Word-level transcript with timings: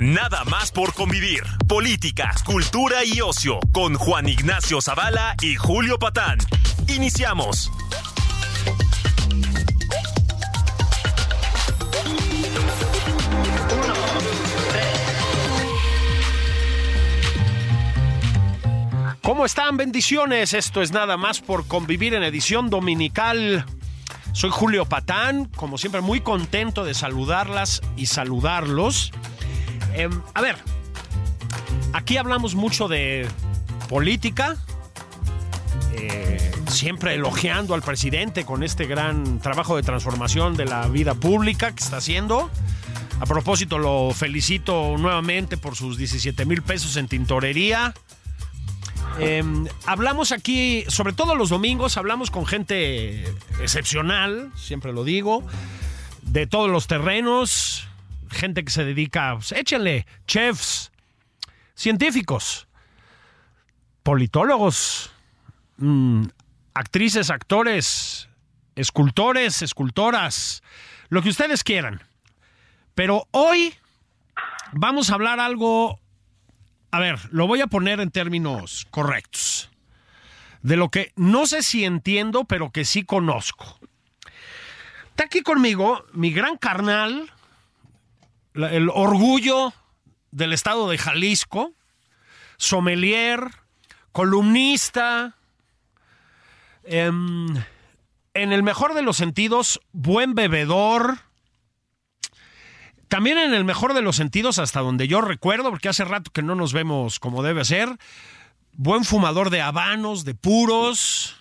Nada 0.00 0.44
más 0.46 0.72
por 0.72 0.94
convivir. 0.94 1.42
Política, 1.68 2.34
cultura 2.46 3.04
y 3.04 3.20
ocio 3.20 3.60
con 3.70 3.96
Juan 3.96 4.30
Ignacio 4.30 4.80
Zavala 4.80 5.36
y 5.42 5.56
Julio 5.56 5.98
Patán. 5.98 6.38
Iniciamos. 6.88 7.70
¿Cómo 19.20 19.44
están? 19.44 19.76
Bendiciones. 19.76 20.54
Esto 20.54 20.80
es 20.80 20.92
nada 20.92 21.18
más 21.18 21.42
por 21.42 21.68
convivir 21.68 22.14
en 22.14 22.22
edición 22.22 22.70
dominical. 22.70 23.66
Soy 24.32 24.48
Julio 24.50 24.86
Patán, 24.86 25.44
como 25.44 25.76
siempre 25.76 26.00
muy 26.00 26.22
contento 26.22 26.84
de 26.84 26.94
saludarlas 26.94 27.82
y 27.98 28.06
saludarlos. 28.06 29.12
Em, 29.94 30.10
a 30.34 30.40
ver, 30.40 30.56
aquí 31.92 32.16
hablamos 32.16 32.54
mucho 32.54 32.88
de 32.88 33.28
política, 33.88 34.56
eh, 35.92 36.52
siempre 36.68 37.14
elogiando 37.14 37.74
al 37.74 37.82
presidente 37.82 38.44
con 38.44 38.62
este 38.62 38.86
gran 38.86 39.40
trabajo 39.40 39.76
de 39.76 39.82
transformación 39.82 40.56
de 40.56 40.64
la 40.64 40.86
vida 40.88 41.14
pública 41.14 41.72
que 41.74 41.82
está 41.82 41.98
haciendo. 41.98 42.50
A 43.20 43.26
propósito, 43.26 43.78
lo 43.78 44.12
felicito 44.14 44.96
nuevamente 44.96 45.56
por 45.56 45.76
sus 45.76 45.98
17 45.98 46.46
mil 46.46 46.62
pesos 46.62 46.96
en 46.96 47.06
tintorería. 47.06 47.92
Em, 49.18 49.66
hablamos 49.84 50.32
aquí, 50.32 50.84
sobre 50.88 51.12
todo 51.12 51.34
los 51.34 51.50
domingos, 51.50 51.96
hablamos 51.98 52.30
con 52.30 52.46
gente 52.46 53.24
excepcional, 53.60 54.50
siempre 54.56 54.92
lo 54.92 55.04
digo, 55.04 55.44
de 56.22 56.46
todos 56.46 56.70
los 56.70 56.86
terrenos, 56.86 57.89
gente 58.30 58.64
que 58.64 58.70
se 58.70 58.84
dedica, 58.84 59.34
pues, 59.34 59.52
échenle, 59.52 60.06
chefs, 60.26 60.90
científicos, 61.74 62.68
politólogos, 64.02 65.10
mm, 65.76 66.24
actrices, 66.74 67.30
actores, 67.30 68.28
escultores, 68.76 69.62
escultoras, 69.62 70.62
lo 71.08 71.22
que 71.22 71.30
ustedes 71.30 71.64
quieran. 71.64 72.02
Pero 72.94 73.26
hoy 73.30 73.74
vamos 74.72 75.10
a 75.10 75.14
hablar 75.14 75.40
algo 75.40 76.00
a 76.92 76.98
ver, 76.98 77.18
lo 77.30 77.46
voy 77.46 77.60
a 77.60 77.68
poner 77.68 78.00
en 78.00 78.10
términos 78.10 78.86
correctos. 78.90 79.70
De 80.62 80.76
lo 80.76 80.90
que 80.90 81.12
no 81.16 81.46
sé 81.46 81.62
si 81.62 81.84
entiendo, 81.84 82.44
pero 82.44 82.70
que 82.70 82.84
sí 82.84 83.04
conozco. 83.04 83.78
Está 85.10 85.24
aquí 85.24 85.42
conmigo 85.42 86.04
mi 86.12 86.32
gran 86.32 86.56
carnal, 86.56 87.32
el 88.64 88.88
orgullo 88.88 89.72
del 90.30 90.52
estado 90.52 90.88
de 90.88 90.98
Jalisco, 90.98 91.72
sommelier, 92.56 93.50
columnista, 94.12 95.36
em, 96.84 97.48
en 98.34 98.52
el 98.52 98.62
mejor 98.62 98.94
de 98.94 99.02
los 99.02 99.16
sentidos, 99.16 99.80
buen 99.92 100.34
bebedor 100.34 101.18
también 103.10 103.38
en 103.38 103.54
el 103.54 103.64
mejor 103.64 103.92
de 103.92 104.02
los 104.02 104.14
sentidos, 104.14 104.60
hasta 104.60 104.78
donde 104.80 105.08
yo 105.08 105.20
recuerdo, 105.20 105.70
porque 105.70 105.88
hace 105.88 106.04
rato 106.04 106.30
que 106.30 106.42
no 106.42 106.54
nos 106.54 106.72
vemos 106.72 107.18
como 107.18 107.42
debe 107.42 107.64
ser. 107.64 107.98
Buen 108.74 109.04
fumador 109.04 109.50
de 109.50 109.60
habanos, 109.60 110.24
de 110.24 110.36
puros. 110.36 111.36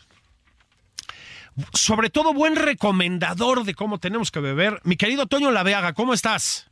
Sobre 1.74 2.10
todo 2.10 2.34
buen 2.34 2.56
recomendador 2.56 3.66
de 3.66 3.76
cómo 3.76 4.00
tenemos 4.00 4.32
que 4.32 4.40
beber. 4.40 4.82
Mi 4.84 4.96
querido 4.96 5.28
Toño 5.28 5.52
Laveaga, 5.52 5.94
¿cómo 5.94 6.16
estás? 6.16 6.69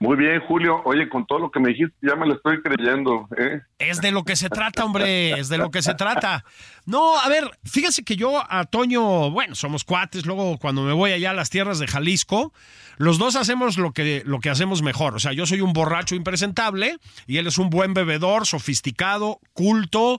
Muy 0.00 0.16
bien, 0.16 0.40
Julio. 0.40 0.80
Oye, 0.86 1.10
con 1.10 1.26
todo 1.26 1.38
lo 1.38 1.50
que 1.50 1.60
me 1.60 1.68
dijiste, 1.68 1.94
ya 2.00 2.16
me 2.16 2.26
lo 2.26 2.32
estoy 2.32 2.62
creyendo. 2.62 3.28
¿eh? 3.36 3.60
Es 3.78 4.00
de 4.00 4.10
lo 4.10 4.24
que 4.24 4.34
se 4.34 4.48
trata, 4.48 4.82
hombre, 4.82 5.38
es 5.38 5.50
de 5.50 5.58
lo 5.58 5.70
que 5.70 5.82
se 5.82 5.94
trata. 5.94 6.42
No, 6.86 7.20
a 7.20 7.28
ver, 7.28 7.50
fíjese 7.64 8.02
que 8.02 8.16
yo 8.16 8.42
a 8.50 8.64
Toño, 8.64 9.30
bueno, 9.30 9.54
somos 9.54 9.84
cuates, 9.84 10.24
luego 10.24 10.56
cuando 10.56 10.80
me 10.80 10.94
voy 10.94 11.12
allá 11.12 11.32
a 11.32 11.34
las 11.34 11.50
tierras 11.50 11.78
de 11.78 11.86
Jalisco, 11.86 12.54
los 12.96 13.18
dos 13.18 13.36
hacemos 13.36 13.76
lo 13.76 13.92
que, 13.92 14.22
lo 14.24 14.40
que 14.40 14.48
hacemos 14.48 14.80
mejor. 14.80 15.16
O 15.16 15.18
sea, 15.18 15.34
yo 15.34 15.44
soy 15.44 15.60
un 15.60 15.74
borracho 15.74 16.14
impresentable 16.14 16.96
y 17.26 17.36
él 17.36 17.46
es 17.46 17.58
un 17.58 17.68
buen 17.68 17.92
bebedor, 17.92 18.46
sofisticado, 18.46 19.38
culto, 19.52 20.18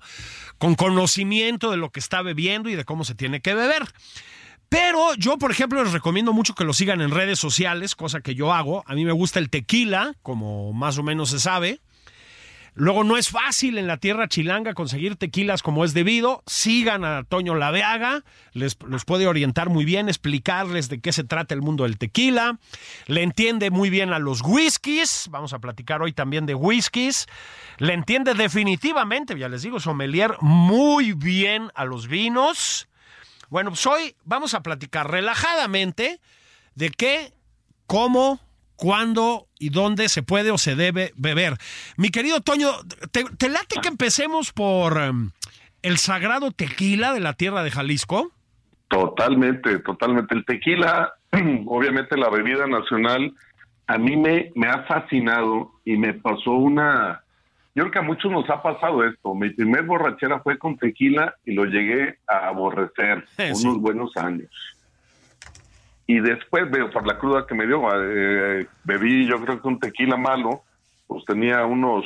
con 0.60 0.76
conocimiento 0.76 1.72
de 1.72 1.78
lo 1.78 1.90
que 1.90 2.00
está 2.00 2.22
bebiendo 2.22 2.70
y 2.70 2.76
de 2.76 2.86
cómo 2.86 3.04
se 3.04 3.16
tiene 3.16 3.42
que 3.42 3.56
beber. 3.56 3.82
Pero 4.72 5.16
yo, 5.16 5.38
por 5.38 5.52
ejemplo, 5.52 5.84
les 5.84 5.92
recomiendo 5.92 6.32
mucho 6.32 6.56
que 6.56 6.64
lo 6.64 6.72
sigan 6.72 7.02
en 7.02 7.12
redes 7.12 7.38
sociales, 7.38 7.94
cosa 7.94 8.22
que 8.22 8.36
yo 8.36 8.54
hago. 8.54 8.86
A 8.88 8.96
mí 8.96 9.04
me 9.04 9.12
gusta 9.12 9.38
el 9.40 9.50
tequila, 9.50 10.16
como 10.22 10.72
más 10.72 10.98
o 10.98 11.04
menos 11.04 11.32
se 11.32 11.42
sabe. 11.42 11.82
Luego 12.74 13.04
no 13.04 13.18
es 13.18 13.28
fácil 13.28 13.78
en 13.78 13.86
la 13.86 13.98
tierra 13.98 14.30
chilanga 14.30 14.74
conseguir 14.74 15.18
tequilas 15.18 15.62
como 15.62 15.84
es 15.84 15.94
debido. 15.94 16.42
Sigan 16.48 17.04
a 17.04 17.26
Toño 17.26 17.54
Laveaga, 17.56 18.24
les, 18.54 18.78
los 18.88 19.04
puede 19.04 19.28
orientar 19.28 19.68
muy 19.68 19.84
bien, 19.84 20.08
explicarles 20.08 20.88
de 20.88 21.02
qué 21.02 21.12
se 21.12 21.26
trata 21.26 21.54
el 21.54 21.62
mundo 21.62 21.84
del 21.84 21.98
tequila. 21.98 22.58
Le 23.08 23.24
entiende 23.24 23.72
muy 23.72 23.90
bien 23.90 24.14
a 24.14 24.20
los 24.20 24.42
whiskies, 24.42 25.28
vamos 25.32 25.52
a 25.52 25.60
platicar 25.60 26.02
hoy 26.02 26.14
también 26.14 26.46
de 26.46 26.56
whiskies. 26.56 27.28
Le 27.78 27.92
entiende 27.92 28.36
definitivamente, 28.36 29.38
ya 29.38 29.50
les 29.50 29.64
digo, 29.64 29.82
sommelier 29.82 30.38
muy 30.40 31.12
bien 31.12 31.72
a 31.76 31.84
los 31.84 32.08
vinos. 32.08 32.88
Bueno, 33.52 33.72
pues 33.72 33.86
hoy 33.86 34.16
vamos 34.24 34.54
a 34.54 34.64
platicar 34.64 35.12
relajadamente 35.12 36.22
de 36.76 36.90
qué, 36.90 37.34
cómo, 37.86 38.40
cuándo 38.78 39.50
y 39.60 39.72
dónde 39.72 40.08
se 40.08 40.24
puede 40.24 40.52
o 40.52 40.58
se 40.58 40.78
debe 40.78 41.12
beber. 41.18 41.58
Mi 41.98 42.12
querido 42.12 42.40
Toño, 42.40 42.70
¿te, 43.12 43.50
late 43.50 43.82
que 43.82 43.90
empecemos 43.90 44.54
por 44.54 44.98
em, 44.98 45.32
el 45.82 45.98
sagrado 45.98 46.52
tequila 46.52 47.14
de 47.14 47.20
la 47.20 47.34
tierra 47.34 47.62
de 47.62 47.72
Jalisco? 47.72 48.32
Totalmente, 48.88 49.80
totalmente. 49.80 50.34
El 50.34 50.46
tequila, 50.46 51.14
obviamente 51.68 52.16
la 52.16 52.30
bebida 52.30 52.68
nacional, 52.68 53.34
a 53.86 53.98
mí 53.98 54.16
me, 54.16 54.54
me 54.56 54.68
ha 54.68 54.84
fascinado 54.84 55.74
y 55.84 55.98
me 55.98 56.14
pasó 56.14 56.52
una, 56.52 57.26
yo 57.74 57.84
creo 57.84 57.92
que 57.92 58.00
a 58.00 58.04
muchos 58.04 58.32
nos 58.32 58.50
ha 58.50 58.62
pasado 58.62 59.04
esto. 59.06 59.34
Mi 59.34 59.50
primer 59.50 59.84
borrachera 59.84 60.42
fue 60.42 60.58
con 60.58 60.78
tequila 60.78 61.36
y 61.46 61.54
lo 61.54 61.66
llegué 61.66 62.18
a 62.28 62.48
aborrecer 62.48 63.26
unos 63.64 63.80
buenos 63.80 64.16
años. 64.18 64.50
Y 66.06 66.20
después, 66.20 66.70
veo, 66.70 66.90
por 66.92 67.08
la 67.08 67.18
cruda 67.18 67.46
que 67.48 67.56
me 67.56 67.66
dio, 67.66 67.82
eh, 67.96 68.68
bebí 68.84 69.26
yo 69.26 69.42
creo 69.42 69.62
que 69.62 69.68
un 69.70 69.80
tequila 69.80 70.18
malo, 70.18 70.64
pues 71.08 71.24
tenía 71.24 71.66
unos, 71.66 72.06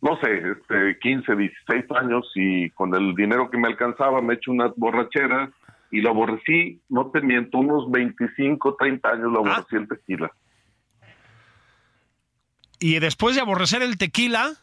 no 0.00 0.18
sé, 0.20 0.42
este, 0.50 0.98
15, 0.98 1.36
16 1.36 1.84
años 1.92 2.28
y 2.34 2.70
con 2.70 2.92
el 2.96 3.14
dinero 3.14 3.48
que 3.48 3.58
me 3.58 3.68
alcanzaba 3.68 4.20
me 4.20 4.34
eché 4.34 4.50
unas 4.50 4.72
borracheras 4.76 5.50
y 5.92 6.00
lo 6.00 6.10
aborrecí, 6.10 6.80
no 6.88 7.12
te 7.12 7.20
miento, 7.20 7.58
unos 7.58 7.88
25, 7.92 8.74
30 8.76 9.08
años 9.08 9.30
lo 9.30 9.46
ah. 9.46 9.52
aborrecí 9.52 9.76
el 9.76 9.86
tequila. 9.86 10.32
Y 12.80 12.98
después 12.98 13.36
de 13.36 13.42
aborrecer 13.42 13.82
el 13.82 13.96
tequila, 13.96 14.54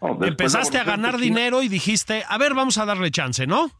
Empezaste 0.00 0.78
a 0.78 0.84
ganar 0.84 1.18
dinero 1.18 1.62
y 1.62 1.68
dijiste, 1.68 2.24
a 2.28 2.38
ver, 2.38 2.54
vamos 2.54 2.78
a 2.78 2.84
darle 2.84 3.10
chance, 3.10 3.46
¿no? 3.46 3.70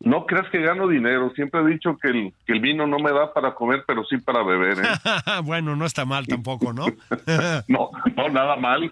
No 0.00 0.24
creas 0.24 0.48
que 0.50 0.60
gano 0.60 0.88
dinero. 0.88 1.30
Siempre 1.34 1.60
he 1.60 1.66
dicho 1.66 1.96
que 1.98 2.08
el, 2.08 2.34
que 2.46 2.54
el 2.54 2.60
vino 2.60 2.86
no 2.86 2.98
me 2.98 3.12
da 3.12 3.32
para 3.34 3.54
comer, 3.54 3.84
pero 3.86 4.02
sí 4.04 4.16
para 4.16 4.42
beber. 4.42 4.78
¿eh? 4.78 4.88
bueno, 5.44 5.76
no 5.76 5.84
está 5.84 6.04
mal 6.04 6.26
tampoco, 6.26 6.72
¿no? 6.72 6.86
no, 7.68 7.90
no, 8.16 8.28
nada 8.30 8.56
mal. 8.56 8.90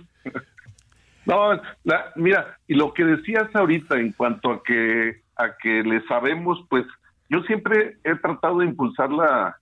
no, 1.24 1.60
mira, 2.16 2.58
y 2.68 2.74
lo 2.74 2.92
que 2.92 3.04
decías 3.04 3.48
ahorita 3.54 3.98
en 3.98 4.12
cuanto 4.12 4.52
a 4.52 4.62
que 4.62 5.22
a 5.38 5.56
que 5.56 5.82
le 5.82 6.04
sabemos, 6.06 6.58
pues 6.68 6.84
yo 7.30 7.40
siempre 7.42 7.96
he 8.04 8.14
tratado 8.16 8.58
de 8.58 8.66
impulsar 8.66 9.10
la, 9.10 9.56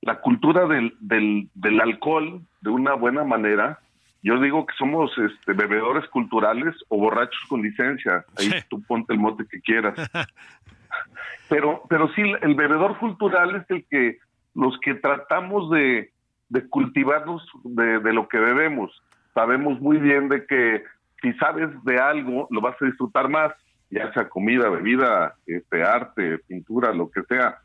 la 0.00 0.20
cultura 0.20 0.66
del, 0.66 0.94
del, 1.00 1.48
del 1.54 1.80
alcohol 1.80 2.42
de 2.60 2.70
una 2.70 2.94
buena 2.94 3.24
manera 3.24 3.78
yo 4.22 4.38
digo 4.40 4.64
que 4.66 4.74
somos 4.76 5.10
este, 5.18 5.52
bebedores 5.52 6.08
culturales 6.08 6.74
o 6.88 6.98
borrachos 6.98 7.40
con 7.48 7.60
licencia. 7.60 8.24
Ahí 8.38 8.50
tú 8.68 8.80
ponte 8.82 9.12
el 9.12 9.18
mote 9.18 9.44
que 9.50 9.60
quieras. 9.60 9.94
pero, 11.48 11.82
pero 11.88 12.08
sí, 12.14 12.22
el 12.40 12.54
bebedor 12.54 12.98
cultural 12.98 13.56
es 13.56 13.70
el 13.70 13.84
que 13.86 14.18
los 14.54 14.78
que 14.80 14.94
tratamos 14.94 15.70
de, 15.70 16.12
de 16.50 16.68
cultivarnos 16.68 17.42
de, 17.64 17.98
de 17.98 18.12
lo 18.12 18.28
que 18.28 18.38
bebemos. 18.38 19.02
Sabemos 19.34 19.80
muy 19.80 19.98
bien 19.98 20.28
de 20.28 20.46
que 20.46 20.84
si 21.20 21.32
sabes 21.34 21.70
de 21.84 21.98
algo, 21.98 22.46
lo 22.50 22.60
vas 22.60 22.76
a 22.80 22.84
disfrutar 22.84 23.28
más, 23.28 23.52
ya 23.90 24.12
sea 24.12 24.28
comida, 24.28 24.68
bebida, 24.68 25.34
este, 25.46 25.82
arte, 25.82 26.38
pintura, 26.46 26.92
lo 26.92 27.10
que 27.10 27.22
sea. 27.22 27.58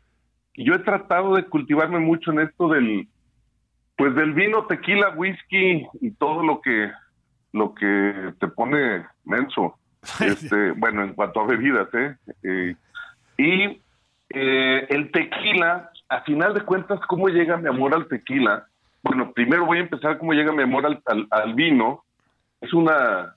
Y 0.54 0.64
yo 0.64 0.74
he 0.74 0.78
tratado 0.80 1.34
de 1.34 1.44
cultivarme 1.44 2.00
mucho 2.00 2.32
en 2.32 2.40
esto 2.40 2.68
del, 2.68 3.06
pues 3.98 4.14
del 4.14 4.32
vino, 4.32 4.64
tequila, 4.66 5.10
whisky 5.16 5.84
y 6.00 6.10
todo 6.12 6.44
lo 6.44 6.60
que, 6.60 6.90
lo 7.52 7.74
que 7.74 8.32
te 8.38 8.48
pone 8.48 9.04
menso. 9.24 9.76
Este, 10.24 10.70
bueno, 10.70 11.02
en 11.02 11.12
cuanto 11.12 11.40
a 11.40 11.46
bebidas, 11.46 11.92
¿eh? 11.92 12.16
eh 12.44 12.76
y 13.36 13.82
eh, 14.30 14.86
el 14.88 15.10
tequila, 15.10 15.90
a 16.08 16.20
final 16.22 16.54
de 16.54 16.60
cuentas, 16.60 17.00
¿cómo 17.08 17.28
llega 17.28 17.56
mi 17.56 17.68
amor 17.68 17.94
al 17.94 18.06
tequila? 18.06 18.66
Bueno, 19.02 19.32
primero 19.32 19.66
voy 19.66 19.78
a 19.78 19.82
empezar 19.82 20.18
cómo 20.18 20.32
llega 20.32 20.52
mi 20.52 20.62
amor 20.62 20.86
al, 20.86 21.26
al, 21.30 21.54
vino. 21.54 22.04
Es 22.60 22.72
una, 22.72 23.34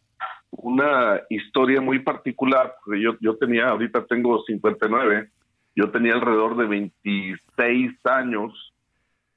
una 0.52 1.22
historia 1.30 1.82
muy 1.82 2.00
particular, 2.00 2.76
porque 2.84 3.02
yo, 3.02 3.16
yo 3.20 3.36
tenía, 3.38 3.70
ahorita 3.70 4.06
tengo 4.06 4.44
59, 4.44 5.30
yo 5.76 5.90
tenía 5.90 6.14
alrededor 6.14 6.58
de 6.58 6.68
26 6.68 8.06
años, 8.06 8.74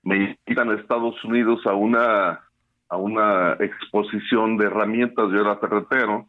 me 0.04 0.36
invitan 0.46 0.70
a 0.70 0.74
Estados 0.74 1.22
Unidos 1.24 1.66
a 1.66 1.74
una, 1.74 2.40
a 2.88 2.96
una 2.96 3.54
exposición 3.60 4.56
de 4.56 4.66
herramientas, 4.66 5.30
yo 5.30 5.40
era 5.40 5.56
ferretero, 5.56 6.26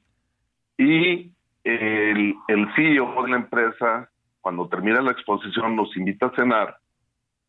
y 0.77 1.31
el, 1.63 2.35
el 2.47 2.75
CEO 2.75 3.23
de 3.23 3.29
la 3.29 3.37
empresa 3.37 4.09
cuando 4.41 4.67
termina 4.67 5.01
la 5.01 5.11
exposición 5.11 5.75
nos 5.75 5.95
invita 5.97 6.27
a 6.27 6.35
cenar 6.35 6.77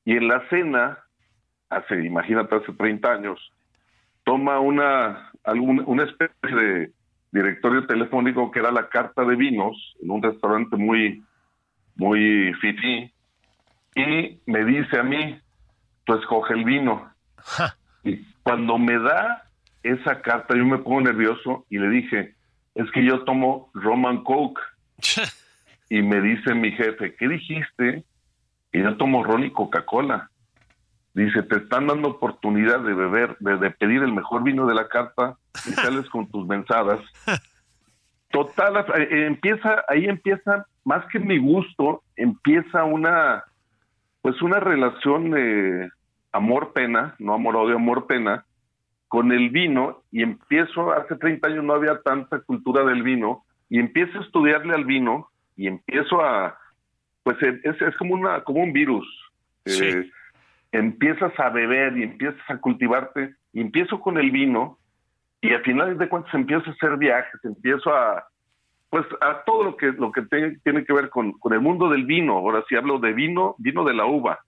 y 0.06 0.16
en 0.16 0.28
la 0.28 0.48
cena, 0.48 0.98
hace, 1.68 2.06
imagínate, 2.06 2.54
hace 2.54 2.72
30 2.72 3.12
años, 3.12 3.52
toma 4.24 4.60
una, 4.60 5.30
algún, 5.42 5.82
una 5.84 6.04
especie 6.04 6.56
de 6.56 6.92
directorio 7.32 7.86
telefónico 7.86 8.50
que 8.52 8.60
era 8.60 8.70
la 8.70 8.88
carta 8.88 9.24
de 9.24 9.34
vinos 9.34 9.76
en 10.00 10.12
un 10.12 10.22
restaurante 10.22 10.76
muy, 10.76 11.24
muy 11.96 12.54
fifí 12.60 13.12
y 13.96 14.40
me 14.46 14.64
dice 14.64 14.96
a 14.98 15.02
mí, 15.02 15.40
tú 16.06 16.14
escoge 16.14 16.54
el 16.54 16.64
vino. 16.64 17.12
Y 18.02 18.24
cuando 18.42 18.78
me 18.78 18.98
da 18.98 19.42
esa 19.82 20.20
carta 20.22 20.56
yo 20.56 20.64
me 20.64 20.78
pongo 20.78 21.02
nervioso 21.02 21.66
y 21.68 21.78
le 21.78 21.88
dije, 21.90 22.34
es 22.74 22.90
que 22.92 23.04
yo 23.04 23.24
tomo 23.24 23.70
Roman 23.74 24.22
Coke. 24.24 24.60
y 25.88 26.02
me 26.02 26.20
dice 26.20 26.54
mi 26.54 26.72
jefe, 26.72 27.14
¿qué 27.16 27.28
dijiste? 27.28 28.04
Que 28.72 28.82
yo 28.82 28.96
tomo 28.96 29.22
ron 29.24 29.44
y 29.44 29.50
Coca-Cola. 29.50 30.30
Dice, 31.14 31.42
te 31.44 31.56
están 31.56 31.86
dando 31.86 32.08
oportunidad 32.08 32.80
de 32.80 32.92
beber, 32.92 33.36
de, 33.38 33.70
pedir 33.70 34.02
el 34.02 34.12
mejor 34.12 34.42
vino 34.42 34.66
de 34.66 34.74
la 34.74 34.88
carta 34.88 35.36
y 35.66 35.70
sales 35.72 36.08
con 36.10 36.30
tus 36.30 36.46
mensadas. 36.46 37.00
Total, 38.30 38.84
eh, 38.96 39.26
empieza, 39.26 39.82
ahí 39.88 40.04
empieza, 40.04 40.66
más 40.84 41.06
que 41.06 41.18
mi 41.18 41.38
gusto, 41.38 42.02
empieza 42.16 42.84
una, 42.84 43.44
pues 44.20 44.42
una 44.42 44.60
relación 44.60 45.30
de 45.30 45.88
amor-pena, 46.36 47.14
no 47.18 47.34
amor-odio, 47.34 47.76
amor-pena, 47.76 48.44
con 49.08 49.32
el 49.32 49.50
vino 49.50 50.02
y 50.10 50.22
empiezo, 50.22 50.92
hace 50.92 51.16
30 51.16 51.48
años 51.48 51.64
no 51.64 51.74
había 51.74 52.00
tanta 52.02 52.40
cultura 52.40 52.84
del 52.84 53.02
vino, 53.02 53.44
y 53.68 53.78
empiezo 53.78 54.18
a 54.18 54.22
estudiarle 54.22 54.74
al 54.74 54.84
vino 54.84 55.28
y 55.56 55.66
empiezo 55.66 56.20
a, 56.22 56.58
pues 57.22 57.36
es, 57.42 57.80
es 57.80 57.96
como, 57.96 58.14
una, 58.14 58.42
como 58.44 58.62
un 58.62 58.72
virus. 58.72 59.06
Eh, 59.64 60.10
empiezas 60.72 61.32
a 61.40 61.48
beber 61.50 61.96
y 61.96 62.02
empiezas 62.04 62.42
a 62.48 62.58
cultivarte, 62.58 63.34
y 63.52 63.60
empiezo 63.60 64.00
con 64.00 64.18
el 64.18 64.30
vino, 64.30 64.78
y 65.40 65.52
al 65.52 65.62
final 65.62 65.96
de 65.98 66.08
cuentas 66.08 66.34
empiezo 66.34 66.70
a 66.70 66.72
hacer 66.72 66.96
viajes, 66.96 67.40
empiezo 67.44 67.94
a, 67.94 68.26
pues 68.90 69.06
a 69.20 69.42
todo 69.44 69.64
lo 69.64 69.76
que, 69.76 69.92
lo 69.92 70.12
que 70.12 70.22
tiene 70.62 70.84
que 70.84 70.92
ver 70.92 71.10
con, 71.10 71.32
con 71.32 71.52
el 71.52 71.60
mundo 71.60 71.88
del 71.88 72.04
vino. 72.04 72.34
Ahora 72.34 72.64
sí 72.68 72.76
hablo 72.76 72.98
de 72.98 73.12
vino, 73.12 73.54
vino 73.58 73.84
de 73.84 73.94
la 73.94 74.06
uva, 74.06 74.38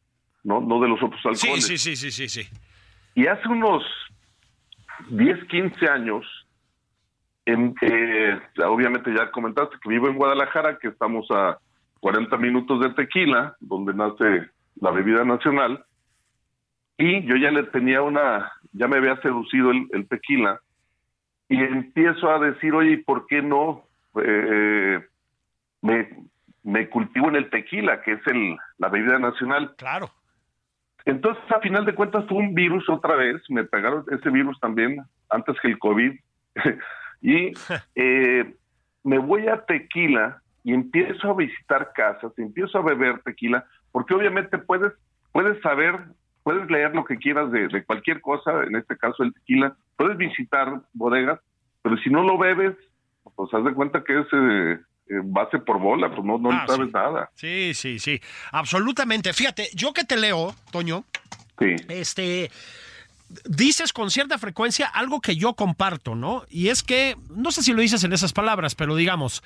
no, 0.44 0.60
no 0.60 0.80
de 0.80 0.88
los 0.88 1.02
otros 1.02 1.20
alcoholes. 1.24 1.66
Sí, 1.66 1.78
sí, 1.78 1.96
sí, 1.96 2.10
sí, 2.10 2.28
sí. 2.28 2.48
Y 3.14 3.26
hace 3.26 3.48
unos 3.48 3.82
10, 5.10 5.44
15 5.44 5.88
años, 5.88 6.24
eh, 7.46 8.40
obviamente 8.64 9.12
ya 9.14 9.30
comentaste 9.30 9.76
que 9.82 9.88
vivo 9.88 10.08
en 10.08 10.16
Guadalajara, 10.16 10.78
que 10.78 10.88
estamos 10.88 11.26
a 11.30 11.58
40 12.00 12.36
minutos 12.36 12.80
de 12.80 12.90
Tequila, 12.90 13.56
donde 13.60 13.94
nace 13.94 14.50
la 14.80 14.90
bebida 14.90 15.24
nacional, 15.24 15.84
y 16.96 17.24
yo 17.26 17.36
ya 17.36 17.50
le 17.50 17.64
tenía 17.64 18.02
una, 18.02 18.52
ya 18.72 18.88
me 18.88 18.96
había 18.96 19.20
seducido 19.22 19.70
el, 19.70 20.08
tequila, 20.08 20.60
y 21.48 21.62
empiezo 21.62 22.30
a 22.30 22.38
decir, 22.38 22.74
oye, 22.74 22.98
¿por 22.98 23.26
qué 23.26 23.40
no 23.40 23.84
eh, 24.22 25.00
me, 25.80 26.08
me 26.64 26.88
cultivo 26.88 27.28
en 27.28 27.36
el 27.36 27.50
tequila, 27.50 28.02
que 28.02 28.12
es 28.12 28.26
el, 28.26 28.56
la 28.78 28.88
bebida 28.88 29.18
nacional? 29.18 29.74
Claro. 29.76 30.10
Entonces, 31.08 31.42
a 31.50 31.58
final 31.60 31.86
de 31.86 31.94
cuentas, 31.94 32.26
fue 32.28 32.36
un 32.36 32.54
virus 32.54 32.86
otra 32.90 33.16
vez, 33.16 33.40
me 33.48 33.64
pegaron 33.64 34.04
ese 34.10 34.28
virus 34.28 34.60
también, 34.60 35.02
antes 35.30 35.56
que 35.60 35.68
el 35.68 35.78
COVID. 35.78 36.12
Y 37.20 37.52
eh, 37.96 38.54
me 39.02 39.18
voy 39.18 39.48
a 39.48 39.64
tequila 39.64 40.40
y 40.62 40.72
empiezo 40.72 41.30
a 41.30 41.34
visitar 41.34 41.90
casas, 41.92 42.32
empiezo 42.36 42.78
a 42.78 42.82
beber 42.82 43.20
tequila, 43.22 43.66
porque 43.90 44.14
obviamente 44.14 44.56
puedes, 44.56 44.92
puedes 45.32 45.60
saber, 45.62 45.98
puedes 46.44 46.70
leer 46.70 46.94
lo 46.94 47.04
que 47.04 47.16
quieras 47.16 47.50
de, 47.50 47.84
cualquier 47.84 48.20
cosa, 48.20 48.62
en 48.62 48.76
este 48.76 48.96
caso 48.96 49.24
el 49.24 49.34
tequila, 49.34 49.74
puedes 49.96 50.16
visitar 50.16 50.82
bodegas, 50.92 51.40
pero 51.82 51.96
si 51.96 52.08
no 52.08 52.22
lo 52.22 52.38
bebes, 52.38 52.76
pues 53.34 53.52
haz 53.52 53.64
de 53.64 53.74
cuenta 53.74 54.04
que 54.04 54.20
es 54.20 54.26
eh, 54.30 54.78
base 55.24 55.58
por 55.58 55.78
bola, 55.78 56.10
pues 56.10 56.24
no, 56.24 56.38
no 56.38 56.50
ah, 56.50 56.64
sabes 56.66 56.92
nada. 56.92 57.30
Sí, 57.34 57.72
sí, 57.74 57.98
sí, 57.98 58.20
absolutamente. 58.52 59.32
Fíjate, 59.32 59.70
yo 59.74 59.92
que 59.92 60.04
te 60.04 60.16
leo, 60.16 60.54
Toño, 60.70 61.04
sí. 61.58 61.76
este 61.88 62.50
dices 63.48 63.92
con 63.92 64.10
cierta 64.10 64.38
frecuencia 64.38 64.86
algo 64.86 65.20
que 65.20 65.36
yo 65.36 65.54
comparto, 65.54 66.14
¿no? 66.14 66.44
Y 66.48 66.68
es 66.68 66.82
que, 66.82 67.16
no 67.30 67.52
sé 67.52 67.62
si 67.62 67.72
lo 67.72 67.82
dices 67.82 68.04
en 68.04 68.12
esas 68.12 68.32
palabras, 68.32 68.74
pero 68.74 68.96
digamos, 68.96 69.42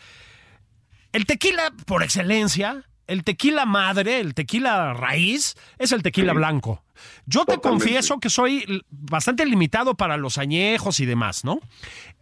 el 1.12 1.26
tequila 1.26 1.72
por 1.86 2.02
excelencia, 2.02 2.84
el 3.06 3.24
tequila 3.24 3.66
madre, 3.66 4.20
el 4.20 4.34
tequila 4.34 4.94
raíz, 4.94 5.56
es 5.78 5.92
el 5.92 6.02
tequila 6.02 6.32
blanco. 6.32 6.82
Yo 7.26 7.44
te 7.44 7.58
confieso 7.58 8.20
que 8.20 8.30
soy 8.30 8.84
bastante 8.90 9.44
limitado 9.44 9.96
para 9.96 10.16
los 10.16 10.38
añejos 10.38 11.00
y 11.00 11.06
demás, 11.06 11.44
¿no? 11.44 11.60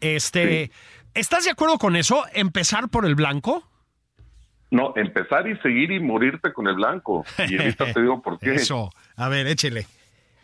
Este, 0.00 0.71
¿estás 1.14 1.45
de 1.45 1.50
acuerdo 1.50 1.79
con 1.79 1.97
eso? 1.97 2.25
¿Empezar 2.35 2.88
por 2.88 3.07
el 3.07 3.14
blanco? 3.14 3.64
No, 4.71 4.93
empezar 4.97 5.49
y 5.49 5.57
seguir 5.59 5.90
y 5.90 6.00
morirte 6.00 6.52
con 6.52 6.69
el 6.69 6.76
blanco. 6.76 7.25
Y 7.49 7.59
ahorita 7.59 7.93
te 7.93 8.00
digo 8.00 8.23
por 8.23 8.38
qué. 8.38 8.55
Eso, 8.55 8.90
a 9.17 9.29
ver, 9.29 9.49
échele. 9.49 9.87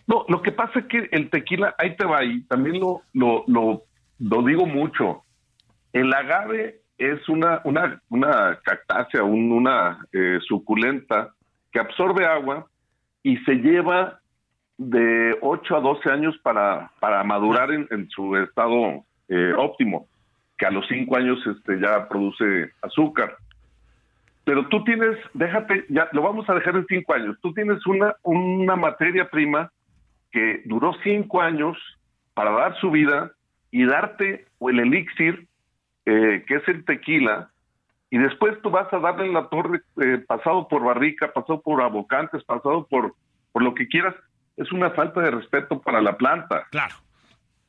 No, 0.07 0.25
lo 0.29 0.43
que 0.43 0.53
pasa 0.53 0.81
es 0.81 0.87
que 0.87 1.09
el 1.13 1.31
tequila, 1.31 1.75
ahí 1.79 1.97
te 1.97 2.05
va, 2.05 2.25
y 2.25 2.43
también 2.43 2.81
lo, 2.81 3.03
lo, 3.13 3.45
lo, 3.47 4.43
digo 4.43 4.67
mucho. 4.67 5.23
El 5.93 6.13
agave 6.13 6.81
es 6.99 7.29
una, 7.29 7.61
una, 7.65 8.01
una 8.09 8.59
cactácea, 8.65 9.23
una 9.23 10.07
eh, 10.13 10.39
suculenta 10.47 11.35
que 11.73 11.81
absorbe 11.81 12.25
agua 12.25 12.67
y 13.23 13.37
se 13.39 13.55
lleva 13.57 14.21
de 14.79 15.37
8 15.41 15.77
a 15.77 15.81
12 15.81 16.11
años 16.11 16.37
para, 16.43 16.93
para 17.01 17.25
madurar 17.25 17.71
en, 17.73 18.09
su 18.11 18.37
estado 18.37 19.05
eh, 19.29 19.53
óptimo, 19.57 20.07
que 20.59 20.67
a 20.67 20.71
los 20.71 20.87
5 20.89 21.17
años 21.17 21.39
este, 21.47 21.81
ya 21.81 22.09
produce 22.09 22.73
azúcar. 22.83 23.37
Pero 24.45 24.69
tú 24.69 24.85
tienes, 24.85 25.19
déjate, 25.35 25.85
ya 25.89 26.09
lo 26.13 26.23
vamos 26.23 26.49
a 26.49 26.55
dejar 26.55 26.77
en 26.77 26.87
5 26.87 27.15
años, 27.15 27.37
tú 27.43 27.53
tienes 27.53 27.85
una, 27.87 28.15
una 28.23 28.77
materia 28.77 29.29
prima 29.29 29.71
que 30.31 30.63
duró 30.67 30.93
cinco 31.03 31.41
años 31.41 31.79
para 32.35 32.51
dar 32.51 32.79
su 32.79 32.91
vida 32.91 33.33
y 33.71 33.87
darte 33.87 34.47
el 34.61 34.81
elixir, 34.81 35.47
eh, 36.05 36.45
que 36.47 36.57
es 36.57 36.69
el 36.69 36.85
tequila, 36.85 37.51
y 38.11 38.19
después 38.19 38.61
tú 38.63 38.71
vas 38.71 38.93
a 38.93 38.99
darle 38.99 39.27
en 39.27 39.35
la 39.35 39.49
torre, 39.49 39.81
eh, 40.03 40.19
pasado 40.27 40.69
por 40.69 40.85
barrica, 40.85 41.33
pasado 41.33 41.61
por 41.61 41.83
abocantes, 41.83 42.45
pasado 42.45 42.87
por, 42.87 43.15
por 43.53 43.63
lo 43.63 43.75
que 43.75 43.89
quieras, 43.89 44.15
es 44.57 44.71
una 44.73 44.91
falta 44.91 45.21
de 45.21 45.31
respeto 45.31 45.81
para 45.81 46.01
la 46.01 46.17
planta. 46.17 46.67
Claro. 46.71 46.95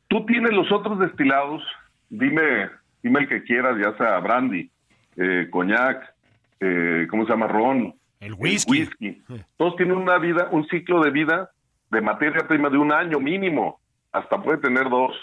Tú 0.09 0.25
tienes 0.25 0.51
los 0.51 0.71
otros 0.71 0.99
destilados, 0.99 1.63
dime, 2.09 2.69
dime 3.03 3.21
el 3.21 3.27
que 3.27 3.43
quieras, 3.43 3.77
ya 3.77 3.95
sea 3.97 4.19
brandy, 4.19 4.69
eh, 5.15 5.47
coñac, 5.49 6.13
eh, 6.59 7.07
¿cómo 7.09 7.25
se 7.25 7.31
llama? 7.31 7.47
Ron. 7.47 7.93
El 8.19 8.33
whisky. 8.33 8.81
El 8.81 8.87
whisky. 8.87 9.23
Todos 9.57 9.75
tienen 9.75 9.97
una 9.97 10.17
vida, 10.17 10.49
un 10.51 10.67
ciclo 10.67 11.01
de 11.01 11.11
vida 11.11 11.51
de 11.89 12.01
materia 12.01 12.47
prima 12.47 12.69
de 12.69 12.77
un 12.77 12.91
año 12.91 13.19
mínimo, 13.19 13.79
hasta 14.11 14.41
puede 14.41 14.57
tener 14.57 14.89
dos. 14.89 15.15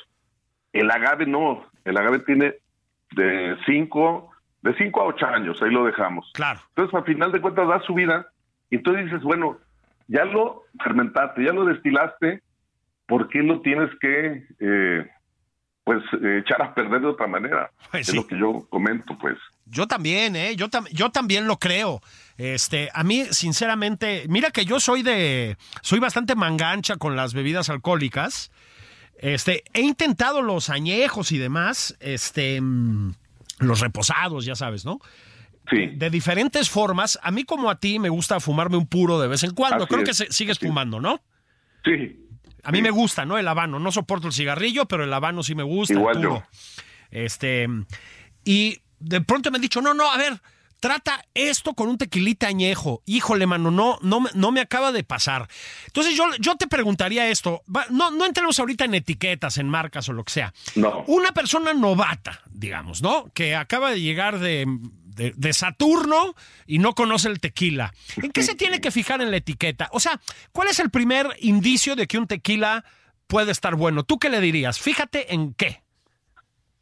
El 0.73 0.91
agave 0.91 1.27
no, 1.27 1.65
el 1.85 1.97
agave 1.97 2.21
tiene 2.21 2.55
de 3.13 3.57
cinco, 3.67 4.31
de 4.65 4.75
5 4.77 5.01
a 5.01 5.05
8 5.05 5.27
años, 5.27 5.63
ahí 5.63 5.71
lo 5.71 5.85
dejamos. 5.85 6.31
Claro. 6.33 6.61
Entonces, 6.71 6.95
al 6.95 7.05
final 7.05 7.33
de 7.33 7.41
cuentas, 7.43 7.69
da 7.69 7.81
su 7.83 7.93
vida 7.93 8.27
y 8.71 8.77
entonces 8.77 9.05
dices, 9.05 9.23
bueno, 9.23 9.59
ya 10.09 10.25
lo 10.25 10.63
fermentaste, 10.83 11.45
ya 11.45 11.53
lo 11.53 11.67
destilaste, 11.67 12.43
¿por 13.07 13.29
qué 13.29 13.43
lo 13.43 13.61
tienes 13.61 13.91
que, 14.01 14.47
eh, 14.61 15.07
pues, 15.85 16.03
eh, 16.23 16.39
echar 16.45 16.61
a 16.63 16.75
perder 16.75 17.01
de 17.03 17.07
otra 17.09 17.27
manera? 17.27 17.71
Pues 17.91 18.09
es 18.09 18.13
sí. 18.13 18.17
lo 18.17 18.27
que 18.27 18.39
yo 18.39 18.67
comento, 18.71 19.17
pues. 19.19 19.37
Yo 19.67 19.87
también, 19.87 20.35
¿eh? 20.37 20.57
Yo, 20.57 20.69
tam- 20.69 20.89
yo 20.91 21.11
también 21.11 21.47
lo 21.47 21.59
creo. 21.59 22.01
Este, 22.37 22.91
a 22.93 23.05
mí, 23.05 23.25
sinceramente, 23.31 24.25
mira 24.29 24.51
que 24.51 24.65
yo 24.65 24.81
soy 24.81 25.03
de. 25.03 25.57
Soy 25.83 26.01
bastante 26.01 26.35
mangancha 26.35 26.97
con 26.97 27.15
las 27.17 27.33
bebidas 27.35 27.69
alcohólicas. 27.71 28.51
Este, 29.19 29.63
he 29.73 29.81
intentado 29.83 30.43
los 30.43 30.69
añejos 30.71 31.31
y 31.33 31.39
demás, 31.39 31.97
este, 32.01 32.61
los 33.61 33.81
reposados, 33.81 34.45
ya 34.45 34.55
sabes, 34.57 34.85
¿no? 34.85 34.99
Sí. 35.71 35.87
De 35.95 36.11
diferentes 36.11 36.69
formas. 36.69 37.19
A 37.23 37.31
mí, 37.31 37.45
como 37.45 37.71
a 37.71 37.79
ti, 37.79 37.99
me 37.99 38.09
gusta 38.11 38.41
fumarme 38.41 38.77
un 38.77 38.87
puro 38.87 39.21
de 39.21 39.29
vez 39.29 39.45
en 39.45 39.53
cuando. 39.53 39.85
Así 39.85 39.95
Creo 39.95 40.03
es, 40.03 40.19
que 40.19 40.33
sigues 40.33 40.59
así 40.59 40.67
fumando, 40.67 41.01
¿no? 41.01 41.23
Sí, 41.85 42.24
A 42.65 42.73
mí 42.73 42.83
me 42.83 42.91
gusta, 42.91 43.25
¿no? 43.25 43.39
El 43.39 43.47
habano. 43.49 43.79
No 43.79 43.93
soporto 43.93 44.27
el 44.27 44.33
cigarrillo, 44.33 44.87
pero 44.87 45.05
el 45.05 45.13
habano 45.13 45.43
sí 45.43 45.55
me 45.55 45.63
gusta. 45.63 45.95
Igual 45.95 46.17
puro. 46.17 46.31
yo. 46.37 46.43
Este. 47.11 47.67
Y 48.45 48.81
de 48.99 49.21
pronto 49.21 49.51
me 49.51 49.57
han 49.59 49.63
dicho, 49.63 49.81
no, 49.81 49.95
no, 49.95 50.11
a 50.11 50.17
ver, 50.17 50.41
trata 50.81 51.25
esto 51.35 51.75
con 51.75 51.89
un 51.89 51.99
tequilita 51.99 52.47
añejo. 52.49 53.03
Híjole, 53.07 53.47
mano, 53.47 53.71
no, 53.71 53.99
no, 54.03 54.21
me- 54.21 54.31
no 54.35 54.51
me 54.53 54.61
acaba 54.61 54.93
de 54.93 55.05
pasar. 55.05 55.49
Entonces 55.87 56.17
yo, 56.17 56.25
yo 56.41 56.57
te 56.57 56.67
preguntaría 56.67 57.29
esto. 57.29 57.63
No, 57.91 58.11
no 58.11 58.25
entremos 58.27 58.59
ahorita 58.59 58.85
en 58.85 58.95
etiquetas, 58.95 59.59
en 59.59 59.69
marcas 59.69 60.09
o 60.09 60.13
lo 60.13 60.25
que 60.25 60.33
sea. 60.33 60.53
no. 60.75 61.05
Una 61.07 61.33
persona 61.33 61.73
novata, 61.75 62.41
digamos, 62.51 63.01
¿no? 63.03 63.31
Que 63.35 63.55
acaba 63.57 63.91
de 63.91 64.01
llegar 64.01 64.39
de, 64.41 64.67
de- 65.15 65.33
de 65.37 65.53
Saturno 65.53 66.35
y 66.67 66.79
no 66.79 66.95
conoce 66.95 67.29
el 67.29 67.41
tequila. 67.41 67.93
¿En 68.23 68.31
qué 68.33 68.43
se 68.43 68.55
tiene 68.55 68.81
que 68.81 68.91
fijar 68.91 69.21
en 69.23 69.31
la 69.31 69.37
etiqueta? 69.39 69.89
O 69.93 70.01
sea, 70.01 70.21
¿cuál 70.53 70.69
es 70.69 70.79
el 70.81 70.91
primer 70.91 71.27
indicio 71.41 71.97
de 71.97 72.07
que 72.07 72.19
un 72.19 72.27
tequila 72.27 72.85
puede 73.27 73.53
estar 73.53 73.75
bueno? 73.77 74.03
¿Tú 74.05 74.19
qué 74.19 74.29
le 74.31 74.41
dirías? 74.41 74.79
Fíjate 74.81 75.33
en 75.35 75.55
qué. 75.55 75.83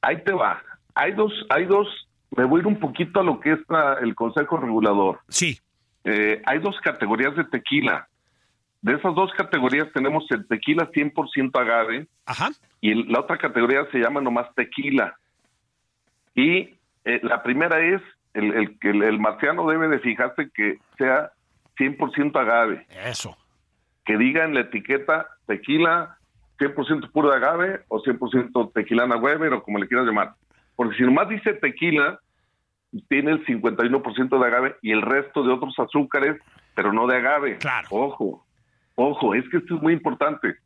Ahí 0.01 0.23
te 0.25 0.33
va. 0.33 0.63
Hay 0.95 1.13
dos, 1.13 1.33
hay 1.49 1.65
dos, 1.67 1.87
me 2.37 2.45
voy 2.45 2.59
a 2.59 2.63
ir 2.63 2.67
un 2.67 2.81
poquito 2.81 3.21
a 3.21 3.23
lo 3.23 3.39
que 3.41 3.53
es 3.53 3.59
la- 3.69 3.99
el 4.03 4.15
Consejo 4.15 4.57
Regulador. 4.57 5.21
Sí, 5.29 5.59
Eh, 6.05 6.43
hay 6.47 6.59
dos 6.59 6.75
categorías 6.83 7.37
de 7.37 7.45
tequila. 7.45 8.09
De 8.81 8.95
esas 8.95 9.15
dos 9.15 9.31
categorías 9.37 9.87
tenemos 9.95 10.25
el 10.31 10.49
tequila 10.49 10.91
100% 10.93 11.57
agave 11.61 12.09
ajá. 12.27 12.51
y 12.81 12.91
el- 12.91 13.07
la 13.07 13.21
otra 13.21 13.39
categoría 13.39 13.87
se 13.93 13.99
llama 13.99 14.21
nomás 14.21 14.53
tequila. 14.57 15.17
Y 16.35 16.75
eh, 17.05 17.21
la 17.23 17.43
primera 17.45 17.79
es 17.81 18.01
el, 18.35 18.53
el 18.55 18.77
el, 18.83 19.03
el 19.03 19.19
marciano 19.21 19.67
debe 19.69 19.89
de 19.89 19.99
fijarse 20.01 20.51
que 20.55 20.79
sea 20.99 21.31
100% 21.79 22.37
agave, 22.39 22.87
Eso. 23.05 23.37
que 24.05 24.17
diga 24.17 24.45
en 24.45 24.55
la 24.55 24.61
etiqueta 24.61 25.27
tequila 25.47 26.17
100% 26.59 27.11
puro 27.11 27.31
de 27.31 27.37
agave 27.37 27.81
o 27.89 28.03
100% 28.03 28.73
tequilana 28.73 29.17
Weber 29.17 29.53
o 29.55 29.63
como 29.63 29.79
le 29.79 29.89
quieras 29.89 30.07
llamar. 30.07 30.35
Porque 30.77 30.97
si 30.97 31.03
nomás 31.03 31.29
dice 31.29 31.55
tequila, 31.55 32.21
tiene 33.09 33.33
el 33.33 33.45
51% 33.45 34.39
de 34.39 34.47
agave 34.47 34.77
y 34.83 34.93
el 34.93 35.03
resto 35.03 35.43
de 35.43 35.53
otros 35.53 35.75
azúcares, 35.79 36.41
pero 36.75 36.93
no 36.93 37.07
de 37.07 37.17
agave. 37.17 37.57
Claro. 37.59 37.89
Ojo, 37.91 38.47
ojo, 38.95 39.35
es 39.35 39.49
que 39.49 39.57
esto 39.59 39.77
es 39.77 39.83
muy 39.83 39.93
importante. 39.95 40.57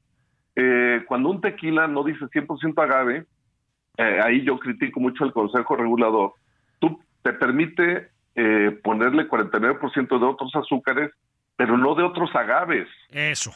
Eh, 0.55 1.03
cuando 1.07 1.31
un 1.31 1.41
tequila 1.41 1.87
no 1.87 2.03
dice 2.03 2.27
100% 2.27 2.83
agave, 2.83 3.25
eh, 3.97 4.21
ahí 4.23 4.43
yo 4.45 4.59
critico 4.59 5.01
mucho 5.01 5.25
al 5.25 5.33
Consejo 5.33 5.77
Regulador. 5.77 6.33
Te 7.27 7.33
permite 7.33 8.09
eh, 8.37 8.79
ponerle 8.85 9.29
49% 9.29 10.21
de 10.21 10.25
otros 10.25 10.55
azúcares, 10.55 11.11
pero 11.57 11.77
no 11.77 11.97
de 11.97 12.05
otros 12.05 12.31
agaves 12.37 12.87
Eso. 13.11 13.51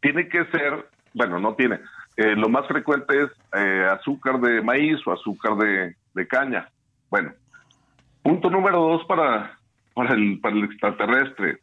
tiene 0.00 0.26
que 0.26 0.46
ser, 0.46 0.88
bueno, 1.12 1.38
no 1.38 1.54
tiene, 1.54 1.80
eh, 2.16 2.34
lo 2.34 2.48
más 2.48 2.66
frecuente 2.66 3.24
es 3.24 3.30
eh, 3.54 3.86
azúcar 3.92 4.40
de 4.40 4.62
maíz 4.62 5.06
o 5.06 5.12
azúcar 5.12 5.56
de, 5.56 5.96
de 6.14 6.26
caña. 6.26 6.66
Bueno, 7.10 7.32
punto 8.22 8.48
número 8.48 8.78
dos 8.78 9.04
para, 9.04 9.58
para, 9.92 10.14
el, 10.14 10.40
para 10.40 10.56
el 10.56 10.64
extraterrestre. 10.64 11.58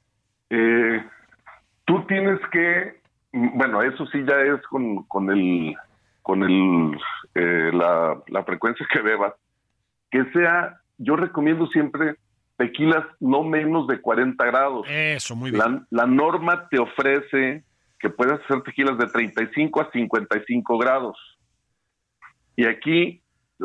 Tú 1.85 2.05
tienes 2.05 2.39
que, 2.51 3.01
mm, 3.31 3.57
bueno, 3.57 3.81
eso 3.81 4.05
sí 4.11 4.23
ya 4.27 4.39
es 4.41 4.61
con, 4.67 5.05
con 5.05 5.31
el, 5.31 5.75
con 6.21 6.43
el, 6.43 6.99
la, 7.33 8.15
la 8.27 8.43
frecuencia 8.43 8.85
que 8.93 9.01
bebas, 9.01 9.33
que 10.11 10.23
sea, 10.33 10.79
yo 10.99 11.15
recomiendo 11.15 11.65
siempre 11.67 12.15
tequilas 12.57 13.05
no 13.19 13.43
menos 13.43 13.87
de 13.87 13.99
40 13.99 14.45
grados. 14.45 14.85
Eso, 14.87 15.35
muy 15.35 15.49
bien. 15.49 15.63
La, 15.63 16.03
la 16.03 16.05
norma 16.05 16.67
te 16.69 16.77
ofrece 16.77 17.63
que 17.99 18.09
puedes 18.09 18.39
hacer 18.41 18.61
tequilas 18.63 18.97
de 18.97 19.07
35 19.07 19.81
a 19.81 19.91
55 19.91 20.77
grados. 20.77 21.17
Y 22.55 22.65
aquí, 22.65 23.21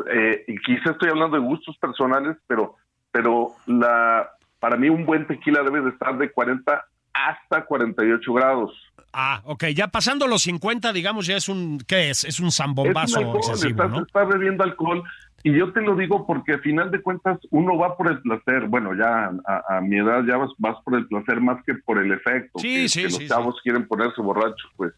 eh, 0.09 0.43
y 0.47 0.57
quizá 0.59 0.91
estoy 0.91 1.09
hablando 1.09 1.37
de 1.37 1.43
gustos 1.43 1.77
personales, 1.77 2.37
pero, 2.47 2.75
pero 3.11 3.51
la, 3.67 4.29
para 4.59 4.77
mí 4.77 4.89
un 4.89 5.05
buen 5.05 5.27
tequila 5.27 5.63
debe 5.63 5.81
de 5.81 5.89
estar 5.89 6.17
de 6.17 6.31
40 6.31 6.85
hasta 7.13 7.65
48 7.65 8.33
grados. 8.33 8.73
Ah, 9.13 9.41
ok. 9.45 9.65
Ya 9.67 9.87
pasando 9.87 10.27
los 10.27 10.41
50, 10.43 10.91
digamos, 10.91 11.25
ya 11.25 11.37
es 11.37 11.47
un, 11.47 11.79
¿qué 11.87 12.09
es? 12.09 12.25
Es 12.25 12.39
un 12.41 12.47
Es 12.47 12.55
zambombazo 12.55 13.19
un 13.19 13.25
alcohol, 13.25 13.37
excesivo, 13.37 13.83
estás, 13.83 13.91
¿no? 13.91 14.05
estás 14.05 14.27
bebiendo 14.27 14.63
alcohol. 14.63 15.03
Y 15.45 15.53
yo 15.53 15.71
te 15.71 15.81
lo 15.81 15.95
digo 15.95 16.25
porque 16.25 16.53
al 16.53 16.61
final 16.61 16.89
de 16.89 17.03
cuentas 17.03 17.37
uno 17.51 17.77
va 17.77 17.95
por 17.95 18.07
el 18.07 18.19
placer. 18.19 18.67
Bueno, 18.67 18.95
ya 18.95 19.31
a, 19.45 19.77
a 19.77 19.79
mi 19.79 19.99
edad 19.99 20.23
ya 20.27 20.37
vas, 20.37 20.49
vas 20.57 20.75
por 20.83 20.95
el 20.95 21.05
placer 21.05 21.39
más 21.39 21.63
que 21.63 21.75
por 21.75 21.99
el 21.99 22.11
efecto. 22.11 22.57
Sí, 22.57 22.81
que, 22.81 22.89
sí, 22.89 23.03
que 23.03 23.09
sí, 23.11 23.19
los 23.19 23.29
chavos 23.29 23.61
quieren 23.61 23.87
ponerse 23.87 24.23
borrachos, 24.23 24.71
pues. 24.75 24.95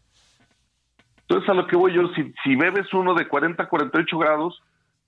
Entonces 1.20 1.50
a 1.50 1.52
lo 1.52 1.66
que 1.66 1.76
voy 1.76 1.92
yo, 1.92 2.08
si, 2.14 2.32
si 2.42 2.56
bebes 2.56 2.90
uno 2.94 3.12
de 3.12 3.28
40 3.28 3.62
a 3.62 3.68
48 3.68 4.18
grados, 4.18 4.62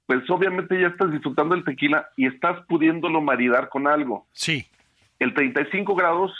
pues 0.04 0.28
obviamente 0.28 0.78
ya 0.78 0.88
estás 0.88 1.11
disfrutando 1.11 1.54
el 1.54 1.64
tequila 1.64 2.06
y 2.18 2.26
estás 2.26 2.61
pudiéndolo 2.66 3.23
maridar 3.23 3.70
con 3.70 3.88
algo. 3.88 4.26
Sí. 4.32 4.66
El 5.20 5.32
35 5.32 5.94
grados, 5.94 6.35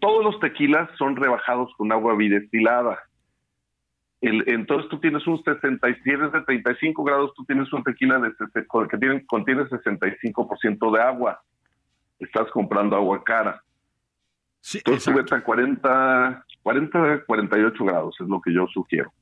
todos 0.00 0.24
los 0.24 0.38
tequilas 0.38 0.88
son 0.96 1.16
rebajados 1.16 1.74
con 1.76 1.90
agua 1.90 2.14
bidestilada. 2.14 3.00
El, 4.20 4.44
entonces 4.48 4.88
tú 4.90 4.98
tienes 4.98 5.26
un 5.26 5.42
60, 5.42 5.88
y 5.88 5.94
si 5.96 6.10
eres 6.10 6.32
de 6.32 6.40
35 6.42 7.04
grados, 7.04 7.32
tú 7.34 7.44
tienes 7.44 7.72
un 7.72 7.84
tequila 7.84 8.18
de, 8.18 8.32
que 8.90 8.98
tiene, 8.98 9.24
contiene 9.26 9.64
65% 9.64 10.92
de 10.92 11.02
agua. 11.02 11.40
Estás 12.18 12.50
comprando 12.50 12.96
agua 12.96 13.22
cara. 13.22 13.62
Sí, 14.60 14.78
Entonces 14.78 15.04
tú 15.04 15.14
vete 15.16 15.34
a 15.34 15.40
40, 15.40 16.44
40, 16.62 17.24
48 17.26 17.84
grados, 17.84 18.16
es 18.20 18.28
lo 18.28 18.40
que 18.40 18.52
yo 18.52 18.66
sugiero. 18.66 19.12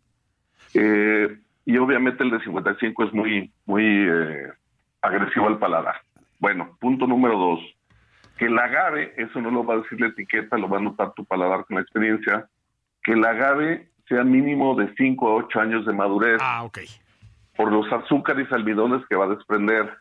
Eh, 0.72 1.38
y 1.66 1.76
obviamente 1.76 2.24
el 2.24 2.30
de 2.30 2.40
55 2.40 3.04
es 3.04 3.12
muy, 3.12 3.52
muy 3.66 3.84
eh, 3.84 4.48
agresivo 5.02 5.48
al 5.48 5.58
paladar. 5.58 5.96
Bueno, 6.38 6.76
punto 6.80 7.06
número 7.06 7.38
dos. 7.38 7.60
Que 8.38 8.46
el 8.46 8.58
agave, 8.58 9.14
eso 9.16 9.40
no 9.40 9.50
lo 9.50 9.64
va 9.64 9.74
a 9.74 9.78
decir 9.78 10.00
la 10.00 10.08
etiqueta, 10.08 10.58
lo 10.58 10.68
va 10.68 10.78
a 10.78 10.82
notar 10.82 11.12
tu 11.14 11.24
paladar 11.24 11.64
con 11.64 11.76
la 11.76 11.82
experiencia, 11.82 12.48
que 13.02 13.12
el 13.12 13.24
agave 13.24 13.88
sea 14.08 14.22
mínimo 14.24 14.74
de 14.74 14.92
5 14.96 15.28
a 15.28 15.34
8 15.34 15.60
años 15.60 15.86
de 15.86 15.92
madurez 15.92 16.38
Ah, 16.40 16.62
ok. 16.64 16.78
por 17.56 17.72
los 17.72 17.90
azúcares 17.92 18.46
y 18.50 18.54
almidones 18.54 19.02
que 19.08 19.16
va 19.16 19.24
a 19.26 19.28
desprender. 19.28 19.96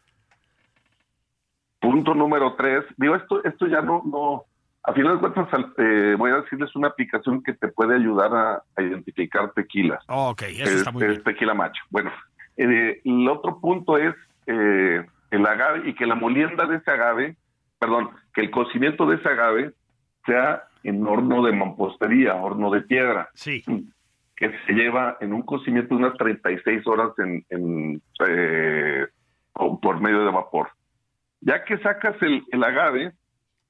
Punto 1.80 2.14
número 2.16 2.56
tres. 2.56 2.84
Digo, 2.98 3.16
esto, 3.16 3.44
esto 3.44 3.68
ya 3.68 3.82
no, 3.82 4.02
no. 4.06 4.44
A 4.84 4.94
final 4.94 5.16
de 5.16 5.20
cuentas, 5.20 5.48
eh, 5.78 6.16
voy 6.18 6.32
a 6.32 6.42
decirles 6.42 6.76
una 6.76 6.88
aplicación 6.90 7.42
que 7.44 7.54
te 7.54 7.68
puede 7.70 7.96
ayudar 7.96 8.34
a, 8.36 8.64
a 8.76 8.82
identificar 8.82 9.52
tequilas. 9.54 10.04
Ok, 10.08 10.44
eso 10.44 10.64
Es, 10.64 10.72
está 10.78 10.92
muy 10.92 11.04
es 11.04 11.10
bien. 11.10 11.24
tequila 11.24 11.54
macho. 11.54 11.82
Bueno, 11.90 12.12
eh, 12.58 13.02
el 13.04 13.28
otro 13.30 13.60
punto 13.60 13.98
es 13.98 14.14
eh, 14.48 15.06
el 15.32 15.46
agave 15.46 15.90
y 15.90 15.96
que 15.96 16.06
la 16.06 16.16
molienda 16.16 16.66
de 16.66 16.78
ese 16.78 16.92
agave, 16.92 17.36
perdón, 17.80 18.12
que 18.34 18.42
el 18.42 18.52
cocimiento 18.52 19.06
de 19.08 19.16
ese 19.18 19.30
agave 19.30 19.74
sea 20.26 20.64
en 20.84 21.06
horno 21.06 21.44
de 21.44 21.52
mampostería, 21.52 22.36
horno 22.36 22.70
de 22.72 22.82
piedra 22.82 23.30
Sí. 23.34 23.64
Que 24.36 24.52
se 24.66 24.74
lleva 24.74 25.18
en 25.22 25.34
un 25.34 25.44
cocimiento 25.44 25.96
unas 25.96 26.18
36 26.18 26.86
horas 26.88 27.12
en, 27.20 27.46
en, 27.50 28.02
eh, 28.28 29.08
por 29.54 30.02
medio 30.02 30.26
de 30.26 30.32
vapor. 30.32 30.70
Ya 31.42 31.64
que 31.64 31.78
sacas 31.78 32.22
el, 32.22 32.44
el 32.52 32.64
agave, 32.64 33.14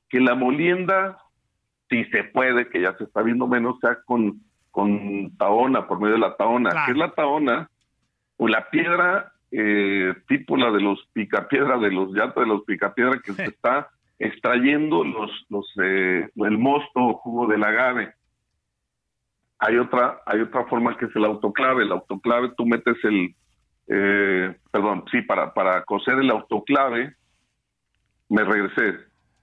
que 0.09 0.19
la 0.19 0.33
molienda, 0.33 1.19
si 1.89 2.05
se 2.05 2.23
puede, 2.23 2.69
que 2.69 2.81
ya 2.81 2.97
se 2.97 3.03
está 3.03 3.21
viendo 3.21 3.47
menos, 3.47 3.79
sea 3.79 3.99
con, 4.05 4.41
con 4.71 5.35
taona, 5.37 5.87
por 5.87 5.99
medio 5.99 6.13
de 6.13 6.21
la 6.21 6.35
taona. 6.35 6.71
Claro. 6.71 6.85
¿Qué 6.85 6.91
es 6.93 6.97
la 6.97 7.11
taona? 7.11 7.69
O 8.37 8.47
la 8.47 8.69
piedra 8.69 9.33
eh, 9.51 10.13
tipo 10.27 10.57
la 10.57 10.71
de 10.71 10.81
los 10.81 11.07
picapiedra, 11.13 11.77
de 11.77 11.91
los 11.91 12.11
llantos 12.11 12.43
de 12.43 12.49
los 12.49 12.63
picapiedra, 12.63 13.19
que 13.23 13.33
se 13.33 13.45
está 13.45 13.89
extrayendo 14.17 15.03
los, 15.03 15.31
los, 15.49 15.71
eh, 15.83 16.27
el 16.35 16.57
mosto 16.57 16.99
o 16.99 17.13
jugo 17.13 17.47
del 17.47 17.63
agave 17.63 18.13
hay 19.65 19.77
otra 19.77 20.21
hay 20.25 20.41
otra 20.41 20.65
forma 20.65 20.97
que 20.97 21.05
es 21.05 21.15
el 21.15 21.25
autoclave 21.25 21.83
el 21.83 21.91
autoclave 21.91 22.51
tú 22.57 22.65
metes 22.65 22.97
el 23.03 23.35
eh, 23.87 24.55
perdón 24.71 25.03
sí 25.11 25.21
para 25.21 25.53
para 25.53 25.83
cocer 25.83 26.15
el 26.19 26.29
autoclave 26.31 27.15
me 28.29 28.43
regresé, 28.43 28.99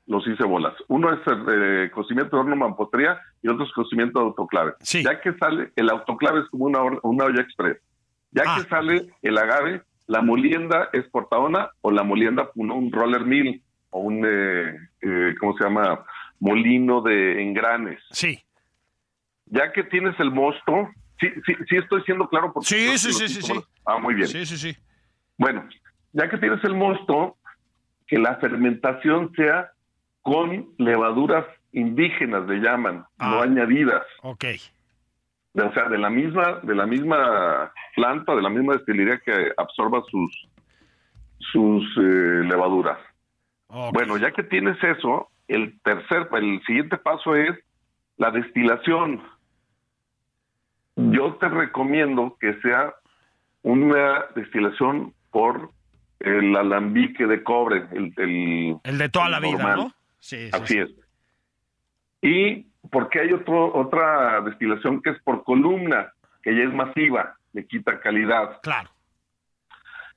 los 0.07 0.27
hice 0.27 0.45
bolas. 0.45 0.75
Uno 0.89 1.13
es 1.13 1.21
el 1.27 1.45
eh, 1.49 1.91
cocimiento 1.91 2.37
de 2.37 2.41
horno 2.43 2.57
mampostería 2.57 3.21
y 3.43 3.49
otro 3.49 3.65
es 3.65 3.73
cocimiento 3.73 4.19
de 4.19 4.27
autoclave. 4.27 4.73
Sí. 4.81 5.03
Ya 5.03 5.21
que 5.21 5.33
sale, 5.35 5.71
el 5.77 5.91
autoclave 5.91 6.41
es 6.41 6.49
como 6.51 6.65
una, 6.65 6.81
una 7.03 7.25
olla 7.27 7.43
express. 7.43 7.79
Ya 8.33 8.43
Ah. 8.47 8.57
que 8.59 8.69
sale 8.69 9.11
el 9.23 9.39
agave, 9.39 9.83
la 10.07 10.23
molienda 10.23 10.89
es 10.93 11.05
portaona 11.11 11.71
o 11.81 11.91
la 11.91 12.03
molienda 12.03 12.51
un 12.55 12.91
roller 12.91 13.25
mill 13.25 13.63
o 13.91 14.01
un, 14.01 14.25
eh, 14.27 14.77
eh, 15.03 15.35
¿cómo 15.39 15.57
se 15.57 15.65
llama? 15.65 16.05
Molino 16.41 17.03
de 17.03 17.41
engranes. 17.43 18.01
Sí. 18.11 18.43
Ya 19.55 19.71
que 19.73 19.85
tienes 19.85 20.19
el 20.19 20.31
mosto, 20.31 20.89
sí, 21.21 21.29
sí, 21.45 21.55
sí 21.69 21.77
estoy 21.77 22.03
siendo 22.05 22.27
claro. 22.29 22.53
Porque 22.55 22.67
Sí, 22.69 22.97
sí, 22.99 23.13
sí, 23.13 23.29
sí, 23.29 23.43
sí. 23.43 23.53
Ah, 23.85 23.99
muy 23.99 24.15
bien. 24.15 24.27
Sí, 24.29 24.47
sí, 24.47 24.57
sí. 24.57 24.77
Bueno, 25.37 25.69
ya 26.13 26.29
que 26.31 26.39
tienes 26.39 26.65
el 26.65 26.75
mosto, 26.75 27.37
que 28.07 28.19
la 28.19 28.37
fermentación 28.37 29.31
sea 29.37 29.71
con 30.23 30.71
levaduras 30.79 31.45
indígenas, 31.73 32.47
le 32.49 32.61
llaman, 32.61 32.97
no 33.19 33.41
Ah. 33.41 33.43
añadidas. 33.43 34.03
Ok. 34.23 34.45
O 35.55 35.73
sea, 35.75 35.89
de 35.91 35.99
la 35.99 36.09
misma, 36.09 36.61
de 36.63 36.75
la 36.75 36.87
misma 36.87 37.73
planta, 37.95 38.35
de 38.35 38.41
la 38.43 38.49
misma 38.49 38.73
destilería 38.75 39.19
que 39.19 39.53
absorba 39.59 40.03
sus, 40.11 40.49
sus 41.53 41.85
eh, 41.99 42.43
levaduras. 42.49 42.99
Bueno, 43.93 44.17
ya 44.17 44.31
que 44.33 44.43
tienes 44.45 44.83
eso, 44.83 45.29
el 45.49 45.79
tercer, 45.83 46.29
el 46.33 46.63
siguiente 46.67 46.97
paso 46.99 47.35
es 47.37 47.53
la 48.17 48.31
destilación. 48.31 49.23
Yo 51.11 51.35
te 51.35 51.49
recomiendo 51.49 52.37
que 52.41 52.55
sea 52.61 52.95
una 53.63 54.25
destilación 54.35 55.13
por 55.31 55.71
el 56.21 56.55
alambique 56.57 57.27
de 57.27 57.43
cobre, 57.43 57.85
el, 57.93 58.13
el- 58.17 58.77
El 58.85 58.99
de 58.99 59.09
toda 59.09 59.29
la 59.29 59.41
vida. 59.41 59.77
¿no? 59.77 59.93
Sí, 60.21 60.49
sí, 60.49 60.51
así 60.53 60.75
sí. 60.75 60.79
es. 60.81 60.91
Y 62.23 62.67
porque 62.91 63.21
hay 63.21 63.33
otro, 63.33 63.75
otra 63.75 64.41
destilación 64.43 65.03
que 65.03 65.11
es 65.11 65.23
por 65.23 65.43
columna, 65.45 66.13
que 66.43 66.55
ya 66.55 66.63
es 66.65 66.73
masiva, 66.75 67.37
le 67.53 67.67
quita 67.67 67.99
calidad 68.01 68.61
Claro. 68.63 68.91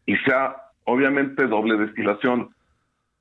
y 0.06 0.16
sea 0.18 0.56
obviamente 0.84 1.48
doble 1.48 1.78
destilación. 1.78 2.50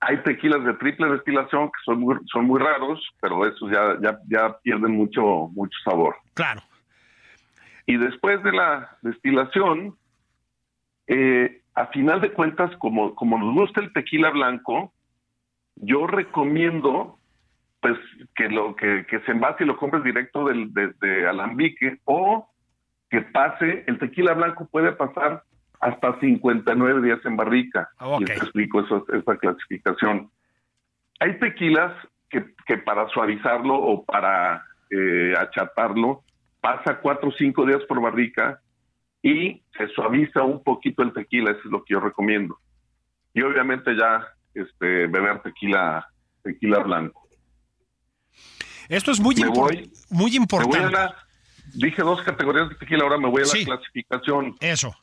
Hay 0.00 0.22
tequilas 0.22 0.62
de 0.64 0.74
triple 0.74 1.08
destilación 1.10 1.68
que 1.68 1.78
son 1.84 2.00
muy, 2.00 2.16
son 2.30 2.44
muy 2.44 2.60
raros, 2.60 3.00
pero 3.20 3.46
esos 3.46 3.70
ya, 3.70 3.96
ya, 4.02 4.18
ya 4.28 4.58
pierden 4.62 4.92
mucho, 4.92 5.48
mucho 5.54 5.76
sabor. 5.84 6.16
Claro. 6.34 6.60
Y 7.86 7.96
después 7.96 8.42
de 8.42 8.52
la 8.52 8.96
destilación, 9.02 9.96
eh, 11.06 11.62
a 11.74 11.86
final 11.88 12.20
de 12.20 12.32
cuentas, 12.32 12.74
como, 12.78 13.14
como 13.14 13.38
nos 13.38 13.54
gusta 13.54 13.80
el 13.80 13.92
tequila 13.92 14.30
blanco, 14.30 14.92
yo 15.76 16.06
recomiendo 16.06 17.18
pues 17.80 17.98
que 18.34 18.48
lo 18.48 18.74
que, 18.76 19.04
que 19.06 19.20
se 19.20 19.32
envase 19.32 19.64
y 19.64 19.66
lo 19.66 19.76
compres 19.76 20.02
directo 20.02 20.46
del, 20.46 20.72
de, 20.72 20.94
de 21.02 21.28
alambique 21.28 21.98
o 22.04 22.48
que 23.10 23.20
pase, 23.20 23.84
el 23.86 23.98
tequila 23.98 24.32
blanco 24.32 24.66
puede 24.66 24.92
pasar 24.92 25.42
hasta 25.80 26.18
59 26.18 27.02
días 27.02 27.20
en 27.26 27.36
barrica. 27.36 27.90
Ok. 28.00 28.22
Y 28.22 28.24
te 28.24 28.32
explico 28.32 28.80
eso, 28.80 29.04
esa 29.12 29.36
clasificación. 29.36 30.30
Hay 31.20 31.38
tequilas 31.38 31.92
que, 32.30 32.54
que 32.66 32.78
para 32.78 33.06
suavizarlo 33.08 33.74
o 33.74 34.04
para 34.04 34.64
eh, 34.90 35.34
achatarlo 35.38 36.23
pasa 36.64 36.98
cuatro 36.98 37.28
o 37.28 37.32
cinco 37.32 37.66
días 37.66 37.82
por 37.86 38.00
barrica 38.00 38.58
y 39.22 39.62
se 39.76 39.86
suaviza 39.94 40.42
un 40.42 40.62
poquito 40.62 41.02
el 41.02 41.12
tequila, 41.12 41.50
eso 41.50 41.60
es 41.62 41.70
lo 41.70 41.84
que 41.84 41.92
yo 41.92 42.00
recomiendo. 42.00 42.58
Y 43.34 43.42
obviamente 43.42 43.94
ya 43.94 44.26
este, 44.54 45.06
beber 45.08 45.42
tequila, 45.42 46.08
tequila 46.42 46.78
blanco. 46.78 47.28
Esto 48.88 49.10
es 49.10 49.20
muy, 49.20 49.34
Me 49.34 49.42
impor- 49.42 49.54
voy- 49.76 49.92
muy 50.08 50.34
importante. 50.36 50.90
la, 50.90 51.14
dije 51.74 52.00
dos 52.02 52.22
categorías 52.22 52.70
de 52.70 52.76
tequila, 52.76 53.02
ahora 53.04 53.18
me 53.18 53.28
voy 53.28 53.42
a 53.42 53.46
la 53.46 53.50
Sí. 53.50 53.64
clasificación. 53.66 54.54
Eso. 54.60 54.94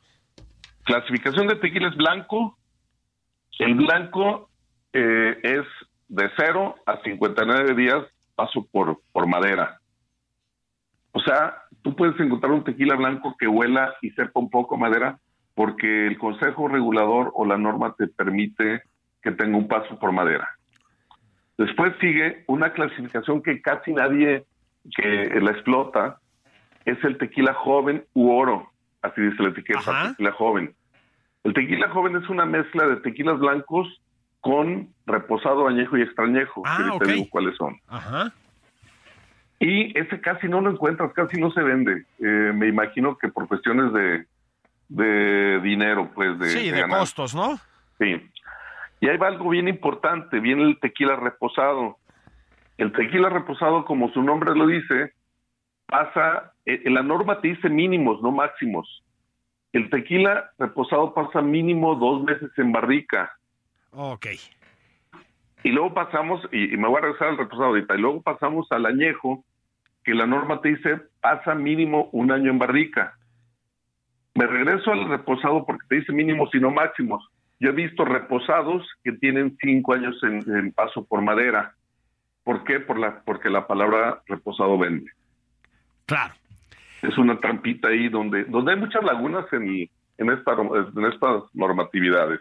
Clasificación 0.84 1.46
de 1.46 1.56
tequila 1.56 1.88
es 1.90 1.96
blanco. 1.96 2.58
El 3.60 3.74
blanco 3.76 4.50
eh, 4.92 5.38
es 5.44 5.64
de 6.08 6.28
0 6.36 6.74
a 6.86 7.00
59 7.02 7.74
días 7.76 8.04
paso 8.34 8.66
por, 8.72 9.00
por 9.12 9.28
madera. 9.28 9.78
O 11.22 11.24
sea, 11.24 11.54
tú 11.82 11.94
puedes 11.94 12.18
encontrar 12.18 12.50
un 12.52 12.64
tequila 12.64 12.96
blanco 12.96 13.36
que 13.38 13.46
huela 13.46 13.94
y 14.02 14.10
sepa 14.10 14.40
un 14.40 14.50
poco 14.50 14.76
madera 14.76 15.18
porque 15.54 16.06
el 16.08 16.18
consejo 16.18 16.66
regulador 16.66 17.30
o 17.34 17.44
la 17.46 17.56
norma 17.56 17.94
te 17.96 18.08
permite 18.08 18.82
que 19.22 19.30
tenga 19.30 19.56
un 19.56 19.68
paso 19.68 19.98
por 20.00 20.10
madera. 20.10 20.48
Después 21.58 21.92
sigue 22.00 22.42
una 22.48 22.72
clasificación 22.72 23.40
que 23.42 23.60
casi 23.62 23.92
nadie 23.92 24.44
que 24.96 25.38
la 25.40 25.52
explota, 25.52 26.18
es 26.84 26.98
el 27.04 27.16
tequila 27.18 27.54
joven 27.54 28.04
u 28.14 28.32
oro, 28.32 28.68
así 29.00 29.20
dice 29.20 29.40
la 29.44 29.50
etiqueta, 29.50 29.78
Ajá. 29.78 30.08
tequila 30.10 30.32
joven. 30.32 30.74
El 31.44 31.54
tequila 31.54 31.88
joven 31.90 32.16
es 32.16 32.28
una 32.28 32.46
mezcla 32.46 32.88
de 32.88 32.96
tequilas 32.96 33.38
blancos 33.38 33.86
con 34.40 34.88
reposado, 35.06 35.68
añejo 35.68 35.96
y 35.98 36.02
extrañejo, 36.02 36.62
Ah, 36.66 36.74
que 36.78 36.82
ahorita 36.82 37.04
ok. 37.04 37.10
digo 37.12 37.26
cuáles 37.30 37.56
son. 37.56 37.76
Ajá. 37.86 38.32
Y 39.62 39.96
ese 39.96 40.20
casi 40.20 40.48
no 40.48 40.60
lo 40.60 40.70
encuentras, 40.72 41.12
casi 41.12 41.40
no 41.40 41.52
se 41.52 41.62
vende. 41.62 42.04
Eh, 42.18 42.52
me 42.52 42.66
imagino 42.66 43.16
que 43.16 43.28
por 43.28 43.46
cuestiones 43.46 43.92
de, 43.92 44.26
de 44.88 45.60
dinero, 45.60 46.10
pues 46.16 46.36
de, 46.40 46.50
Sí, 46.50 46.70
de 46.72 46.82
costos, 46.88 47.32
¿no? 47.32 47.60
Sí. 47.96 48.28
Y 49.00 49.08
ahí 49.08 49.16
va 49.18 49.28
algo 49.28 49.48
bien 49.50 49.68
importante, 49.68 50.40
viene 50.40 50.64
el 50.64 50.80
tequila 50.80 51.14
reposado. 51.14 51.96
El 52.76 52.90
tequila 52.90 53.28
reposado, 53.28 53.84
como 53.84 54.10
su 54.10 54.20
nombre 54.20 54.52
lo 54.56 54.66
dice, 54.66 55.12
pasa, 55.86 56.54
eh, 56.66 56.82
la 56.90 57.04
norma 57.04 57.40
te 57.40 57.46
dice 57.46 57.68
mínimos, 57.68 58.20
no 58.20 58.32
máximos. 58.32 59.04
El 59.72 59.90
tequila 59.90 60.50
reposado 60.58 61.14
pasa 61.14 61.40
mínimo 61.40 61.94
dos 61.94 62.24
meses 62.24 62.50
en 62.56 62.72
barrica. 62.72 63.30
Ok. 63.92 64.26
Y 65.62 65.70
luego 65.70 65.94
pasamos, 65.94 66.40
y, 66.50 66.74
y 66.74 66.76
me 66.76 66.88
voy 66.88 66.98
a 66.98 67.02
regresar 67.02 67.28
al 67.28 67.38
reposado 67.38 67.66
ahorita, 67.66 67.94
y 67.94 67.98
luego 67.98 68.22
pasamos 68.22 68.66
al 68.72 68.86
añejo, 68.86 69.44
que 70.04 70.14
la 70.14 70.26
norma 70.26 70.60
te 70.60 70.70
dice 70.70 71.00
pasa 71.20 71.54
mínimo 71.54 72.08
un 72.12 72.32
año 72.32 72.50
en 72.50 72.58
barrica. 72.58 73.14
Me 74.34 74.46
regreso 74.46 74.92
al 74.92 75.08
reposado 75.08 75.64
porque 75.66 75.86
te 75.88 75.96
dice 75.96 76.12
mínimos 76.12 76.50
y 76.54 76.60
no 76.60 76.70
máximos. 76.70 77.28
Yo 77.60 77.70
he 77.70 77.72
visto 77.72 78.04
reposados 78.04 78.88
que 79.04 79.12
tienen 79.12 79.56
cinco 79.60 79.94
años 79.94 80.18
en, 80.22 80.42
en 80.56 80.72
paso 80.72 81.04
por 81.04 81.22
madera. 81.22 81.74
¿Por 82.42 82.64
qué? 82.64 82.80
Por 82.80 82.98
la, 82.98 83.22
porque 83.24 83.50
la 83.50 83.66
palabra 83.66 84.22
reposado 84.26 84.76
vende. 84.78 85.10
Claro. 86.06 86.34
Es 87.02 87.16
una 87.18 87.38
trampita 87.38 87.88
ahí 87.88 88.08
donde, 88.08 88.44
donde 88.44 88.72
hay 88.72 88.78
muchas 88.78 89.04
lagunas 89.04 89.46
en, 89.52 89.88
en, 90.18 90.30
esta, 90.30 90.52
en 90.52 91.04
estas 91.04 91.42
normatividades. 91.54 92.40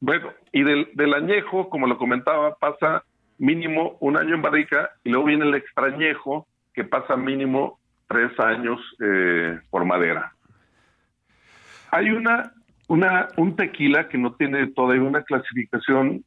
Bueno, 0.00 0.32
y 0.52 0.62
del, 0.62 0.88
del 0.94 1.14
añejo, 1.14 1.68
como 1.68 1.86
lo 1.86 1.98
comentaba, 1.98 2.54
pasa 2.56 3.04
mínimo 3.38 3.96
un 4.00 4.16
año 4.16 4.34
en 4.34 4.42
barrica 4.42 4.90
y 5.02 5.10
luego 5.10 5.26
viene 5.26 5.46
el 5.46 5.54
extrañejo 5.54 6.46
que 6.74 6.84
pasa 6.84 7.16
mínimo 7.16 7.78
tres 8.06 8.38
años 8.38 8.80
eh, 9.00 9.60
por 9.70 9.84
madera. 9.84 10.32
Hay 11.90 12.10
una, 12.10 12.52
una, 12.88 13.28
un 13.36 13.56
tequila 13.56 14.08
que 14.08 14.18
no 14.18 14.34
tiene 14.34 14.68
todavía 14.68 15.02
una 15.02 15.22
clasificación 15.22 16.24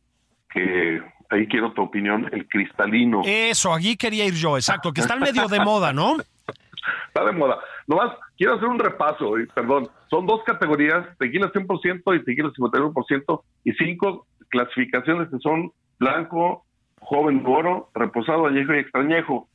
que 0.50 1.02
ahí 1.30 1.48
quiero 1.48 1.74
tu 1.74 1.82
opinión, 1.82 2.30
el 2.32 2.48
cristalino. 2.48 3.22
Eso, 3.26 3.74
allí 3.74 3.98
quería 3.98 4.26
ir 4.26 4.36
yo, 4.36 4.56
exacto, 4.56 4.94
que 4.94 5.02
están 5.02 5.20
medio 5.20 5.48
de 5.48 5.60
moda, 5.60 5.92
¿no? 5.92 6.18
Está 7.08 7.26
de 7.26 7.32
moda. 7.32 7.60
Nomás 7.88 8.12
quiero 8.38 8.56
hacer 8.56 8.68
un 8.68 8.80
repaso, 8.80 9.40
y 9.40 9.46
perdón. 9.48 9.90
Son 10.10 10.26
dos 10.26 10.44
categorías, 10.44 11.06
tequila 11.18 11.52
100% 11.52 12.16
y 12.16 12.24
tequila 12.24 12.50
51%, 12.50 13.42
y 13.64 13.72
cinco 13.74 14.28
clasificaciones 14.50 15.30
que 15.30 15.40
son 15.40 15.72
blanco, 16.00 16.66
joven 17.00 17.44
oro, 17.46 17.90
reposado, 17.94 18.46
añejo 18.46 18.74
y 18.74 18.80
extrañejo. 18.80 19.48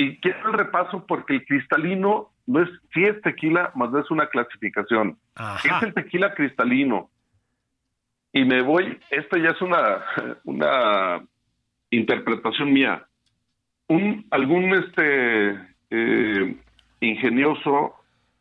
Y 0.00 0.16
quiero 0.20 0.50
el 0.50 0.58
repaso 0.58 1.04
porque 1.06 1.34
el 1.34 1.44
cristalino 1.44 2.30
no 2.46 2.62
es, 2.62 2.68
sí 2.94 3.02
es 3.02 3.20
tequila, 3.22 3.72
más 3.74 3.90
no 3.90 3.98
es 3.98 4.10
una 4.10 4.26
clasificación. 4.28 5.18
Ajá. 5.34 5.78
Es 5.78 5.82
el 5.82 5.94
tequila 5.94 6.34
cristalino. 6.34 7.10
Y 8.32 8.44
me 8.44 8.62
voy, 8.62 8.98
esta 9.10 9.38
ya 9.38 9.48
es 9.50 9.60
una, 9.60 10.04
una 10.44 11.22
interpretación 11.90 12.72
mía. 12.72 13.04
Un, 13.88 14.26
algún 14.30 14.72
este 14.74 15.52
eh, 15.90 16.56
ingenioso 17.00 17.94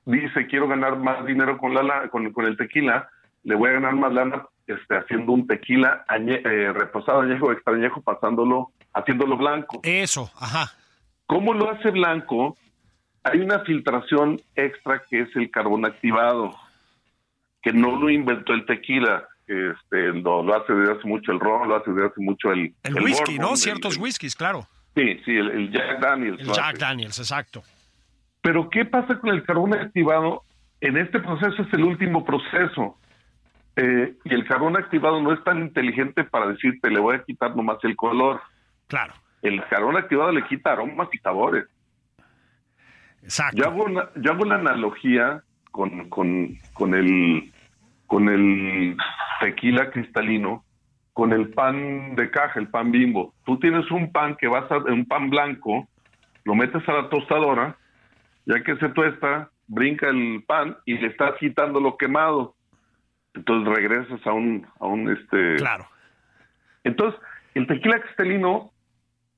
dice 0.05 0.45
quiero 0.47 0.67
ganar 0.67 0.97
más 0.97 1.25
dinero 1.25 1.57
con 1.57 1.73
la 1.73 1.83
la- 1.83 2.09
con, 2.09 2.31
con 2.33 2.45
el 2.45 2.57
tequila, 2.57 3.09
le 3.43 3.55
voy 3.55 3.69
a 3.69 3.73
ganar 3.73 3.95
más 3.95 4.13
lana 4.13 4.45
este, 4.67 4.95
haciendo 4.97 5.31
un 5.31 5.47
tequila 5.47 6.05
añe- 6.09 6.41
eh, 6.45 6.73
reposado 6.73 7.21
añejo 7.21 7.51
extrañejo, 7.51 8.01
pasándolo, 8.01 8.71
haciéndolo 8.93 9.37
blanco. 9.37 9.79
Eso, 9.83 10.29
ajá. 10.39 10.71
¿Cómo 11.27 11.53
lo 11.53 11.69
hace 11.69 11.91
blanco? 11.91 12.57
Hay 13.23 13.39
una 13.39 13.59
filtración 13.59 14.39
extra 14.55 15.03
que 15.09 15.21
es 15.21 15.35
el 15.35 15.51
carbón 15.51 15.85
activado, 15.85 16.55
que 17.61 17.73
no 17.73 17.97
lo 17.99 18.09
inventó 18.09 18.53
el 18.53 18.65
tequila. 18.65 19.27
este, 19.47 20.13
lo, 20.13 20.43
lo 20.43 20.55
hace 20.55 20.73
desde 20.73 20.93
hace 20.93 21.07
mucho 21.07 21.31
el 21.31 21.39
ron, 21.39 21.67
lo 21.69 21.75
hace 21.75 21.91
desde 21.91 22.07
hace 22.07 22.21
mucho 22.21 22.51
el... 22.51 22.73
El, 22.83 22.95
whisky, 22.95 23.33
bourbon, 23.33 23.37
¿no? 23.45 23.51
el- 23.51 23.57
Ciertos 23.57 23.97
whiskies, 23.97 24.35
claro. 24.35 24.67
Sí, 24.95 25.19
sí, 25.25 25.31
el, 25.35 25.49
el 25.51 25.71
Jack 25.71 25.99
Daniels. 25.99 26.39
El 26.39 26.47
Jack. 26.51 26.77
Daniels, 26.79 27.19
exacto. 27.19 27.61
Pero 28.41 28.69
¿qué 28.69 28.85
pasa 28.85 29.19
con 29.19 29.29
el 29.29 29.43
carbón 29.43 29.73
activado? 29.73 30.43
En 30.81 30.97
este 30.97 31.19
proceso 31.19 31.61
es 31.61 31.73
el 31.73 31.83
último 31.83 32.23
proceso. 32.25 32.97
Eh, 33.75 34.15
y 34.23 34.33
el 34.33 34.45
carbón 34.45 34.75
activado 34.75 35.21
no 35.21 35.31
es 35.33 35.43
tan 35.43 35.59
inteligente 35.59 36.23
para 36.23 36.47
decirte, 36.47 36.89
le 36.89 36.99
voy 36.99 37.15
a 37.15 37.23
quitar 37.23 37.55
nomás 37.55 37.77
el 37.83 37.95
color. 37.95 38.41
Claro, 38.87 39.13
El 39.47 39.63
carbón 39.67 39.97
activado 39.97 40.31
le 40.31 40.43
quita 40.45 40.73
aromas 40.73 41.09
y 41.13 41.17
sabores. 41.19 41.65
exacto. 43.23 43.57
Yo 43.57 43.65
hago 43.65 43.83
una, 43.83 44.09
yo 44.15 44.31
hago 44.31 44.43
una 44.43 44.55
analogía 44.55 45.43
con, 45.71 46.09
con, 46.09 46.57
con 46.73 46.93
el 46.93 47.51
con 48.07 48.29
el 48.29 48.95
tequila 49.41 49.91
cristalino, 49.91 50.63
con 51.13 51.33
el 51.33 51.49
pan 51.49 52.15
de 52.15 52.31
caja, 52.31 52.59
el 52.59 52.69
pan 52.69 52.91
bimbo. 52.91 53.33
Tú 53.45 53.59
tienes 53.59 53.89
un 53.91 54.11
pan 54.11 54.35
que 54.35 54.47
vas 54.47 54.71
a, 54.71 54.77
un 54.77 55.05
pan 55.05 55.29
blanco, 55.29 55.87
lo 56.45 56.55
metes 56.55 56.87
a 56.87 56.93
la 56.93 57.09
tostadora, 57.09 57.75
ya 58.45 58.63
que 58.63 58.77
se 58.77 58.89
tuesta, 58.89 59.49
brinca 59.67 60.07
el 60.09 60.43
pan 60.47 60.77
y 60.85 60.97
le 60.97 61.07
estás 61.07 61.33
quitando 61.39 61.79
lo 61.79 61.97
quemado. 61.97 62.55
Entonces 63.33 63.75
regresas 63.75 64.25
a 64.25 64.31
un, 64.31 64.65
a 64.79 64.87
un 64.87 65.11
este 65.11 65.57
Claro. 65.57 65.85
entonces, 66.83 67.19
el 67.53 67.67
tequila 67.67 67.99
cristalino, 67.99 68.71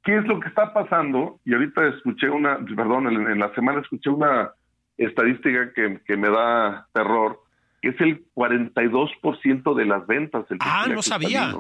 ¿qué 0.04 0.18
es 0.18 0.26
lo 0.26 0.40
que 0.40 0.48
está 0.50 0.74
pasando? 0.74 1.40
Y 1.46 1.54
ahorita 1.54 1.88
escuché 1.88 2.30
una, 2.30 2.58
perdón, 2.76 3.08
en, 3.08 3.30
en 3.32 3.40
la 3.40 3.54
semana 3.54 3.82
escuché 3.82 4.10
una 4.10 4.52
estadística 4.98 5.72
que, 5.74 6.00
que 6.06 6.18
me 6.18 6.30
da 6.30 6.88
terror, 6.94 7.40
que 7.82 7.90
es 7.90 8.02
el 8.02 8.26
42% 8.36 9.74
de 9.76 9.86
las 9.86 10.06
ventas 10.08 10.48
del 10.50 10.60
Ah, 10.62 10.86
no 10.90 11.02
sabía. 11.02 11.54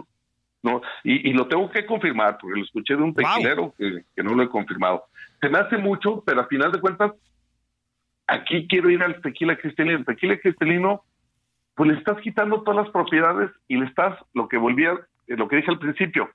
No, 0.61 0.81
y, 1.05 1.29
y 1.29 1.33
lo 1.33 1.47
tengo 1.47 1.69
que 1.71 1.85
confirmar, 1.85 2.37
porque 2.39 2.59
lo 2.59 2.65
escuché 2.65 2.95
de 2.97 3.01
un 3.03 3.13
Wow. 3.13 3.23
tequilero 3.23 3.73
que, 3.77 4.03
que 4.13 4.23
no 4.23 4.33
lo 4.35 4.43
he 4.43 4.49
confirmado. 4.49 5.05
Se 5.39 5.47
me 5.47 5.57
hace 5.57 5.77
mucho, 5.77 6.21
pero 6.25 6.41
a 6.41 6.47
final 6.47 6.71
de 6.73 6.81
cuentas, 6.81 7.13
aquí 8.27 8.67
quiero 8.67 8.89
ir 8.89 9.01
al 9.01 9.21
tequila 9.21 9.55
cristalino. 9.57 9.99
El 9.99 10.05
tequila 10.05 10.37
cristalino, 10.37 11.03
pues 11.75 11.91
le 11.91 11.97
estás 11.97 12.17
quitando 12.21 12.61
todas 12.63 12.83
las 12.83 12.91
propiedades 12.93 13.51
y 13.69 13.77
le 13.77 13.85
estás, 13.85 14.17
lo 14.33 14.49
que 14.49 14.57
volvía, 14.57 14.91
eh, 15.27 15.37
lo 15.37 15.47
que 15.47 15.55
dije 15.57 15.71
al 15.71 15.79
principio, 15.79 16.29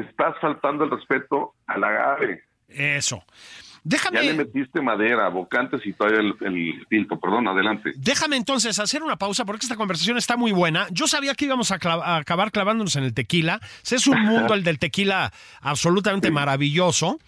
estás 0.00 0.34
faltando 0.40 0.84
el 0.84 0.90
respeto 0.90 1.54
al 1.66 1.84
agave. 1.84 2.42
Eso. 2.68 3.22
Ya 3.84 4.10
le 4.10 4.20
Déjame, 4.26 4.34
metiste 4.34 4.82
madera, 4.82 5.28
bocantes 5.28 5.80
y 5.86 5.94
todavía 5.94 6.20
el, 6.20 6.34
el 6.40 6.86
filtro. 6.90 7.18
Perdón, 7.18 7.48
adelante. 7.48 7.92
déjame 7.96 8.36
entonces 8.36 8.78
hacer 8.78 9.02
una 9.02 9.16
pausa 9.16 9.46
porque 9.46 9.64
esta 9.64 9.76
conversación 9.76 10.18
está 10.18 10.36
muy 10.36 10.52
buena. 10.52 10.88
Yo 10.90 11.06
sabía 11.06 11.34
que 11.34 11.46
íbamos 11.46 11.70
a, 11.70 11.78
clav- 11.78 12.02
a 12.02 12.16
acabar 12.16 12.50
clavándonos 12.52 12.96
en 12.96 13.04
el 13.04 13.14
tequila. 13.14 13.60
Es 13.90 14.06
un 14.06 14.20
mundo 14.20 14.52
el 14.52 14.62
del 14.64 14.78
tequila 14.78 15.32
absolutamente 15.62 16.30
maravilloso. 16.30 17.18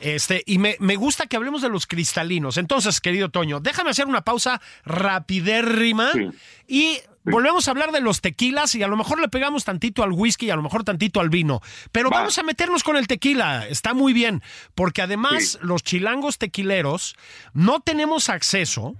Este, 0.00 0.42
y 0.46 0.58
me, 0.58 0.76
me 0.78 0.94
gusta 0.94 1.26
que 1.26 1.36
hablemos 1.36 1.62
de 1.62 1.70
los 1.70 1.86
cristalinos. 1.86 2.58
Entonces, 2.58 3.00
querido 3.00 3.30
Toño, 3.30 3.58
déjame 3.58 3.90
hacer 3.90 4.06
una 4.06 4.20
pausa 4.22 4.60
rapidérrima 4.84 6.12
Sí. 6.12 6.28
Y 6.68 6.98
volvemos 7.24 7.66
a 7.68 7.70
hablar 7.70 7.90
de 7.92 8.00
los 8.00 8.20
tequilas 8.20 8.74
y 8.74 8.82
a 8.82 8.88
lo 8.88 8.96
mejor 8.96 9.20
le 9.20 9.28
pegamos 9.28 9.64
tantito 9.64 10.02
al 10.02 10.12
whisky 10.12 10.46
y 10.46 10.50
a 10.50 10.56
lo 10.56 10.62
mejor 10.62 10.84
tantito 10.84 11.20
al 11.20 11.30
vino. 11.30 11.60
Pero 11.92 12.10
Va. 12.10 12.18
vamos 12.18 12.38
a 12.38 12.42
meternos 12.42 12.82
con 12.82 12.96
el 12.96 13.06
tequila. 13.06 13.66
Está 13.66 13.94
muy 13.94 14.12
bien, 14.12 14.42
porque 14.74 15.02
además 15.02 15.52
Sí. 15.52 15.58
los 15.62 15.82
chilangos 15.82 16.38
tequileros 16.38 17.16
no 17.52 17.80
tenemos 17.80 18.28
acceso 18.28 18.94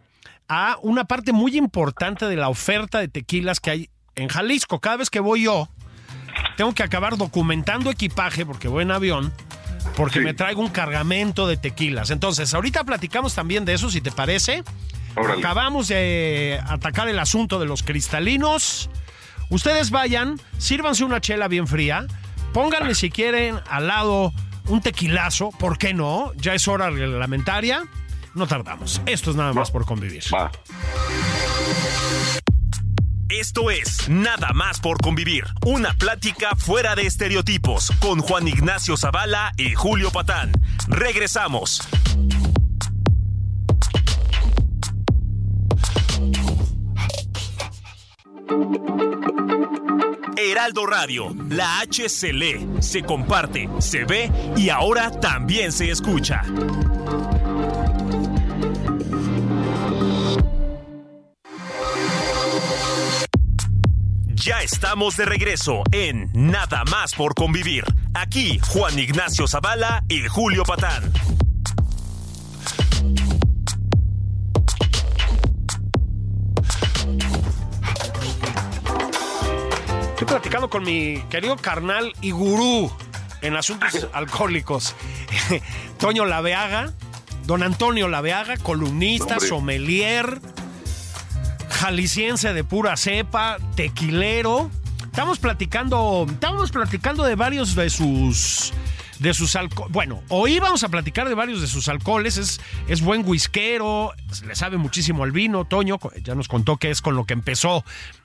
a 0.48 0.77
una 0.83 1.05
parte 1.05 1.33
muy 1.33 1.57
importante 1.57 2.27
de 2.27 2.37
la 2.37 2.48
oferta 2.48 2.98
de 2.98 3.09
tequilas 3.09 3.61
que 3.61 3.70
hay 3.70 3.90
en 4.14 4.29
Jalisco. 4.29 4.81
Cada 4.81 4.96
vez 4.98 5.11
que 5.11 5.20
voy 5.20 5.44
yo, 5.44 5.68
tengo 6.57 6.72
que 6.74 6.83
acabar 6.83 7.16
documentando 7.16 7.90
equipaje 7.90 8.44
porque 8.46 8.68
voy 8.68 8.83
en 8.83 8.90
avión. 8.90 9.33
Porque 9.96 10.18
Sí. 10.20 10.24
me 10.24 10.35
traigo 10.35 10.61
un 10.62 10.70
cargamento 10.70 11.46
de 11.46 11.57
tequilas. 11.57 12.11
Entonces, 12.11 12.53
ahorita 12.55 12.85
platicamos 12.85 13.35
también 13.35 13.64
de 13.64 13.74
eso, 13.74 13.90
si 13.90 14.00
te 14.00 14.11
parece. 14.11 14.64
Órale. 15.16 15.40
Acabamos 15.40 15.88
de 15.88 16.61
atacar 16.66 17.09
el 17.09 17.18
asunto 17.18 17.59
de 17.59 17.66
los 17.66 17.83
cristalinos. 17.83 18.90
Ustedes 19.50 19.90
vayan, 19.90 20.40
sírvanse 20.59 21.05
una 21.05 21.20
chela 21.20 21.48
bien 21.48 21.66
fría, 21.66 22.07
pónganle 22.53 22.94
si 22.94 23.11
quieren 23.11 23.61
al 23.68 23.87
lado 23.87 24.33
un 24.68 24.81
tequilazo, 24.81 25.50
¿por 25.50 25.79
qué 25.79 25.94
no? 25.94 26.33
Ya 26.37 26.55
es 26.55 26.66
hora 26.68 26.90
reglamentaria. 26.90 27.83
No 28.35 28.46
tardamos. 28.46 29.00
Esto 29.07 29.31
es 29.31 29.37
nada 29.37 29.53
más 29.53 29.70
por 29.70 29.85
convivir. 29.85 30.24
Va. 30.33 30.50
Esto 33.29 33.70
es 33.70 34.09
Nada 34.09 34.53
más 34.53 34.81
por 34.81 35.00
convivir, 35.00 35.44
una 35.64 35.94
plática 35.94 36.55
fuera 36.57 36.94
de 36.94 37.07
estereotipos 37.07 37.90
con 38.00 38.20
Juan 38.20 38.46
Ignacio 38.46 38.96
Zavala 38.96 39.53
y 39.57 39.74
Julio 39.74 40.11
Patán. 40.11 40.53
Regresamos. 40.88 41.81
Heraldo 50.37 50.87
Radio, 50.87 51.35
la 51.49 51.81
H 51.81 52.09
se 52.09 52.33
lee, 52.33 52.69
se 52.81 53.03
comparte, 53.03 53.69
se 53.79 54.05
ve 54.05 54.31
y 54.57 54.69
ahora 54.69 55.11
también 55.11 55.73
se 55.73 55.91
escucha. 55.91 56.43
Ya 64.35 64.61
estamos 64.61 65.17
de 65.17 65.25
regreso 65.25 65.83
en 65.91 66.31
Nada 66.35 66.85
más 66.91 67.15
por 67.15 67.35
convivir. 67.35 67.85
Aquí 68.13 68.59
Juan 68.59 68.99
Ignacio 68.99 69.49
Zavala 69.49 70.05
y 70.09 70.21
Julio 70.29 70.65
Patán. 70.65 71.11
Estoy 80.25 80.39
platicando 80.39 80.71
con 80.71 80.85
mi 80.85 81.23
querido 81.29 81.55
carnal 81.57 82.15
y 82.23 82.31
gurú 82.31 82.91
en 83.43 83.57
asuntos 83.57 84.09
alcohólicos. 84.15 84.95
Toño 85.99 86.25
Laveaga, 86.25 86.95
don 87.45 87.63
Antonio 87.63 88.09
Laveaga, 88.09 88.57
columnista, 88.57 89.35
Hombre. 89.35 89.49
sommelier, 89.51 90.41
jalisciense 91.69 92.55
de 92.55 92.65
pura 92.65 92.97
cepa, 92.97 93.59
tequilero. 93.77 94.71
Estamos 95.05 95.39
platicando, 95.39 96.25
estamos 96.27 96.71
platicando 96.71 97.25
de 97.25 97.35
varios 97.35 97.75
de 97.75 97.91
sus 97.91 98.73
de 99.25 99.33
sus 99.35 99.57
alcoholes. 99.57 99.91
Bueno, 99.93 100.23
hoy 100.29 100.59
vamos 100.61 100.85
a 100.85 100.89
platicar 100.91 101.29
de 101.29 101.35
varios 101.35 101.61
de 101.63 101.67
sus 101.67 101.89
alcoholes. 101.89 102.37
Es, 102.37 102.61
es 102.89 103.01
buen 103.01 103.27
whiskero, 103.27 104.13
le 104.47 104.55
sabe 104.55 104.77
muchísimo 104.77 105.25
al 105.25 105.33
vino. 105.33 105.65
Toño 105.65 105.99
ya 106.23 106.35
nos 106.35 106.47
contó 106.47 106.77
que 106.77 106.91
es 106.91 107.01
con 107.01 107.17
lo 107.17 107.25
que 107.25 107.33
empezó 107.33 107.85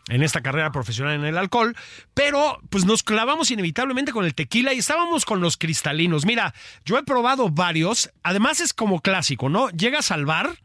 en 0.10 0.24
esta 0.24 0.42
carrera 0.42 0.72
profesional 0.72 1.16
en 1.16 1.24
el 1.24 1.38
alcohol. 1.38 1.76
Pero 2.14 2.60
pues 2.70 2.84
nos 2.86 3.02
clavamos 3.02 3.50
inevitablemente 3.50 4.12
con 4.12 4.26
el 4.26 4.36
tequila 4.36 4.74
y 4.74 4.80
estábamos 4.80 5.24
con 5.24 5.40
los 5.40 5.56
cristalinos. 5.56 6.26
Mira, 6.26 6.54
yo 6.84 6.98
he 6.98 7.04
probado 7.04 7.50
varios. 7.50 8.12
Además 8.22 8.60
es 8.60 8.74
como 8.74 9.00
clásico, 9.02 9.48
¿no? 9.48 9.70
Llegas 9.70 10.12
al 10.12 10.26
bar 10.26 10.58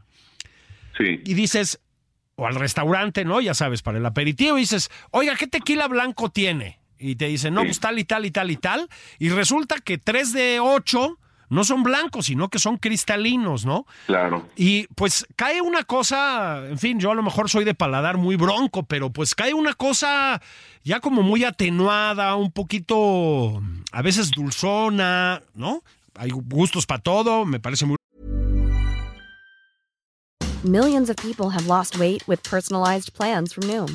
Sí. 0.99 1.21
y 1.25 1.35
dices, 1.35 1.81
o 2.35 2.47
al 2.49 2.57
restaurante, 2.57 3.25
¿no? 3.25 3.41
Ya 3.41 3.55
sabes, 3.55 3.83
para 3.83 3.99
el 3.99 4.07
aperitivo, 4.07 4.59
y 4.59 4.63
dices, 4.63 4.91
oiga, 5.13 5.37
¿qué 5.37 5.47
tequila 5.47 5.87
blanco 5.89 6.31
tiene? 6.31 6.81
Y 6.99 7.17
te 7.17 7.27
dicen, 7.27 7.55
no, 7.55 7.63
Sí. 7.63 7.67
pues 7.69 7.81
tal 7.81 7.99
y 7.99 8.05
tal 8.05 8.25
y 8.27 8.31
tal 8.31 8.51
y 8.51 8.57
tal. 8.57 8.89
Y 9.19 9.29
resulta 9.31 9.77
que 9.81 9.99
tres 9.99 10.33
de 10.33 10.61
ocho 10.61 11.19
no 11.51 11.63
son 11.63 11.83
blancos, 11.83 12.27
sino 12.27 12.49
que 12.49 12.59
son 12.59 12.79
cristalinos, 12.79 13.65
¿no? 13.67 13.87
Claro. 14.07 14.49
Y 14.57 14.87
pues 14.95 15.27
cae 15.37 15.61
una 15.61 15.85
cosa, 15.85 16.65
en 16.67 16.79
fin, 16.79 16.99
yo 16.99 17.11
a 17.11 17.15
lo 17.15 17.23
mejor 17.23 17.51
soy 17.51 17.65
de 17.65 17.75
paladar 17.75 18.17
muy 18.17 18.37
bronco, 18.37 18.85
pero 18.85 19.11
pues 19.11 19.35
cae 19.35 19.53
una 19.55 19.75
cosa 19.75 20.41
ya 20.83 21.01
como 21.01 21.23
muy 21.23 21.45
atenuada, 21.45 22.35
un 22.35 22.51
poquito, 22.51 23.63
a 23.93 24.03
veces 24.03 24.31
dulzona, 24.31 25.43
¿no? 25.55 25.83
Hay 26.17 26.31
gustos 26.31 26.87
para 26.87 27.03
todo, 27.03 27.45
me 27.45 27.61
parece 27.61 27.85
muy 27.87 27.97
Millions 30.65 31.11
of 31.11 31.17
people 31.17 31.51
have 31.51 31.67
lost 31.67 31.99
weight 31.99 32.27
with 32.27 32.43
personalized 32.43 33.13
plans 33.13 33.53
from 33.53 33.67
Noom, 33.69 33.95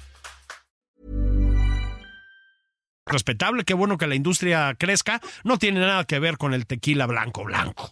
Respetable, 3.11 3.63
qué 3.63 3.73
bueno 3.73 3.97
que 3.97 4.07
la 4.07 4.15
industria 4.15 4.73
crezca, 4.77 5.19
no 5.43 5.57
tiene 5.57 5.79
nada 5.81 6.03
que 6.05 6.19
ver 6.19 6.37
con 6.37 6.53
el 6.53 6.65
tequila 6.65 7.05
blanco 7.07 7.43
blanco. 7.43 7.91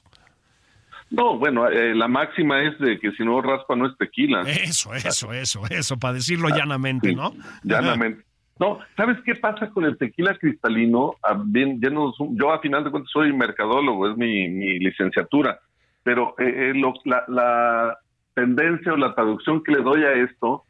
No, 1.12 1.38
bueno, 1.40 1.68
eh, 1.70 1.96
la 1.96 2.08
máxima 2.08 2.62
es 2.64 2.78
de 2.80 3.00
que 3.00 3.12
si 3.14 3.24
no 3.24 3.42
raspa 3.42 3.76
no 3.76 3.88
es 3.88 3.98
tequila. 3.98 4.42
Eso, 4.44 4.94
eso, 4.94 5.34
eso, 5.34 5.62
eso, 5.70 5.98
para 5.98 6.14
decirlo 6.14 6.50
llanamente, 6.50 7.10
Sí, 7.10 7.16
¿no? 7.16 7.34
Llanamente. 7.64 8.24
No, 8.60 8.80
¿sabes 8.98 9.18
qué 9.26 9.36
pasa 9.36 9.70
con 9.70 9.86
el 9.86 9.98
tequila 9.98 10.38
cristalino? 10.38 11.16
Ah, 11.24 11.42
bien, 11.44 11.80
ya 11.82 11.90
nos- 11.90 12.16
yo 12.32 12.52
a 12.52 12.60
final 12.60 12.84
de 12.84 12.92
cuentas 12.92 13.10
soy 13.12 13.32
mercadólogo, 13.34 14.10
es 14.12 14.18
mi, 14.18 14.50
mi 14.50 14.80
licenciatura, 14.80 15.60
pero 16.04 16.36
eh, 16.38 16.44
eh, 16.70 16.74
lo- 16.76 16.94
la, 17.06 17.24
la 17.30 17.98
tendencia 18.36 18.94
o 18.94 18.98
la 18.98 19.16
traducción 19.16 19.64
que 19.64 19.72
le 19.72 19.82
doy 19.82 20.04
a 20.04 20.12
esto 20.12 20.66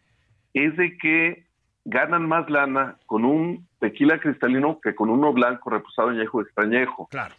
es 0.54 0.78
de 0.78 0.98
que 0.98 1.48
ganan 1.86 2.28
más 2.28 2.50
lana 2.50 2.98
con 3.06 3.26
un 3.26 3.68
tequila 3.80 4.20
cristalino 4.20 4.80
que 4.82 4.96
con 4.96 5.10
uno 5.10 5.34
blanco 5.34 5.70
reposado 5.70 6.10
añejo 6.10 6.42
extrañejo. 6.42 7.08
Claro. 7.08 7.36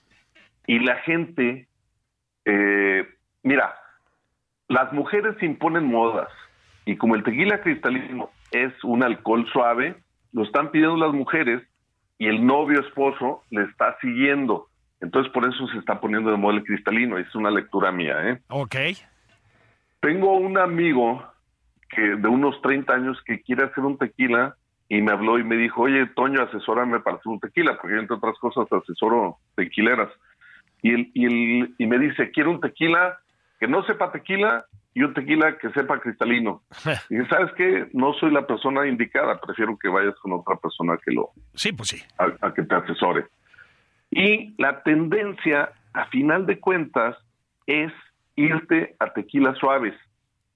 Y 0.67 0.79
la 0.81 0.97
gente, 0.97 1.69
eh, 2.45 3.09
mira, 3.43 3.75
las 4.69 4.93
mujeres 4.93 5.41
imponen 5.43 5.85
modas 5.87 6.29
y 6.85 6.97
como 6.97 7.15
el 7.15 7.23
tequila 7.23 7.61
cristalino 7.61 8.31
es 8.51 8.73
un 8.85 9.03
alcohol 9.03 9.47
suave, 9.53 9.97
lo 10.33 10.45
están 10.45 10.71
pidiendo 10.71 10.97
las 10.97 11.13
mujeres 11.13 11.63
y 12.19 12.27
el 12.27 12.45
novio 12.45 12.81
esposo 12.81 13.43
le 13.51 13.65
está 13.65 13.97
siguiendo. 14.01 14.69
Entonces 15.01 15.33
por 15.33 15.45
eso 15.45 15.67
se 15.69 15.79
está 15.79 16.01
poniendo 16.01 16.31
de 16.31 16.37
moda 16.37 16.57
el 16.57 16.65
cristalino. 16.65 17.19
Es 17.19 17.35
una 17.35 17.51
lectura 17.51 17.91
mía. 17.91 18.17
¿eh? 18.29 18.41
Ok. 18.49 18.77
Tengo 20.01 20.35
un 20.35 20.59
amigo 20.59 21.23
que 21.91 22.01
de 22.17 22.29
unos 22.29 22.61
30 22.63 22.93
años 22.93 23.21
que 23.25 23.43
quiere 23.43 23.65
hacer 23.65 23.85
un 23.85 23.99
tequila 23.99 24.57
y 24.89 25.01
me 25.03 25.13
habló 25.13 25.39
y 25.39 25.45
me 25.45 25.57
dijo, 25.57 25.83
oye, 25.83 26.07
Toño, 26.17 26.43
asesórame 26.43 27.01
para 27.01 27.17
hacer 27.17 27.31
un 27.31 27.41
tequila, 27.41 27.77
porque 27.81 27.95
yo, 27.95 28.01
entre 28.01 28.17
otras 28.17 28.37
cosas 28.39 28.67
asesoro 28.73 29.37
tequileras. 29.55 30.09
Y, 30.83 30.95
el, 30.95 31.11
y, 31.15 31.25
el, 31.27 31.75
y 31.79 31.87
me 31.87 31.99
dice, 31.99 32.31
quiero 32.31 32.51
un 32.51 32.61
tequila 32.61 33.19
que 33.59 33.69
no 33.69 33.85
sepa 33.85 34.11
tequila 34.11 34.65
y 34.95 35.03
un 35.03 35.15
tequila 35.15 35.59
que 35.59 35.71
sepa 35.71 36.01
cristalino. 36.01 36.63
Y 37.11 37.17
dije, 37.17 37.29
¿sabes 37.29 37.53
qué? 37.57 37.89
No 37.93 38.15
soy 38.15 38.33
la 38.33 38.47
persona 38.47 38.87
indicada, 38.87 39.41
prefiero 39.41 39.79
que 39.79 39.89
vayas 39.89 40.15
con 40.21 40.33
otra 40.33 40.57
persona 40.57 40.99
que 41.05 41.13
lo, 41.13 41.31
Sí, 41.55 41.73
pues 41.73 41.91
sí. 41.91 42.03
a, 42.19 42.47
a 42.47 42.55
que 42.55 42.63
te 42.63 42.75
asesore. 42.75 43.27
Y 44.11 44.55
la 44.61 44.83
tendencia, 44.83 45.71
a 45.93 46.07
final 46.07 46.47
de 46.47 46.59
cuentas, 46.59 47.17
es 47.67 47.93
irte 48.35 48.97
a 48.99 49.13
tequilas 49.13 49.57
suaves. 49.59 49.95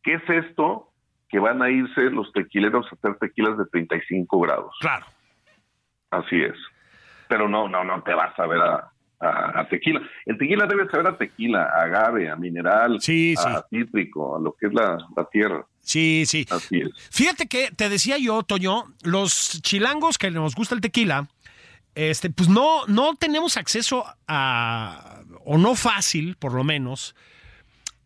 ¿Qué 0.03 0.14
es 0.14 0.29
esto? 0.29 0.88
Que 1.35 1.40
van 1.40 1.61
a 1.62 1.68
irse 1.68 2.03
los 2.11 2.33
tequileros 2.33 2.87
a 2.87 2.94
hacer 2.94 3.18
tequilas 3.18 3.59
de 3.59 3.64
35 3.66 4.38
grados. 4.38 4.73
Claro. 4.79 5.05
Así 6.11 6.40
es. 6.40 6.55
Pero 7.29 7.49
no, 7.49 7.68
no, 7.68 7.83
no 7.83 8.05
te 8.05 8.14
vas 8.14 8.38
a 8.38 8.47
ver 8.47 8.61
a, 8.61 8.92
a- 9.18 9.61
a 9.61 9.68
tequila. 9.68 10.01
El 10.27 10.38
tequila 10.38 10.66
debe 10.66 10.88
saber 10.90 11.09
a 11.09 11.18
tequila, 11.18 11.64
a 11.64 11.83
agave, 11.87 12.31
a 12.31 12.37
mineral, 12.37 12.99
Sí, 13.01 13.35
sí. 13.37 13.49
a 13.49 13.64
cítrico, 13.68 14.37
a 14.37 14.40
lo 14.40 14.53
que 14.55 14.68
es 14.68 14.75
la, 14.75 14.97
la 15.16 15.25
tierra. 15.25 15.66
Sí, 15.81 16.23
sí. 16.25 16.47
Así 16.51 16.83
es. 16.83 16.90
Fíjate 17.11 17.49
que 17.49 17.73
te 17.77 17.88
decía 17.88 18.16
yo, 18.16 18.44
Toño, 18.44 18.85
los 19.03 19.61
chilangos 19.62 20.18
que 20.18 20.31
nos 20.31 20.55
gusta 20.55 20.77
el 20.77 20.81
tequila, 20.81 21.27
este, 21.97 22.31
pues 22.31 22.49
no, 22.49 22.87
no 22.87 23.16
tenemos 23.16 23.57
acceso 23.57 24.05
a, 24.29 25.20
o 25.44 25.59
no 25.59 25.75
fácil, 25.75 26.37
por 26.37 26.53
lo 26.55 26.62
menos, 26.62 27.16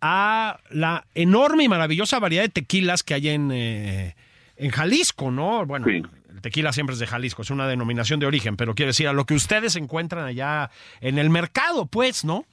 a 0.01 0.61
la 0.71 1.05
enorme 1.15 1.65
y 1.65 1.69
maravillosa 1.69 2.19
variedad 2.19 2.43
de 2.45 2.49
tequilas 2.49 3.03
que 3.03 3.15
hay 3.15 3.29
en, 3.29 3.51
eh, 3.53 4.15
en 4.57 4.71
Jalisco, 4.71 5.31
¿no? 5.31 5.65
Bueno, 5.67 5.87
Sí. 5.87 6.03
el 6.31 6.41
tequila 6.41 6.73
siempre 6.73 6.95
es 6.95 6.99
de 7.01 7.07
Jalisco, 7.07 7.43
es 7.43 7.51
una 7.51 7.67
denominación 7.67 8.21
de 8.21 8.27
origen, 8.27 8.57
pero 8.57 8.75
quiero 8.75 8.91
decir, 8.91 9.09
a 9.09 9.13
lo 9.13 9.25
que 9.27 9.35
ustedes 9.35 9.77
encuentran 9.77 10.25
allá 10.25 10.71
en 11.01 11.19
el 11.19 11.31
mercado, 11.31 11.87
pues, 11.87 12.25
¿no? 12.25 12.45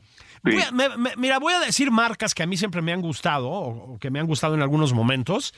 Sí. 0.43 0.51
Voy 0.51 0.61
a- 0.61 0.71
me- 0.71 0.97
me- 0.97 1.15
mira, 1.17 1.39
voy 1.39 1.53
a 1.53 1.59
decir 1.59 1.89
marcas 1.91 2.35
que 2.35 2.43
a 2.43 2.45
mí 2.45 2.57
siempre 2.57 2.81
me 2.81 2.93
han 2.93 3.01
gustado, 3.01 3.47
o, 3.49 3.93
o 3.95 3.99
que 3.99 4.09
me 4.11 4.19
han 4.19 4.27
gustado 4.27 4.53
en 4.55 4.61
algunos 4.61 4.93
momentos, 4.93 5.53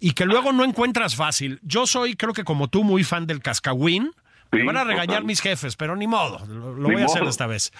y 0.00 0.12
que 0.12 0.26
luego 0.26 0.52
no 0.52 0.64
encuentras 0.64 1.16
fácil. 1.16 1.58
Yo 1.62 1.86
soy, 1.86 2.14
creo 2.14 2.32
que 2.34 2.44
como 2.44 2.68
tú, 2.68 2.84
muy 2.84 3.04
fan 3.04 3.26
del 3.26 3.40
cascahuín. 3.40 4.12
Me 4.50 4.64
van 4.64 4.76
a 4.76 4.84
regañar 4.84 5.06
total. 5.06 5.24
mis 5.24 5.40
jefes, 5.40 5.76
pero 5.76 5.94
ni 5.94 6.06
modo, 6.06 6.44
lo, 6.46 6.74
lo 6.74 6.88
Ni 6.88 6.94
voy 6.94 7.02
a 7.02 7.06
hacer 7.06 7.22
esta 7.24 7.46
vez. 7.46 7.72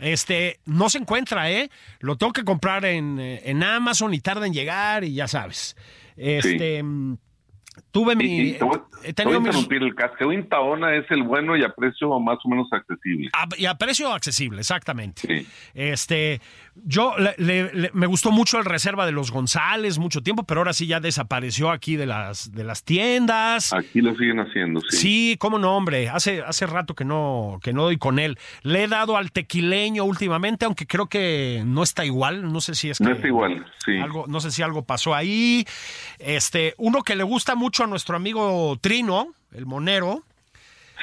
Este, 0.00 0.58
no 0.64 0.90
se 0.90 0.98
encuentra, 0.98 1.50
¿eh? 1.50 1.70
Lo 2.00 2.16
tengo 2.16 2.32
que 2.32 2.44
comprar 2.44 2.84
en, 2.84 3.18
eh, 3.20 3.42
en 3.44 3.62
Amazon 3.62 4.12
y 4.12 4.20
tarda 4.20 4.46
en 4.46 4.52
llegar 4.52 5.04
y 5.04 5.14
ya 5.14 5.28
sabes. 5.28 5.76
Este, 6.16 6.82
tuve 7.96 8.14
mi... 8.14 8.24
Y- 8.24 8.48
y 8.50 8.52
te 8.58 8.64
voy, 8.64 8.78
he 9.04 9.12
te 9.14 9.24
voy 9.24 9.32
tenido 9.32 9.36
a 9.36 9.40
mis- 9.40 9.46
interrumpir. 9.48 9.82
El 9.82 9.94
cascahuín 9.94 10.48
Taona 10.48 10.94
es 10.96 11.10
el 11.10 11.22
bueno 11.22 11.56
y 11.56 11.64
a 11.64 11.70
precio 11.70 12.18
más 12.20 12.38
o 12.44 12.48
menos 12.48 12.68
accesible. 12.70 13.30
a- 13.32 13.46
y 13.56 13.64
a 13.66 13.74
precio 13.76 14.12
accesible, 14.12 14.60
exactamente. 14.60 15.22
Sí. 15.26 15.46
Este, 15.74 16.40
yo 16.84 17.14
le- 17.18 17.34
le- 17.38 17.72
le- 17.72 17.90
me 17.94 18.06
gustó 18.06 18.30
mucho 18.32 18.58
el 18.58 18.64
reserva 18.66 19.06
de 19.06 19.12
los 19.12 19.30
González 19.30 19.98
mucho 19.98 20.22
tiempo, 20.22 20.42
pero 20.44 20.60
ahora 20.60 20.74
sí 20.74 20.86
ya 20.86 21.00
desapareció 21.00 21.70
aquí 21.70 21.96
de 21.96 22.04
las 22.06 22.52
de 22.52 22.64
las 22.64 22.84
tiendas. 22.84 23.72
Aquí 23.72 24.00
lo 24.02 24.14
siguen 24.16 24.40
haciendo, 24.40 24.80
sí. 24.88 24.96
Sí, 24.96 25.36
cómo 25.38 25.58
no, 25.58 25.74
hombre. 25.76 26.08
Hace, 26.10 26.42
hace 26.42 26.66
rato 26.66 26.94
que 26.94 27.04
no, 27.06 27.58
que 27.62 27.72
no 27.72 27.84
doy 27.84 27.96
con 27.96 28.18
él. 28.18 28.38
Le 28.62 28.84
he 28.84 28.88
dado 28.88 29.16
al 29.16 29.32
tequileño 29.32 30.04
últimamente, 30.04 30.64
aunque 30.66 30.86
creo 30.86 31.06
que 31.06 31.62
no 31.64 31.82
está 31.82 32.04
igual. 32.04 32.52
No 32.52 32.60
sé 32.60 32.74
si 32.74 32.90
es 32.90 32.98
que. 32.98 33.04
No 33.04 33.12
está 33.12 33.26
igual, 33.26 33.64
sí. 33.84 33.96
Algo, 33.96 34.26
no 34.28 34.40
sé 34.40 34.50
si 34.50 34.62
algo 34.62 34.84
pasó 34.84 35.14
ahí. 35.14 35.64
Este, 36.18 36.74
uno 36.78 37.02
que 37.02 37.16
le 37.16 37.22
gusta 37.22 37.54
mucho 37.54 37.85
a 37.86 37.88
nuestro 37.88 38.16
amigo 38.16 38.76
Trino, 38.80 39.28
el 39.52 39.66
monero, 39.66 40.22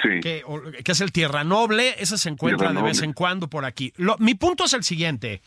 Sí. 0.01 0.19
que, 0.21 0.43
es 0.85 1.01
el 1.01 1.11
Tierra 1.11 1.43
Noble, 1.43 1.95
ese 1.99 2.17
se 2.17 2.29
encuentra 2.29 2.69
Tierra 2.69 2.81
de 2.81 2.87
vez 2.87 3.01
en 3.01 3.13
cuando 3.13 3.47
por 3.49 3.63
aquí. 3.65 3.93
Lo- 3.97 4.17
mi 4.19 4.33
punto 4.35 4.65
es 4.65 4.73
el 4.73 4.83
siguiente, 4.83 5.41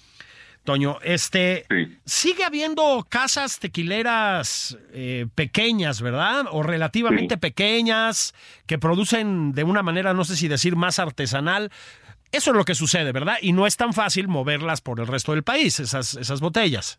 Toño, 0.64 0.98
este 1.02 1.64
Sí. 1.70 1.96
sigue 2.04 2.44
habiendo 2.44 3.06
casas 3.08 3.58
tequileras 3.60 4.76
eh, 4.92 5.26
pequeñas, 5.34 6.00
¿verdad? 6.00 6.46
O 6.50 6.62
relativamente 6.64 7.34
Sí. 7.36 7.40
pequeñas, 7.40 8.34
que 8.66 8.78
producen 8.78 9.52
de 9.52 9.62
una 9.64 9.82
manera, 9.84 10.12
no 10.14 10.24
sé 10.24 10.34
si 10.36 10.48
decir, 10.48 10.74
más 10.74 10.98
artesanal. 10.98 11.70
Eso 12.32 12.50
es 12.50 12.56
lo 12.56 12.64
que 12.64 12.74
sucede, 12.74 13.12
¿verdad? 13.12 13.36
Y 13.40 13.52
no 13.52 13.66
es 13.66 13.76
tan 13.76 13.92
fácil 13.92 14.26
moverlas 14.26 14.80
por 14.80 14.98
el 14.98 15.06
resto 15.06 15.32
del 15.32 15.44
país, 15.44 15.78
esas, 15.78 16.14
esas 16.14 16.40
botellas. 16.40 16.98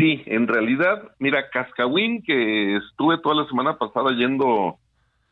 Sí, 0.00 0.22
en 0.24 0.48
realidad, 0.48 1.10
mira, 1.18 1.50
Cascahuín, 1.50 2.22
que 2.22 2.76
estuve 2.76 3.18
toda 3.18 3.42
la 3.42 3.48
semana 3.48 3.76
pasada 3.76 4.12
yendo 4.16 4.78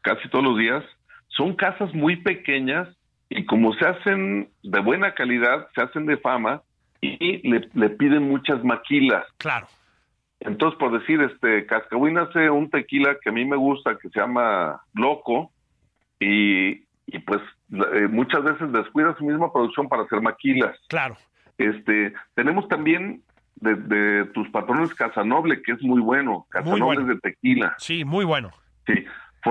casi 0.03 0.29
todos 0.29 0.45
los 0.45 0.59
días, 0.59 0.85
son 1.29 1.55
casas 1.55 1.95
muy 1.95 2.17
pequeñas 2.17 2.87
y 3.31 3.47
como 3.47 3.73
se 3.75 3.87
hacen 3.87 4.51
de 4.63 4.81
buena 4.81 5.15
calidad, 5.15 5.69
se 5.75 5.81
hacen 5.81 6.05
de 6.05 6.19
fama 6.19 6.61
y 7.01 7.49
le, 7.49 7.67
le 7.73 7.89
piden 7.91 8.29
muchas 8.29 8.63
maquilas. 8.63 9.25
Claro. 9.39 9.67
Entonces, 10.41 10.79
por 10.79 10.99
decir, 10.99 11.21
este, 11.23 11.65
Cascahuín 11.65 12.19
hace 12.19 12.51
un 12.51 12.69
tequila 12.69 13.17
que 13.23 13.31
a 13.31 13.33
mí 13.33 13.47
me 13.47 13.57
gusta, 13.57 13.97
que 13.97 14.11
se 14.11 14.21
llama 14.21 14.83
Loco, 14.93 15.51
y, 16.21 16.83
y 17.07 17.19
pues 17.25 17.41
eh, 17.73 18.07
muchas 18.11 18.45
veces 18.45 18.71
descuida 18.71 19.17
su 19.17 19.25
misma 19.25 19.51
producción 19.51 19.89
para 19.89 20.03
hacer 20.03 20.21
maquilas. 20.21 20.79
Claro. 20.89 21.17
Este, 21.57 22.13
tenemos 22.35 22.69
también 22.69 23.23
de, 23.61 23.75
de 23.77 24.25
tus 24.27 24.49
patrones 24.51 24.93
Casanoble, 24.95 25.63
que 25.63 25.73
es 25.73 25.83
muy 25.83 26.01
bueno, 26.01 26.47
Casanoble 26.51 26.85
bueno. 26.85 27.05
de 27.07 27.21
tequila, 27.21 27.75
Sí, 27.79 28.05
muy 28.05 28.25
bueno. 28.25 28.51
sí. 28.87 28.95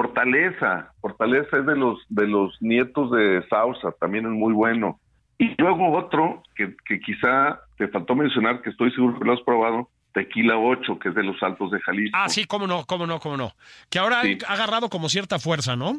Fortaleza, 0.02 0.92
Fortaleza 1.02 1.58
es 1.58 1.66
de 1.66 1.76
los 1.76 1.98
de 2.10 2.28
los 2.28 2.56
nietos 2.62 3.10
de 3.12 3.44
Sausa, 3.50 3.90
también 4.00 4.26
es 4.26 4.32
muy 4.32 4.54
bueno. 4.54 5.00
Y 5.40 5.60
luego 5.62 5.92
otro 5.98 6.44
que, 6.56 6.76
que 6.86 7.00
quizá 7.00 7.62
te 7.78 7.88
faltó 7.88 8.14
mencionar, 8.16 8.62
que 8.62 8.70
estoy 8.70 8.92
seguro 8.92 9.18
que 9.18 9.26
lo 9.26 9.34
has 9.34 9.42
probado, 9.42 9.90
Tequila 10.14 10.58
8, 10.58 11.00
que 11.00 11.10
es 11.10 11.16
de 11.16 11.24
los 11.24 11.42
Altos 11.42 11.72
de 11.72 11.80
Jalisco. 11.80 12.18
Ah, 12.20 12.28
sí, 12.30 12.46
cómo 12.46 12.68
no, 12.68 12.84
cómo 12.86 13.08
no, 13.08 13.20
cómo 13.20 13.38
no. 13.38 13.52
Que 13.90 14.00
ahora 14.00 14.22
Sí. 14.24 14.38
ha 14.48 14.54
agarrado 14.54 14.90
como 14.90 15.10
cierta 15.10 15.40
fuerza, 15.40 15.76
¿no? 15.76 15.94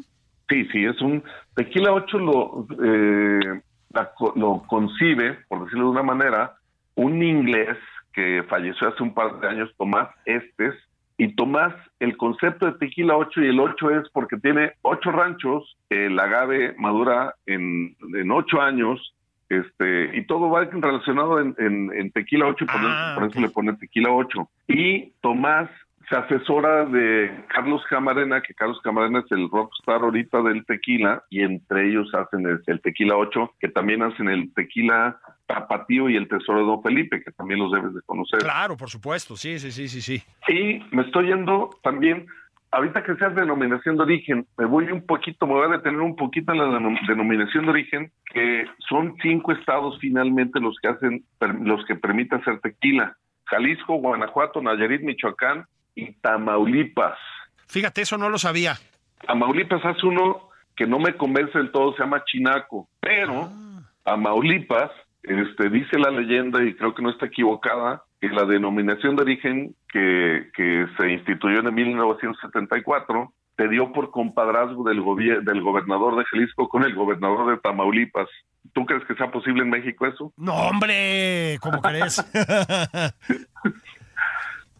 Sí, 0.49 0.65
sí, 0.71 0.85
es 0.85 1.01
un 1.01 1.23
tequila 1.55 1.91
8 1.93 2.19
lo, 2.19 2.67
eh, 2.83 3.61
la 3.91 4.11
lo 4.35 4.63
concibe, 4.67 5.39
por 5.47 5.63
decirlo 5.63 5.85
de 5.85 5.91
una 5.91 6.03
manera, 6.03 6.55
un 6.95 7.21
inglés 7.23 7.77
que 8.13 8.43
falleció 8.49 8.87
hace 8.89 9.03
un 9.03 9.13
par 9.13 9.39
de 9.39 9.47
años, 9.47 9.71
Tomás 9.77 10.09
Estes, 10.25 10.75
y 11.17 11.35
Tomás, 11.35 11.73
el 11.99 12.15
concepto 12.15 12.65
de 12.65 12.77
tequila 12.77 13.17
8 13.17 13.41
y 13.41 13.47
el 13.47 13.59
8 13.59 13.89
es 13.99 14.09
porque 14.11 14.37
tiene 14.37 14.71
ocho 14.81 15.11
ranchos, 15.11 15.77
el 15.89 16.17
agave 16.17 16.73
madura 16.77 17.35
en, 17.45 17.95
en 18.15 18.31
ocho 18.31 18.61
años, 18.61 19.13
este, 19.49 20.15
y 20.17 20.25
todo 20.27 20.49
va 20.49 20.63
relacionado 20.65 21.39
en, 21.41 21.55
en- 21.57 21.91
en 21.93 22.11
tequila 22.11 22.45
8 22.47 22.63
y 22.63 22.67
por, 22.67 22.81
Ah, 22.85 23.11
eso, 23.11 23.15
por 23.15 23.23
eso 23.29 23.39
ok. 23.39 23.45
le 23.45 23.49
pone 23.49 23.73
tequila 23.73 24.11
8. 24.11 24.49
Y 24.69 25.11
Tomás 25.21 25.69
se 26.09 26.15
asesora 26.15 26.85
de 26.85 27.45
Carlos 27.47 27.83
Camarena, 27.87 28.41
que 28.41 28.55
Carlos 28.55 28.79
Camarena 28.81 29.19
es 29.19 29.31
el 29.31 29.47
rockstar 29.49 30.01
ahorita 30.01 30.41
del 30.41 30.65
tequila, 30.65 31.23
y 31.29 31.43
entre 31.43 31.87
ellos 31.87 32.11
hacen 32.15 32.47
el, 32.47 32.61
el 32.65 32.81
tequila 32.81 33.15
8, 33.15 33.53
que 33.59 33.67
también 33.67 34.01
hacen 34.01 34.27
el 34.27 34.51
tequila 34.53 35.19
tapatío 35.45 36.09
y 36.09 36.15
el 36.15 36.27
tesoro 36.27 36.59
de 36.59 36.65
Don 36.65 36.81
Felipe, 36.81 37.23
que 37.23 37.31
también 37.31 37.59
los 37.59 37.71
debes 37.71 37.93
de 37.93 38.01
conocer. 38.01 38.39
Claro, 38.39 38.75
por 38.75 38.89
supuesto, 38.89 39.37
sí, 39.37 39.59
sí, 39.59 39.71
sí, 39.71 39.87
sí, 39.87 40.01
sí. 40.01 40.23
Y 40.47 40.83
me 40.95 41.03
estoy 41.03 41.27
yendo 41.27 41.69
también 41.83 42.25
ahorita 42.71 43.03
que 43.03 43.15
seas 43.15 43.35
denominación 43.35 43.97
de 43.97 44.03
origen, 44.03 44.47
me 44.57 44.65
voy 44.65 44.85
un 44.85 45.05
poquito, 45.05 45.45
me 45.45 45.53
voy 45.53 45.67
a 45.67 45.77
detener 45.77 46.01
un 46.01 46.15
poquito 46.15 46.51
en 46.51 46.57
la 46.59 46.79
denominación 47.07 47.65
de 47.65 47.71
origen, 47.71 48.11
que 48.31 48.65
son 48.87 49.15
cinco 49.21 49.51
estados 49.51 49.97
finalmente 49.99 50.59
los 50.59 50.75
que 50.81 50.87
hacen, 50.87 51.23
los 51.61 51.85
que 51.85 51.95
permiten 51.95 52.41
hacer 52.41 52.59
tequila. 52.61 53.15
Jalisco, 53.45 53.95
Guanajuato, 53.95 54.61
Nayarit, 54.61 55.01
Michoacán 55.01 55.65
y 55.99 56.13
Tamaulipas. 56.21 57.17
Fíjate, 57.67 58.01
eso 58.01 58.17
no 58.17 58.29
lo 58.29 58.37
sabía. 58.37 58.77
Tamaulipas 59.25 59.83
hace 59.83 60.05
uno 60.05 60.49
que 60.75 60.87
no 60.87 60.99
me 60.99 61.15
convence 61.15 61.57
del 61.57 61.71
todo, 61.71 61.93
se 61.93 62.03
llama 62.03 62.23
Chinaco, 62.25 62.87
pero 62.99 63.49
ah. 63.51 63.81
Tamaulipas, 64.03 64.91
este, 65.23 65.69
dice 65.69 65.99
la 65.99 66.09
leyenda, 66.09 66.63
y 66.63 66.73
creo 66.73 66.95
que 66.95 67.03
no 67.03 67.09
está 67.09 67.25
equivocada, 67.25 68.03
que 68.21 68.29
la 68.29 68.45
denominación 68.45 69.15
de 69.15 69.21
origen 69.23 69.75
que, 69.91 70.49
que 70.55 70.87
se 70.97 71.11
instituyó 71.11 71.59
en 71.59 71.73
1974 71.73 73.33
se 73.57 73.67
dio 73.67 73.91
por 73.91 74.11
compadrazgo 74.11 74.85
del, 74.85 75.03
del 75.43 75.61
gobernador 75.61 76.17
de 76.17 76.23
Jalisco 76.25 76.69
con 76.69 76.83
el 76.83 76.95
gobernador 76.95 77.51
de 77.51 77.57
Tamaulipas. 77.57 78.29
¿Tú 78.73 78.85
crees 78.85 79.03
que 79.03 79.15
sea 79.15 79.31
posible 79.31 79.63
en 79.63 79.69
México 79.69 80.05
eso? 80.05 80.31
No, 80.37 80.53
hombre, 80.53 81.57
¿cómo 81.59 81.81
crees? 81.81 82.15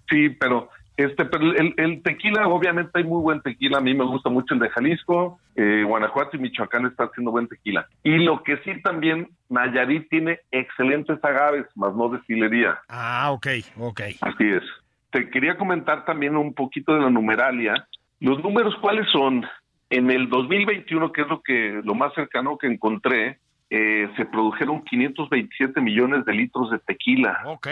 sí, 0.10 0.30
pero 0.30 0.70
este, 1.00 1.24
pero 1.24 1.54
el, 1.54 2.02
tequila, 2.04 2.50
obviamente 2.50 2.92
hay 2.96 3.06
muy 3.06 3.22
buen 3.22 3.40
tequila. 3.40 3.78
A 3.78 3.82
mí 3.82 3.94
me 3.94 4.04
gusta 4.04 4.30
mucho 4.30 4.54
el 4.54 4.60
de 4.60 4.70
Jalisco, 4.70 5.40
eh, 5.56 5.86
Guanajuato 5.88 6.36
y 6.36 6.42
Michoacán 6.42 6.88
está 6.88 7.06
haciendo 7.06 7.32
buen 7.32 7.48
tequila. 7.48 7.88
Y 8.04 8.18
lo 8.18 8.44
que 8.44 8.58
sí 8.66 8.82
también, 8.82 9.30
Nayarit 9.48 10.10
tiene 10.10 10.42
excelentes 10.52 11.24
agaves, 11.24 11.68
más 11.76 11.96
no 11.96 12.10
destilería. 12.10 12.82
Ah, 12.90 13.32
ok, 13.32 13.48
ok. 13.78 14.02
Así 14.20 14.44
es. 14.44 14.64
Te 15.12 15.30
quería 15.30 15.58
comentar 15.58 16.04
también 16.04 16.36
un 16.36 16.54
poquito 16.54 16.94
de 16.94 17.00
la 17.00 17.10
numeralia. 17.10 17.88
Los 18.20 18.44
números, 18.44 18.76
¿cuáles 18.82 19.10
son? 19.10 19.46
En 19.90 20.12
el 20.12 20.28
2021, 20.28 21.14
que 21.14 21.22
es 21.22 21.28
lo 21.30 21.42
que 21.42 21.80
lo 21.82 21.96
más 21.96 22.14
cercano 22.14 22.58
que 22.58 22.68
encontré, 22.68 23.40
eh, 23.70 24.10
se 24.18 24.26
produjeron 24.26 24.84
527 24.84 25.80
millones 25.80 26.26
de 26.26 26.34
litros 26.34 26.72
de 26.72 26.80
tequila. 26.80 27.42
Ok. 27.46 27.68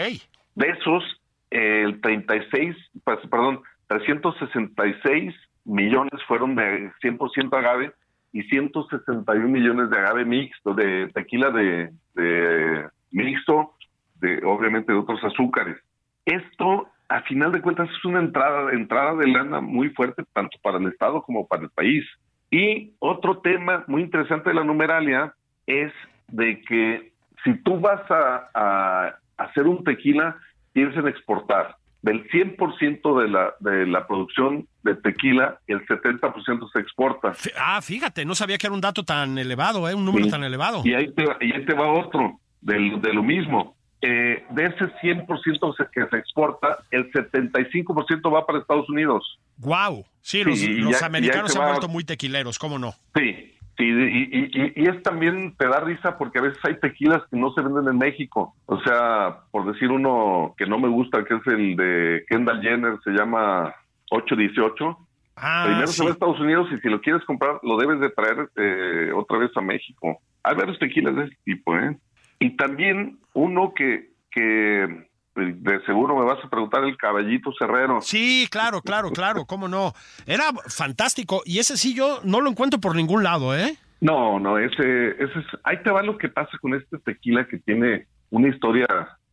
De 0.54 0.68
esos, 0.70 1.04
el 1.50 2.00
36, 2.00 2.76
pues, 3.04 3.18
perdón, 3.30 3.60
366 3.88 5.34
millones 5.64 6.22
fueron 6.26 6.54
de 6.54 6.90
100% 7.02 7.56
agave 7.56 7.92
y 8.32 8.42
161 8.42 9.48
millones 9.48 9.90
de 9.90 9.98
agave 9.98 10.24
mixto, 10.24 10.74
de 10.74 11.08
tequila 11.14 11.50
de, 11.50 12.88
mixto, 13.10 13.74
de 14.20 14.44
obviamente 14.44 14.92
de 14.92 14.98
otros 14.98 15.22
azúcares. 15.24 15.76
Esto, 16.24 16.88
a 17.08 17.22
final 17.22 17.52
de 17.52 17.62
cuentas, 17.62 17.88
es 17.90 18.04
una 18.04 18.20
entrada, 18.20 18.72
entrada 18.72 19.14
de 19.14 19.28
lana 19.28 19.60
muy 19.60 19.88
fuerte 19.90 20.24
tanto 20.34 20.58
para 20.62 20.78
el 20.78 20.86
Estado 20.88 21.22
como 21.22 21.46
para 21.46 21.62
el 21.62 21.70
país. 21.70 22.04
Y 22.50 22.92
otro 22.98 23.38
tema 23.38 23.84
muy 23.86 24.02
interesante 24.02 24.50
de 24.50 24.56
la 24.56 24.64
numeralia 24.64 25.34
es 25.66 25.92
de 26.28 26.60
que 26.62 27.12
si 27.44 27.54
tú 27.62 27.80
vas 27.80 28.02
a 28.10 29.18
hacer 29.38 29.66
un 29.66 29.84
tequila, 29.84 30.36
piensen 30.78 31.08
exportar. 31.08 31.76
Del 32.02 32.28
100% 32.30 33.20
de 33.20 33.28
la, 33.28 33.54
de 33.58 33.84
la 33.86 34.06
producción 34.06 34.68
de 34.84 34.94
tequila, 34.94 35.58
el 35.66 35.84
70% 35.84 36.70
se 36.72 36.78
exporta. 36.78 37.32
Ah, 37.58 37.82
fíjate, 37.82 38.24
no 38.24 38.36
sabía 38.36 38.56
que 38.56 38.68
era 38.68 38.74
un 38.74 38.80
dato 38.80 39.02
tan 39.02 39.36
elevado, 39.36 39.88
¿eh? 39.88 39.94
un 39.94 40.04
número 40.04 40.28
tan 40.28 40.44
elevado. 40.44 40.82
Y 40.84 40.94
ahí 40.94 41.12
te, 41.12 41.24
y 41.40 41.52
ahí 41.52 41.64
te 41.64 41.74
va 41.74 41.90
otro, 41.90 42.38
del, 42.60 43.00
de 43.02 43.12
lo 43.12 43.24
mismo. 43.24 43.74
Eh, 44.00 44.44
de 44.50 44.66
ese 44.66 44.84
100% 45.02 45.90
que 45.90 46.06
se 46.06 46.16
exporta, 46.16 46.78
el 46.92 47.10
75% 47.10 48.32
va 48.32 48.46
para 48.46 48.60
Estados 48.60 48.88
Unidos. 48.88 49.40
¡Wow! 49.56 50.06
Sí, 50.20 50.44
los, 50.44 51.02
americanos 51.02 51.52
se 51.52 51.58
han 51.58 51.66
vuelto 51.66 51.88
muy 51.88 52.04
tequileros, 52.04 52.60
¿cómo 52.60 52.78
no? 52.78 52.94
Sí, 53.16 53.57
Sí, 53.78 53.84
y, 53.84 54.72
y, 54.74 54.88
es 54.88 55.00
también, 55.04 55.54
te 55.56 55.68
da 55.68 55.78
risa 55.78 56.18
porque 56.18 56.40
a 56.40 56.42
veces 56.42 56.58
hay 56.64 56.80
tequilas 56.80 57.22
que 57.30 57.36
no 57.36 57.52
se 57.52 57.62
venden 57.62 57.86
en 57.86 57.96
México. 57.96 58.56
O 58.66 58.80
sea, 58.80 59.42
por 59.52 59.72
decir 59.72 59.92
uno 59.92 60.52
que 60.58 60.66
no 60.66 60.80
me 60.80 60.88
gusta, 60.88 61.24
que 61.24 61.34
es 61.34 61.46
el 61.46 61.76
de 61.76 62.24
Kendall 62.28 62.60
Jenner, 62.60 62.98
se 63.04 63.12
llama 63.12 63.72
818. 64.10 64.98
Ah, 65.36 65.62
Primero 65.68 65.86
se 65.86 66.02
va 66.02 66.10
a 66.10 66.12
Estados 66.12 66.40
Unidos 66.40 66.68
y 66.72 66.78
si 66.80 66.88
lo 66.88 67.00
quieres 67.00 67.24
comprar, 67.24 67.60
lo 67.62 67.76
debes 67.76 68.00
de 68.00 68.10
traer 68.10 68.48
eh, 68.56 69.12
otra 69.14 69.38
vez 69.38 69.56
a 69.56 69.60
México. 69.60 70.18
Hay 70.42 70.56
varios 70.56 70.76
tequilas 70.80 71.14
de 71.14 71.24
ese 71.26 71.36
tipo, 71.44 71.76
¿eh? 71.76 71.96
Y 72.40 72.56
también 72.56 73.18
uno 73.34 73.74
que, 73.74 74.10
que 74.32 75.06
de 75.38 75.80
seguro 75.84 76.16
me 76.16 76.24
vas 76.24 76.44
a 76.44 76.48
preguntar 76.48 76.84
el 76.84 76.96
caballito 76.96 77.52
cerrero. 77.58 78.00
Sí, 78.00 78.48
claro, 78.50 78.80
claro, 78.82 79.10
claro, 79.10 79.44
cómo 79.46 79.68
no. 79.68 79.92
Era 80.26 80.44
fantástico 80.68 81.42
y 81.44 81.58
ese 81.58 81.76
sí 81.76 81.94
yo 81.94 82.20
no 82.24 82.40
lo 82.40 82.50
encuentro 82.50 82.80
por 82.80 82.94
ningún 82.94 83.22
lado, 83.22 83.56
¿eh? 83.56 83.76
No, 84.00 84.38
no, 84.38 84.58
ese, 84.58 85.10
ese 85.10 85.38
es, 85.38 85.46
ahí 85.64 85.82
te 85.82 85.90
va 85.90 86.02
lo 86.02 86.18
que 86.18 86.28
pasa 86.28 86.56
con 86.60 86.74
este 86.74 86.98
tequila 86.98 87.46
que 87.46 87.58
tiene 87.58 88.06
una 88.30 88.48
historia 88.48 88.86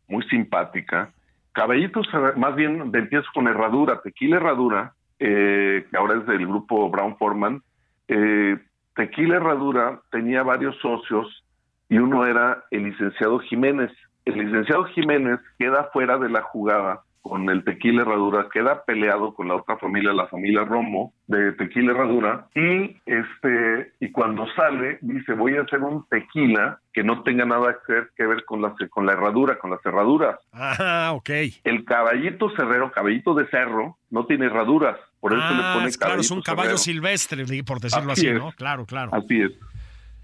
muy 0.08 0.24
simpática. 0.28 1.12
Caballito 1.52 2.02
más 2.36 2.54
bien 2.54 2.90
empiezo 2.94 3.26
con 3.32 3.48
Herradura, 3.48 4.00
Tequila 4.02 4.36
Herradura, 4.36 4.92
eh, 5.18 5.86
que 5.90 5.96
ahora 5.96 6.18
es 6.18 6.26
del 6.26 6.46
grupo 6.46 6.90
Brown 6.90 7.16
Forman. 7.16 7.62
Eh, 8.08 8.58
tequila 8.94 9.36
Herradura 9.36 10.00
tenía 10.10 10.42
varios 10.42 10.76
socios 10.80 11.44
y 11.88 11.98
uno 11.98 12.26
era 12.26 12.64
el 12.70 12.84
licenciado 12.84 13.38
Jiménez 13.38 13.90
el 14.26 14.38
licenciado 14.38 14.84
Jiménez 14.86 15.40
queda 15.58 15.88
fuera 15.92 16.18
de 16.18 16.28
la 16.28 16.42
jugada 16.42 17.02
con 17.22 17.50
el 17.50 17.64
Tequila 17.64 18.02
Herradura, 18.02 18.48
queda 18.52 18.84
peleado 18.84 19.34
con 19.34 19.48
la 19.48 19.56
otra 19.56 19.76
familia, 19.78 20.12
la 20.12 20.28
familia 20.28 20.64
Romo 20.64 21.12
de 21.26 21.52
Tequila 21.52 21.90
Herradura, 21.90 22.46
y 22.54 22.96
este 23.04 23.94
y 23.98 24.12
cuando 24.12 24.46
sale 24.54 24.98
dice 25.00 25.32
voy 25.32 25.56
a 25.56 25.62
hacer 25.62 25.80
un 25.80 26.06
tequila 26.08 26.78
que 26.92 27.02
no 27.02 27.24
tenga 27.24 27.44
nada 27.44 27.78
que 27.86 28.26
ver, 28.26 28.44
con 28.44 28.62
la 28.62 28.74
con 28.90 29.06
la 29.06 29.14
herradura, 29.14 29.58
con 29.58 29.70
las 29.72 29.84
herraduras. 29.84 30.38
Ah, 30.52 31.12
ok. 31.14 31.30
El 31.64 31.84
caballito 31.84 32.48
cerrero, 32.54 32.92
caballito 32.92 33.34
de 33.34 33.48
cerro, 33.48 33.98
no 34.10 34.26
tiene 34.26 34.46
herraduras, 34.46 34.96
por 35.18 35.32
eso 35.32 35.40
le 35.40 35.62
ah, 35.62 35.74
pone 35.76 35.90
claro, 35.92 36.20
es 36.20 36.30
un 36.30 36.42
caballo 36.42 36.78
silvestre, 36.78 37.44
por 37.64 37.80
decirlo 37.80 38.12
así, 38.12 38.30
¿no? 38.30 38.52
Claro, 38.52 38.86
claro. 38.86 39.10
Así 39.12 39.40
es. 39.40 39.52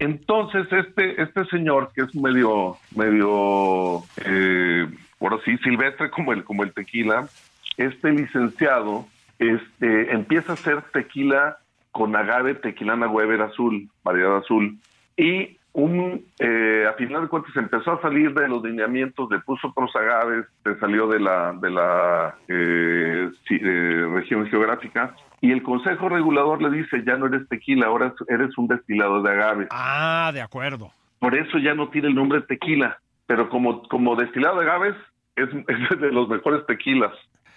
Entonces, 0.03 0.67
este, 0.69 1.21
este 1.21 1.45
señor, 1.45 1.91
que 1.95 2.01
es 2.01 2.13
medio, 2.13 2.75
medio, 2.93 4.03
eh, 4.25 4.85
ahora 5.21 5.37
sí, 5.45 5.57
silvestre 5.59 6.09
como 6.09 6.33
el, 6.33 6.43
como 6.43 6.63
el 6.63 6.73
tequila, 6.73 7.29
este 7.77 8.11
licenciado, 8.11 9.07
este, 9.39 10.11
empieza 10.11 10.51
a 10.51 10.55
hacer 10.55 10.81
tequila 10.91 11.57
con 11.93 12.17
agave 12.17 12.55
tequilana 12.55 13.07
Weber 13.07 13.43
azul, 13.43 13.89
variedad 14.03 14.39
azul, 14.39 14.77
y 15.15 15.57
un, 15.71 16.25
eh, 16.37 16.85
a 16.89 16.93
final 16.93 17.21
de 17.21 17.27
cuentas 17.29 17.55
empezó 17.55 17.93
a 17.93 18.01
salir 18.01 18.33
de 18.33 18.49
los 18.49 18.61
lineamientos, 18.61 19.31
le 19.31 19.39
puso 19.39 19.69
otros 19.69 19.95
agaves, 19.95 20.45
se 20.65 20.77
salió 20.79 21.07
de 21.07 21.21
la, 21.21 21.53
de 21.53 21.69
la 21.69 22.35
eh, 22.49 23.29
eh, 23.51 24.07
región 24.13 24.47
geográfica 24.47 25.15
y 25.43 25.51
el 25.51 25.61
Consejo 25.61 26.07
Regulador 26.07 26.61
le 26.61 26.69
dice, 26.69 27.03
ya 27.05 27.17
no 27.17 27.25
eres 27.25 27.49
tequila, 27.49 27.87
ahora 27.87 28.13
eres 28.29 28.57
un 28.57 28.69
destilado 28.69 29.21
de 29.21 29.29
agave. 29.29 29.67
Ah, 29.71 30.31
de 30.33 30.39
acuerdo. 30.39 30.93
Por 31.19 31.35
eso 31.35 31.57
ya 31.57 31.73
no 31.73 31.89
tiene 31.89 32.07
el 32.07 32.15
nombre 32.15 32.39
tequila, 32.43 32.97
pero 33.25 33.49
como, 33.49 33.83
como 33.89 34.15
destilado 34.15 34.61
de 34.61 34.63
agaves 34.63 34.95
es, 35.35 35.49
es 35.67 35.99
de 35.99 36.11
los 36.13 36.29
mejores 36.29 36.65
tequilas. 36.65 37.11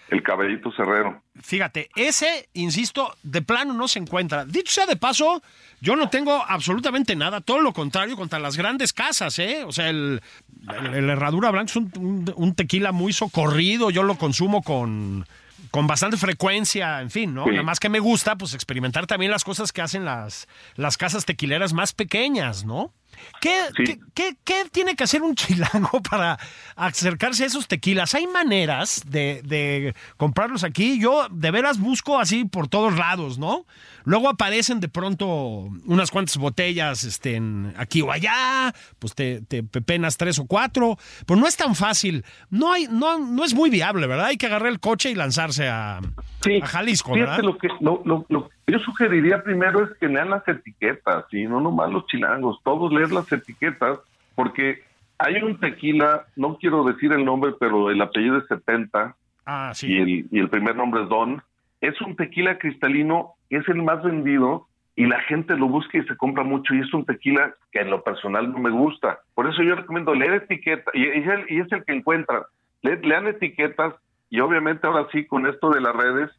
El 0.09 0.21
caballito 0.21 0.71
cerrero. 0.73 1.21
Fíjate, 1.41 1.89
ese, 1.95 2.49
insisto, 2.53 3.13
de 3.23 3.41
plano 3.41 3.73
no 3.73 3.87
se 3.87 3.99
encuentra. 3.99 4.45
Dicho 4.45 4.73
sea 4.73 4.85
de 4.85 4.95
paso, 4.97 5.41
yo 5.79 5.95
no 5.95 6.09
tengo 6.09 6.43
absolutamente 6.45 7.15
nada, 7.15 7.39
todo 7.39 7.61
lo 7.61 7.71
contrario 7.71 8.17
contra 8.17 8.39
las 8.39 8.57
grandes 8.57 8.91
casas, 8.91 9.39
¿eh? 9.39 9.63
O 9.65 9.71
sea, 9.71 9.89
el, 9.89 10.21
Herradura 10.69 11.51
Blanco 11.51 11.69
es 11.69 11.75
un, 11.75 12.53
tequila 12.55 12.91
muy 12.91 13.13
socorrido, 13.13 13.91
yo 13.91 14.03
lo 14.03 14.15
consumo 14.15 14.61
con, 14.61 15.25
con 15.71 15.87
bastante 15.87 16.17
frecuencia, 16.17 17.01
en 17.01 17.09
fin, 17.09 17.33
¿no? 17.33 17.45
Nada 17.47 17.63
más 17.63 17.79
que 17.79 17.89
me 17.89 17.99
gusta, 17.99 18.35
pues 18.35 18.53
experimentar 18.53 19.07
también 19.07 19.31
las 19.31 19.43
cosas 19.43 19.71
que 19.71 19.81
hacen 19.81 20.05
las, 20.05 20.47
las 20.75 20.97
casas 20.97 21.25
tequileras 21.25 21.73
más 21.73 21.93
pequeñas, 21.93 22.65
¿no? 22.65 22.93
¿Qué, 23.41 23.99
¿qué, 24.13 24.65
tiene 24.71 24.95
que 24.95 25.03
hacer 25.03 25.21
un 25.21 25.35
chilango 25.35 26.01
para 26.01 26.37
acercarse 26.75 27.43
a 27.43 27.47
esos 27.47 27.67
tequilas? 27.67 28.15
¿Hay 28.15 28.27
maneras 28.27 29.03
de, 29.07 29.41
de, 29.43 29.95
comprarlos 30.17 30.63
aquí? 30.63 30.99
Yo 30.99 31.27
de 31.29 31.51
veras 31.51 31.79
busco 31.79 32.19
así 32.19 32.45
por 32.45 32.67
todos 32.67 32.95
lados, 32.97 33.37
¿no? 33.37 33.65
Luego 34.03 34.29
aparecen 34.29 34.79
de 34.79 34.87
pronto 34.87 35.27
unas 35.85 36.11
cuantas 36.11 36.37
botellas 36.37 37.03
este, 37.03 37.41
aquí 37.75 38.01
o 38.01 38.11
allá, 38.11 38.73
pues 38.99 39.13
te, 39.13 39.41
te 39.41 39.63
pepenas 39.63 40.15
tres 40.15 40.39
o 40.39 40.45
cuatro, 40.45 40.97
pues 41.25 41.39
no 41.39 41.45
es 41.45 41.57
tan 41.57 41.75
fácil. 41.75 42.23
No, 42.49 42.71
hay, 42.71 42.87
no, 42.89 43.19
no 43.19 43.43
es 43.43 43.53
muy 43.53 43.69
viable, 43.69 44.07
¿verdad? 44.07 44.27
Hay 44.27 44.37
que 44.37 44.45
agarrar 44.45 44.69
el 44.69 44.79
coche 44.79 45.11
y 45.11 45.15
lanzarse 45.15 45.67
a, 45.67 45.99
Jalisco, 46.63 47.11
¿verdad? 47.13 47.39
Lo 47.41 47.57
que, 47.57 47.67
lo, 47.81 48.01
lo, 48.05 48.49
yo 48.67 48.79
sugeriría 48.79 49.43
primero 49.43 49.83
es 49.83 49.97
que 49.97 50.07
lean 50.07 50.29
las 50.29 50.47
etiquetas, 50.47 51.25
y 51.31 51.45
no 51.45 51.61
nomás 51.61 51.91
los 51.91 52.05
chilangos, 52.07 52.59
todos 52.63 52.91
leer 52.91 53.11
las 53.11 53.31
etiquetas, 53.31 53.99
porque 54.35 54.83
hay 55.17 55.41
un 55.41 55.59
tequila, 55.59 56.25
no 56.35 56.57
quiero 56.57 56.83
decir 56.83 57.13
el 57.13 57.23
nombre, 57.23 57.53
pero 57.59 57.89
el 57.89 58.01
apellido 58.01 58.37
es 58.37 58.47
70, 58.47 59.15
ah, 59.45 59.71
sí. 59.73 59.87
y, 59.87 59.97
el, 59.97 60.09
y 60.31 60.39
el 60.39 60.49
primer 60.49 60.75
nombre 60.75 61.03
es 61.03 61.09
Don, 61.09 61.41
es 61.81 61.99
un 62.01 62.15
tequila 62.15 62.57
cristalino, 62.57 63.33
es 63.49 63.67
el 63.69 63.81
más 63.81 64.03
vendido 64.03 64.67
y 64.95 65.05
la 65.05 65.21
gente 65.21 65.55
lo 65.55 65.67
busca 65.67 65.97
y 65.97 66.03
se 66.03 66.17
compra 66.17 66.43
mucho 66.43 66.73
y 66.73 66.79
es 66.79 66.93
un 66.93 67.05
tequila 67.05 67.53
que 67.71 67.79
en 67.79 67.91
lo 67.91 68.03
personal 68.03 68.51
no 68.51 68.57
me 68.57 68.71
gusta. 68.71 69.19
Por 69.35 69.47
eso 69.47 69.61
yo 69.61 69.75
recomiendo 69.75 70.13
leer 70.15 70.33
etiquetas 70.33 70.93
y, 70.93 71.05
es, 71.05 71.27
el, 71.27 71.45
y 71.49 71.59
es 71.59 71.71
el 71.71 71.85
que 71.85 71.93
encuentran. 71.93 72.41
lean 72.81 73.27
etiquetas 73.27 73.93
y 74.29 74.39
obviamente 74.39 74.87
ahora 74.87 75.07
sí 75.11 75.25
con 75.25 75.45
esto 75.45 75.69
de 75.69 75.81
las 75.81 75.95
redes 75.95 76.31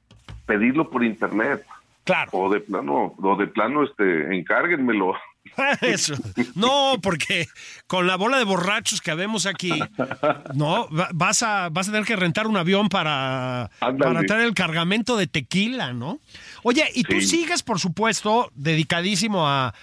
pedirlo 0.45 0.91
por 0.91 1.05
internet. 1.05 1.64
Claro. 2.09 2.30
O 2.32 2.48
de 2.48 2.61
plano, 2.61 3.14
o 3.22 3.36
de 3.36 3.46
plano, 3.48 3.84
este, 3.84 4.34
encárguenmelo. 4.34 5.12
Eso. 5.82 6.14
No, 6.54 6.96
porque 7.02 7.46
con 7.86 8.06
la 8.06 8.16
bola 8.16 8.38
de 8.38 8.44
borrachos 8.44 9.02
que 9.02 9.12
vemos 9.12 9.44
aquí, 9.44 9.78
no, 10.54 10.88
vas 11.12 11.42
a, 11.42 11.68
vas 11.68 11.88
a 11.88 11.92
tener 11.92 12.06
que 12.06 12.16
rentar 12.16 12.46
un 12.46 12.56
avión 12.56 12.88
para, 12.88 13.70
para 13.78 14.22
traer 14.22 14.46
el 14.46 14.54
cargamento 14.54 15.18
de 15.18 15.26
tequila, 15.26 15.92
¿no? 15.92 16.18
Oye, 16.62 16.88
y 16.94 17.02
tú 17.02 17.20
sigues, 17.20 17.62
por 17.62 17.78
supuesto, 17.78 18.50
dedicadísimo 18.54 19.46
a 19.46 19.74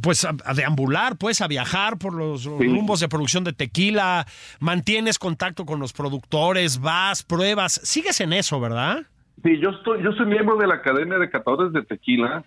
pues 0.00 0.24
a, 0.24 0.32
deambular, 0.54 1.18
pues 1.18 1.42
a 1.42 1.46
viajar 1.46 1.98
por 1.98 2.14
los 2.14 2.44
rumbos 2.44 3.00
de 3.00 3.08
producción 3.08 3.44
de 3.44 3.52
tequila, 3.52 4.26
mantienes 4.60 5.18
contacto 5.18 5.66
con 5.66 5.78
los 5.78 5.92
productores, 5.92 6.78
vas, 6.78 7.22
pruebas, 7.22 7.82
sigues 7.84 8.18
en 8.22 8.32
eso, 8.32 8.58
¿verdad? 8.60 9.04
Sí, 9.42 9.58
yo 9.58 9.70
estoy, 9.70 10.02
yo 10.02 10.12
soy 10.12 10.26
miembro 10.26 10.56
de 10.56 10.66
la 10.66 10.74
Academia 10.74 11.18
de 11.18 11.30
Catadores 11.30 11.72
de 11.72 11.84
Tequila. 11.84 12.44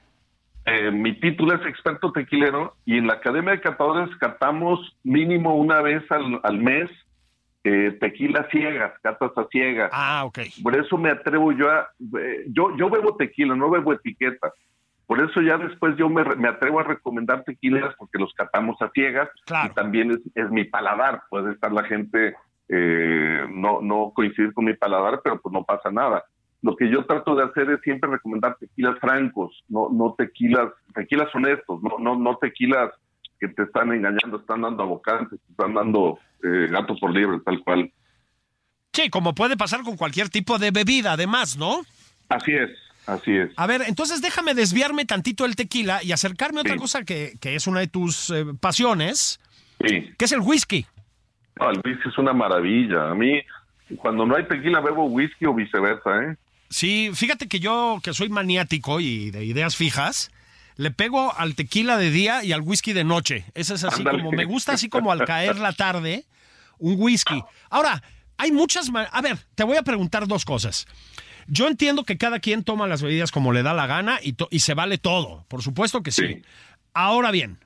Eh, 0.66 0.92
mi 0.92 1.20
título 1.20 1.56
es 1.56 1.66
experto 1.66 2.12
tequilero 2.12 2.76
y 2.86 2.98
en 2.98 3.08
la 3.08 3.14
Academia 3.14 3.52
de 3.52 3.62
Catadores 3.62 4.16
catamos 4.18 4.96
mínimo 5.04 5.56
una 5.56 5.82
vez 5.82 6.04
al, 6.12 6.58
mes 6.60 6.90
eh, 7.64 7.98
tequila 8.00 8.48
ciegas, 8.52 8.94
catas 9.02 9.32
a 9.38 9.46
ciegas. 9.46 9.90
Ah, 9.94 10.26
ok. 10.26 10.40
Por 10.62 10.76
eso 10.76 10.98
me 10.98 11.10
atrevo 11.10 11.52
yo 11.54 11.70
a... 11.72 11.90
Eh, 12.20 12.46
yo, 12.50 12.76
yo 12.78 12.90
bebo 12.90 13.16
tequila, 13.16 13.56
no 13.56 13.70
bebo 13.70 13.94
etiquetas. 13.94 14.52
Por 15.08 15.22
eso 15.22 15.42
ya 15.42 15.58
después 15.58 15.96
yo 15.98 16.10
me, 16.10 16.24
me, 16.36 16.48
atrevo 16.48 16.80
a 16.80 16.84
recomendar 16.84 17.44
tequilas 17.44 17.94
porque 17.98 18.20
los 18.20 18.34
catamos 18.34 18.82
a 18.82 18.90
ciegas 18.90 19.30
y 19.66 19.70
también 19.74 20.12
es, 20.12 20.20
es, 20.36 20.50
mi 20.52 20.64
paladar. 20.66 21.24
Puede 21.30 21.54
estar 21.54 21.72
la 21.72 21.84
gente 21.84 22.36
no, 23.50 23.82
no 23.82 24.14
coincidir 24.16 24.54
con 24.54 24.64
mi 24.64 24.74
paladar, 24.74 25.20
pero 25.22 25.42
pues 25.42 25.52
no 25.52 25.66
pasa 25.66 25.92
nada 25.92 26.24
lo 26.62 26.76
que 26.76 26.90
yo 26.90 27.06
trato 27.06 27.36
de 27.36 27.44
hacer 27.44 27.70
es 27.72 27.82
siempre 27.82 28.10
recomendar 28.10 28.56
tequilas 28.60 29.00
francos, 29.00 29.64
no, 29.68 29.90
no 29.92 30.14
tequilas, 30.18 30.72
tequilas 30.94 31.34
honestos, 31.34 31.82
no, 31.82 31.98
no, 32.00 32.16
no 32.16 32.38
tequilas 32.38 32.92
que 33.40 33.48
te 33.48 33.64
están 33.64 33.92
engañando, 33.92 34.38
están 34.38 34.62
dando 34.62 34.84
abocantes, 34.84 35.40
te 35.40 35.52
están 35.52 35.74
dando 35.74 36.20
eh, 36.44 36.68
gatos 36.70 37.00
por 37.00 37.12
libre, 37.12 37.40
tal 37.44 37.64
cual. 37.64 37.92
Sí, 38.94 39.10
como 39.10 39.34
puede 39.34 39.58
pasar 39.58 39.82
con 39.82 39.98
cualquier 39.98 40.30
tipo 40.30 40.60
de 40.60 40.70
bebida, 40.70 41.14
además, 41.14 41.58
¿no? 41.58 41.82
Así 42.30 42.52
es, 42.52 42.70
así 43.08 43.36
es. 43.36 43.50
A 43.58 43.66
ver, 43.66 43.82
entonces 43.88 44.22
déjame 44.22 44.54
desviarme 44.54 45.06
tantito 45.06 45.46
el 45.46 45.56
tequila 45.56 46.04
y 46.04 46.12
acercarme 46.12 46.60
a 46.60 46.62
otra 46.62 46.76
cosa 46.76 47.04
que, 47.04 47.34
que, 47.42 47.56
es 47.56 47.66
una 47.66 47.80
de 47.80 47.88
tus 47.88 48.30
eh, 48.30 48.46
pasiones, 48.60 49.40
sí. 49.84 50.14
que 50.16 50.26
es 50.26 50.32
el 50.32 50.42
whisky. 50.42 50.86
el 51.60 51.82
whisky 51.84 52.10
es 52.10 52.18
una 52.20 52.34
maravilla. 52.34 53.10
A 53.10 53.16
mí, 53.16 53.42
cuando 53.98 54.28
no 54.28 54.36
hay 54.36 54.44
tequila, 54.44 54.80
bebo 54.82 55.06
whisky 55.06 55.46
o 55.48 55.56
viceversa, 55.56 56.24
¿eh? 56.24 56.38
Sí, 56.72 57.12
fíjate 57.14 57.50
que 57.50 57.60
yo, 57.60 58.00
que 58.02 58.14
soy 58.14 58.30
maniático 58.30 59.02
y 59.02 59.30
de 59.30 59.44
ideas 59.44 59.76
fijas, 59.76 60.32
le 60.78 60.90
pego 60.90 61.38
al 61.38 61.54
tequila 61.54 61.98
de 61.98 62.12
día 62.12 62.46
y 62.46 62.54
al 62.54 62.62
whisky 62.62 62.94
de 62.94 63.04
noche. 63.04 63.46
Ese 63.54 63.76
es 63.76 63.84
así 63.84 64.06
como, 64.06 64.32
me 64.32 64.46
gusta 64.46 64.72
así 64.72 64.88
como 64.88 65.12
al 65.12 65.26
caer 65.26 65.58
la 65.58 65.74
tarde, 65.74 66.26
un 66.80 66.96
whisky. 66.98 67.44
Ahora, 67.70 68.02
hay 68.38 68.54
muchas... 68.54 68.90
A 69.12 69.22
ver, 69.22 69.38
te 69.54 69.66
voy 69.66 69.76
a 69.76 69.84
preguntar 69.84 70.28
dos 70.28 70.46
cosas. 70.46 70.88
Yo 71.48 71.68
entiendo 71.68 72.06
que 72.06 72.18
cada 72.18 72.40
quien 72.40 72.64
toma 72.64 72.88
las 72.88 73.02
bebidas 73.02 73.32
como 73.32 73.52
le 73.52 73.64
da 73.64 73.74
la 73.74 73.86
gana 73.86 74.20
y, 74.24 74.36
y 74.50 74.62
se 74.62 74.74
vale 74.74 74.98
todo. 74.98 75.44
Por 75.50 75.62
supuesto 75.62 76.02
que 76.02 76.12
sí. 76.12 76.42
Ahora 76.94 77.32
bien, 77.32 77.60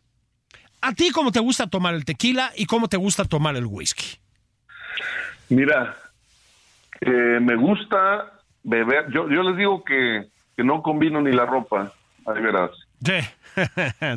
¿a 0.82 0.94
ti 0.94 1.12
cómo 1.12 1.32
te 1.32 1.40
gusta 1.40 1.68
tomar 1.68 1.94
el 1.94 2.06
tequila 2.06 2.52
y 2.56 2.66
cómo 2.66 2.88
te 2.90 2.98
gusta 2.98 3.24
tomar 3.26 3.56
el 3.56 3.68
whisky? 3.68 4.18
Mira, 5.50 5.96
eh, 7.02 7.40
me 7.40 7.56
gusta 7.56 8.32
beber, 8.66 9.12
yo, 9.12 9.30
yo 9.30 9.44
les 9.44 9.58
digo 9.58 9.84
que, 9.84 10.28
no 10.58 10.82
combino 10.82 11.22
ni 11.22 11.32
la 11.32 11.46
ropa, 11.46 11.94
ahí 12.26 12.42
verás. 12.42 12.72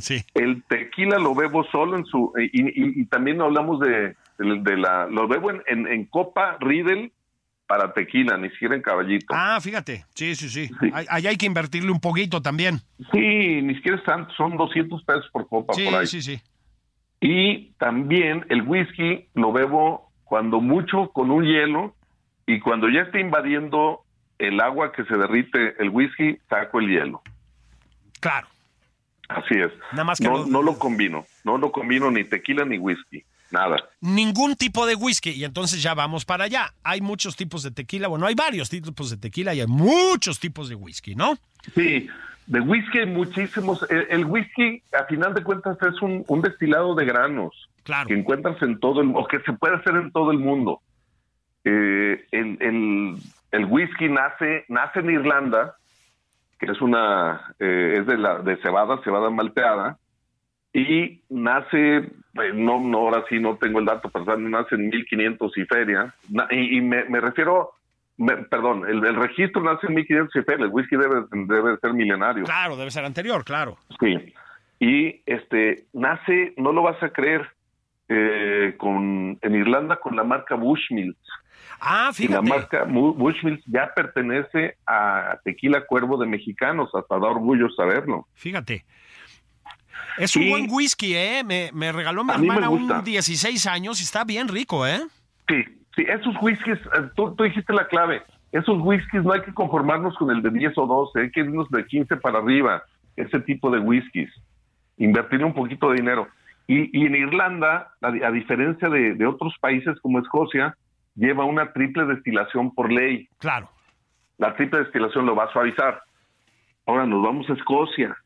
Sí. 0.01 0.25
El 0.35 0.65
tequila 0.65 1.19
lo 1.19 1.33
bebo 1.33 1.63
solo 1.71 1.97
en 1.97 2.05
su, 2.07 2.33
y, 2.37 3.01
y, 3.01 3.05
también 3.07 3.41
hablamos 3.41 3.79
de, 3.79 4.17
de, 4.39 4.77
la, 4.77 5.07
lo 5.07 5.29
bebo 5.29 5.53
en, 5.53 5.87
en, 5.87 6.05
copa 6.07 6.57
Riedel 6.59 7.13
para 7.69 7.93
tequila, 7.93 8.37
ni 8.37 8.49
siquiera 8.51 8.75
en 8.75 8.83
caballito. 8.83 9.27
Ah, 9.31 9.61
fíjate, 9.61 10.07
sí, 10.15 10.35
sí, 10.35 10.49
sí. 10.49 10.71
Ahí 11.09 11.29
hay 11.29 11.37
que 11.37 11.47
invertirle 11.47 11.93
un 11.93 12.01
poquito 12.01 12.43
también. 12.43 12.81
Sí, 13.13 13.63
ni 13.63 13.77
siquiera 13.77 13.99
es 13.99 14.37
son 14.37 14.57
200 14.57 15.05
pesos 15.05 15.29
por 15.31 15.47
copa 15.47 15.75
sí, 15.75 15.85
por 15.85 15.95
ahí. 15.95 16.07
Sí, 16.07 16.21
sí, 16.21 16.41
Y 17.21 17.73
también 17.79 18.45
el 18.49 18.63
whisky 18.63 19.29
lo 19.35 19.53
bebo 19.53 20.11
cuando 20.25 20.61
mucho 20.61 21.11
con 21.13 21.31
un 21.31 21.45
hielo 21.45 21.95
y 22.47 22.59
cuando 22.59 22.89
ya 22.89 23.03
esté 23.03 23.21
invadiendo 23.21 24.03
el 24.39 24.61
agua 24.61 24.93
que 24.93 25.05
se 25.05 25.17
derrite 25.17 25.75
el 25.83 25.91
whisky, 25.91 26.39
saco 26.49 26.81
el 26.81 26.89
hielo. 26.89 27.23
Claro. 28.21 28.49
Así 29.29 29.55
es. 29.55 29.73
Nada 29.93 30.05
más 30.05 30.19
que 30.19 30.25
no, 30.25 30.47
no 30.47 30.63
lo 30.63 30.79
combino, 30.79 31.27
no 31.45 31.59
lo 31.59 31.71
combino 31.71 32.11
ni 32.11 32.25
tequila 32.25 32.65
ni 32.65 32.79
whisky, 32.79 33.25
nada. 33.51 33.77
Ningún 34.01 34.57
tipo 34.57 34.87
de 34.87 34.95
whisky 34.95 35.31
y 35.31 35.45
entonces 35.45 35.83
ya 35.83 35.95
vamos 35.95 36.25
para 36.25 36.45
allá. 36.45 36.73
Hay 36.83 37.03
muchos 37.03 37.37
tipos 37.37 37.63
de 37.63 37.71
tequila, 37.71 38.09
bueno, 38.09 38.27
hay 38.27 38.35
varios 38.35 38.71
tipos 38.71 39.11
de 39.11 39.19
tequila 39.19 39.55
y 39.55 39.61
hay 39.61 39.67
muchos 39.67 40.41
tipos 40.41 40.71
de 40.71 40.77
whisky, 40.77 41.15
¿no? 41.15 41.37
Sí, 41.75 42.09
de 42.47 42.61
whisky 42.61 43.01
hay 43.01 43.07
muchísimos. 43.07 43.87
El, 43.91 44.25
whisky, 44.25 44.83
a 44.99 45.05
final 45.05 45.35
de 45.35 45.43
cuentas, 45.43 45.77
es 45.83 46.01
un, 46.01 46.25
destilado 46.41 46.95
de 46.95 47.05
granos 47.05 47.69
claro. 47.83 48.09
que 48.09 48.15
encuentras 48.15 48.61
en 48.63 48.81
todo 48.81 49.03
el 49.03 49.13
o 49.15 49.27
que 49.27 49.41
se 49.41 49.53
puede 49.53 49.77
hacer 49.77 49.95
en 49.95 50.11
todo 50.11 50.31
el 50.31 50.39
mundo. 50.39 50.81
Eh, 51.65 52.25
el, 52.31 52.57
el, 52.63 53.17
el 53.51 53.65
whisky 53.65 54.09
nace, 54.09 54.65
nace 54.69 55.01
en 55.01 55.11
Irlanda, 55.11 55.77
que 56.59 56.67
es 56.67 56.81
una, 56.81 57.55
eh, 57.59 57.97
es 57.99 58.07
de 58.07 58.19
la, 58.19 58.39
de 58.41 58.57
cebada, 58.57 59.01
cebada 59.03 59.31
malteada, 59.31 59.99
y 60.73 61.23
nace, 61.31 61.97
eh, 61.97 62.53
no, 62.55 62.81
no, 62.81 62.99
ahora 62.99 63.25
sí 63.29 63.39
no 63.39 63.57
tengo 63.57 63.79
el 63.79 63.87
dato, 63.87 64.11
pero 64.11 64.37
nace 64.37 64.75
en 64.75 64.89
1500 64.89 65.57
y 65.57 65.65
feria, 65.65 66.15
y, 66.51 66.81
me, 66.81 67.21
refiero, 67.21 67.73
perdón, 68.51 68.87
el, 68.89 69.15
registro 69.15 69.63
nace 69.63 69.87
en 69.87 69.95
1500 69.95 70.37
y 70.37 70.43
feria, 70.43 70.67
el 70.67 70.73
whisky 70.73 70.97
debe, 70.97 71.25
debe 71.31 71.79
ser 71.79 71.95
milenario. 71.95 72.45
Claro, 72.45 72.77
debe 72.77 72.91
ser 72.91 73.05
anterior, 73.05 73.45
claro. 73.45 73.79
Sí, 74.01 74.35
y 74.81 75.23
este, 75.27 75.87
nace, 75.93 76.55
no 76.57 76.73
lo 76.73 76.83
vas 76.83 77.03
a 77.03 77.11
creer, 77.11 77.49
eh, 78.11 78.75
con, 78.79 79.39
en 79.41 79.55
Irlanda 79.55 79.97
con 79.97 80.17
la 80.17 80.25
marca 80.25 80.55
Bushmills. 80.55 81.17
Ah, 81.81 82.11
fíjate. 82.13 82.35
la 82.35 82.43
marca 82.43 82.85
Bushmills 82.85 83.63
ya 83.67 83.93
pertenece 83.95 84.77
a 84.87 85.39
Tequila 85.45 85.87
Cuervo 85.87 86.17
de 86.17 86.27
Mexicanos, 86.27 86.91
hasta 86.95 87.19
da 87.19 87.29
orgullo 87.29 87.71
saberlo. 87.71 88.27
Fíjate. 88.35 88.85
Es 90.19 90.35
un 90.35 90.51
buen 90.51 90.67
whisky, 90.69 91.15
¿eh? 91.15 91.45
Me, 91.45 91.93
regaló 91.93 92.25
mi 92.25 92.33
hermana 92.33 92.71
un 92.71 93.05
16 93.05 93.67
años 93.67 94.01
y 94.01 94.05
está 94.05 94.25
bien 94.25 94.49
rico, 94.49 94.87
¿eh? 94.87 95.01
Sí, 95.47 95.65
sí, 95.95 96.05
esos 96.09 96.35
whiskies, 96.41 96.79
eh, 96.79 97.09
tú, 97.15 97.35
dijiste 97.39 97.73
la 97.73 97.87
clave. 97.87 98.23
Esos 98.51 98.79
whiskies 98.81 99.23
no 99.23 99.33
hay 99.33 99.43
que 99.43 99.55
conformarnos 99.55 100.17
con 100.17 100.31
el 100.31 100.43
de 100.43 100.51
10 100.51 100.77
o 100.79 100.87
12, 100.87 101.21
hay 101.21 101.31
que 101.31 101.41
irnos 101.41 101.71
de 101.71 101.87
15 101.87 102.17
para 102.17 102.39
arriba, 102.39 102.83
ese 103.15 103.39
tipo 103.41 103.71
de 103.71 103.79
whiskies. 103.79 104.31
Invertir 104.97 105.45
un 105.45 105.55
poquito 105.55 105.91
de 105.91 105.97
dinero. 105.97 106.27
Y, 106.67 107.07
en 107.07 107.15
Irlanda, 107.15 107.93
a, 108.03 108.31
diferencia 108.31 108.91
de 108.91 109.27
otros 109.27 109.55
países 109.61 109.99
como 110.01 110.19
Escocia, 110.19 110.77
lleva 111.19 111.45
una 111.45 111.73
triple 111.73 112.05
destilación 112.07 112.75
por 112.75 112.91
ley. 112.93 113.29
Claro. 113.39 113.69
La 114.39 114.55
triple 114.55 114.81
destilación 114.81 115.27
lo 115.27 115.35
va 115.35 115.45
a 115.45 115.53
suavizar. 115.53 116.01
Ahora 116.87 117.07
nos 117.07 117.23
vamos 117.23 117.51
a 117.51 117.55
Escocia. 117.55 118.17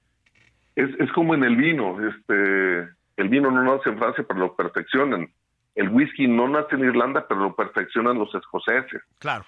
Es, 0.77 0.91
es 1.01 1.11
como 1.13 1.35
en 1.35 1.43
el 1.43 1.57
vino. 1.57 1.97
Este, 2.07 2.81
el 3.17 3.29
vino 3.29 3.51
no 3.51 3.63
nace 3.63 3.89
en 3.89 3.99
Francia, 3.99 4.25
pero 4.29 4.41
lo 4.41 4.55
perfeccionan. 4.55 5.29
El 5.75 5.89
whisky 5.89 6.29
no 6.29 6.49
nace 6.49 6.77
en 6.77 6.85
Irlanda, 6.85 7.27
pero 7.27 7.41
lo 7.41 7.57
perfeccionan 7.57 8.19
los 8.19 8.35
escoceses. 8.35 9.03
Claro. 9.19 9.45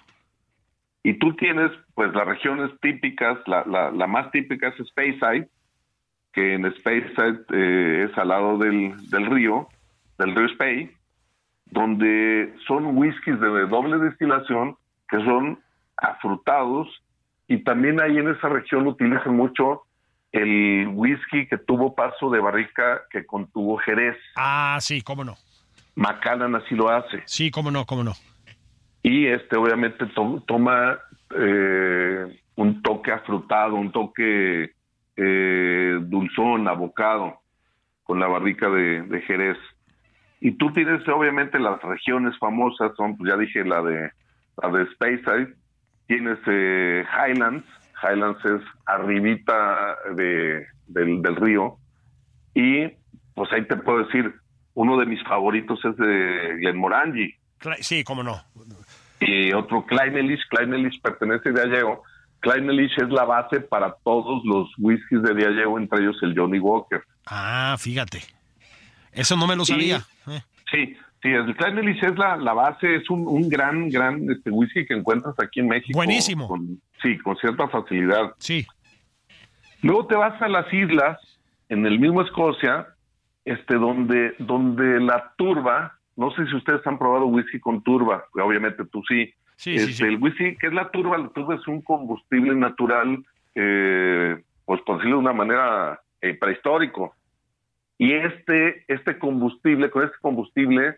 Y 1.03 1.19
tú 1.19 1.35
tienes, 1.35 1.71
pues, 1.93 2.11
las 2.15 2.25
regiones 2.25 2.71
típicas, 2.81 3.37
la, 3.45 3.63
la, 3.65 3.91
la 3.91 4.07
más 4.07 4.31
típica 4.31 4.69
es 4.69 4.87
Speyside, 4.87 5.47
que 6.33 6.55
en 6.55 6.73
Speyside 6.73 7.45
eh, 7.53 8.07
es 8.09 8.17
al 8.17 8.29
lado 8.29 8.57
del, 8.57 8.95
del 9.11 9.27
río, 9.27 9.67
del 10.17 10.35
río 10.35 10.49
Spey, 10.49 10.91
donde 11.65 12.53
son 12.67 12.97
whiskies 12.97 13.39
de 13.39 13.67
doble 13.67 13.97
destilación 13.97 14.75
que 15.09 15.17
son 15.17 15.59
afrutados 15.97 16.87
y 17.47 17.63
también 17.63 18.01
ahí 18.01 18.17
en 18.17 18.29
esa 18.29 18.49
región 18.49 18.87
utilizan 18.87 19.35
mucho 19.35 19.83
el 20.31 20.87
whisky 20.89 21.47
que 21.47 21.57
tuvo 21.57 21.95
paso 21.95 22.29
de 22.29 22.39
barrica 22.39 23.03
que 23.09 23.25
contuvo 23.25 23.77
Jerez. 23.77 24.17
Ah, 24.35 24.77
sí, 24.81 25.01
cómo 25.01 25.23
no. 25.23 25.35
Macallan 25.95 26.55
así 26.55 26.75
lo 26.75 26.89
hace. 26.89 27.23
Sí, 27.25 27.51
cómo 27.51 27.71
no, 27.71 27.85
cómo 27.85 28.03
no. 28.03 28.13
Y 29.01 29.27
este 29.27 29.55
obviamente 29.55 30.05
toma 30.45 30.99
eh, 31.37 32.41
un 32.55 32.81
toque 32.81 33.11
afrutado, 33.11 33.75
un 33.75 33.91
toque 33.91 34.73
eh, 35.15 35.99
dulzón, 36.01 36.67
abocado, 36.67 37.39
con 38.03 38.19
la 38.19 38.27
barrica 38.27 38.69
de, 38.69 39.03
de 39.03 39.21
Jerez. 39.21 39.57
Y 40.47 40.51
tú 40.59 40.71
tienes 40.73 41.01
obviamente 41.09 41.57
las 41.57 41.81
regiones 41.81 42.37
famosas, 42.37 42.91
son, 42.97 43.17
pues 43.17 43.31
ya 43.31 43.35
dije, 43.37 43.65
la 43.65 43.81
de 43.81 44.11
la 44.61 44.69
de 44.69 44.85
Speyside, 44.93 45.55
tienes 46.05 46.37
eh, 46.45 47.03
Highlands, 47.11 47.65
Highlands 48.03 48.45
es 48.45 48.61
arribita 48.85 49.97
de, 50.15 50.67
del, 50.85 51.23
del 51.23 51.35
río, 51.37 51.77
y 52.53 52.87
pues 53.33 53.51
ahí 53.53 53.65
te 53.67 53.75
puedo 53.77 54.05
decir, 54.05 54.31
uno 54.75 54.97
de 54.99 55.07
mis 55.07 55.23
favoritos 55.23 55.83
es 55.83 55.97
de 55.97 56.57
Glenmorangie, 56.59 57.39
Sí, 57.79 58.03
cómo 58.03 58.21
no. 58.21 58.39
y 59.19 59.51
otro 59.53 59.83
Kleinelich, 59.87 60.41
Kleinelich 60.51 61.01
pertenece 61.01 61.49
a 61.49 61.53
Diageo, 61.53 62.03
Kleinelich 62.41 62.91
es 62.97 63.09
la 63.09 63.23
base 63.25 63.61
para 63.61 63.95
todos 64.03 64.43
los 64.45 64.69
whiskies 64.77 65.23
de 65.23 65.33
Diageo, 65.33 65.79
entre 65.79 66.01
ellos 66.03 66.17
el 66.21 66.37
Johnny 66.37 66.59
Walker. 66.59 67.01
Ah, 67.25 67.75
fíjate. 67.79 68.19
Eso 69.15 69.35
no 69.35 69.47
me 69.47 69.55
lo 69.55 69.63
Y- 69.63 69.65
sabía. 69.65 69.97
Eh, 70.27 70.41
Sí, 70.71 70.97
sí, 71.21 71.29
el 71.29 71.55
Kleinelich 71.55 72.03
es 72.03 72.17
la, 72.17 72.37
la 72.37 72.53
base, 72.53 72.95
es 72.95 73.09
un, 73.09 73.27
un 73.27 73.47
gran, 73.49 73.87
gran 73.89 74.29
este, 74.31 74.49
whisky 74.49 74.85
que 74.85 74.95
encuentras 74.95 75.35
aquí 75.39 75.59
en 75.59 75.67
México. 75.67 75.95
Buenísimo. 75.97 76.47
con- 76.47 76.81
sí, 77.01 77.17
con 77.19 77.35
cierta 77.37 77.67
facilidad. 77.69 78.33
Sí. 78.39 78.65
Luego 79.81 80.07
te 80.07 80.15
vas 80.15 80.41
a 80.41 80.47
las 80.47 80.71
islas, 80.73 81.19
en 81.69 81.85
el 81.85 81.99
mismo 81.99 82.21
Escocia, 82.23 82.87
este, 83.45 83.75
donde, 83.75 84.33
donde 84.39 84.99
la 84.99 85.33
turba, 85.37 85.97
no 86.15 86.31
sé 86.31 86.45
si 86.47 86.55
ustedes 86.55 86.85
han 86.87 86.97
probado 86.97 87.27
whisky 87.27 87.59
con 87.59 87.83
turba, 87.83 88.25
obviamente 88.33 88.83
tú 88.85 89.03
sí. 89.07 89.31
Sí, 89.57 89.77
sí, 89.77 89.83
Este, 89.83 89.93
sí. 89.93 90.03
El 90.03 90.17
whisky, 90.17 90.57
¿qué 90.57 90.67
es 90.67 90.73
la 90.73 90.89
turba? 90.89 91.17
La 91.17 91.29
turba 91.29 91.55
es 91.55 91.65
un 91.67 91.81
combustible 91.81 92.53
natural, 92.55 93.23
eh, 93.53 94.43
pues 94.65 94.81
por 94.81 94.97
decirlo 94.97 95.17
de 95.17 95.21
una 95.21 95.33
manera 95.33 96.01
eh, 96.21 96.33
prehistórico. 96.33 97.14
Y 97.97 98.13
este, 98.13 98.83
este 98.87 99.17
combustible, 99.17 99.89
con 99.89 100.03
este 100.03 100.17
combustible, 100.21 100.97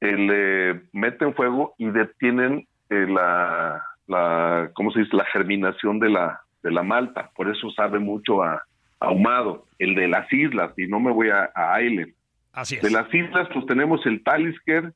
eh, 0.00 0.16
le 0.16 0.82
meten 0.92 1.34
fuego 1.34 1.74
y 1.78 1.86
detienen 1.86 2.66
eh, 2.90 3.06
la, 3.08 3.84
la, 4.06 4.70
¿cómo 4.74 4.92
se 4.92 5.00
dice? 5.00 5.16
La 5.16 5.24
germinación 5.26 5.98
de 5.98 6.10
la, 6.10 6.40
de 6.62 6.70
la 6.70 6.82
malta. 6.82 7.30
Por 7.34 7.48
eso 7.50 7.70
sabe 7.70 7.98
mucho 7.98 8.42
a, 8.42 8.62
ahumado. 9.00 9.66
El 9.78 9.94
de 9.94 10.08
las 10.08 10.32
islas, 10.32 10.72
y 10.76 10.86
no 10.86 11.00
me 11.00 11.12
voy 11.12 11.30
a, 11.30 11.50
a 11.54 11.80
Island. 11.82 12.12
Así 12.52 12.76
es. 12.76 12.82
De 12.82 12.90
las 12.90 13.12
islas, 13.12 13.48
pues 13.52 13.66
tenemos 13.66 14.04
el 14.06 14.22
Talisker, 14.22 14.92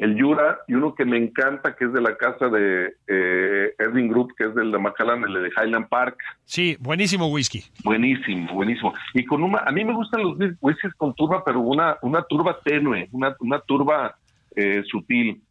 el 0.00 0.16
Yura, 0.16 0.58
y 0.66 0.74
uno 0.74 0.94
que 0.94 1.04
me 1.04 1.16
encanta, 1.18 1.76
que 1.76 1.84
es 1.84 1.92
de 1.92 2.00
la 2.00 2.16
casa 2.16 2.48
de 2.48 2.94
eh, 3.06 3.74
Erding 3.78 4.08
Group, 4.08 4.34
que 4.36 4.44
es 4.44 4.54
del 4.54 4.72
de 4.72 4.78
Macallan, 4.78 5.22
el 5.24 5.34
de 5.42 5.50
Highland 5.50 5.88
Park. 5.88 6.16
Sí, 6.44 6.76
buenísimo 6.80 7.26
whisky. 7.28 7.62
Buenísimo, 7.84 8.52
buenísimo. 8.54 8.94
Y 9.14 9.24
con 9.26 9.42
una, 9.42 9.58
a 9.58 9.70
mí 9.72 9.84
me 9.84 9.92
gustan 9.92 10.22
los 10.22 10.38
whis- 10.38 10.56
whiskies 10.60 10.94
con 10.94 11.14
turba, 11.14 11.44
pero 11.44 11.60
una, 11.60 11.96
una 12.02 12.22
turba 12.22 12.58
tenue, 12.64 13.08
una, 13.12 13.36
una 13.40 13.60
turba 13.60 14.16
eh, 14.56 14.82
sutil. 14.90 15.42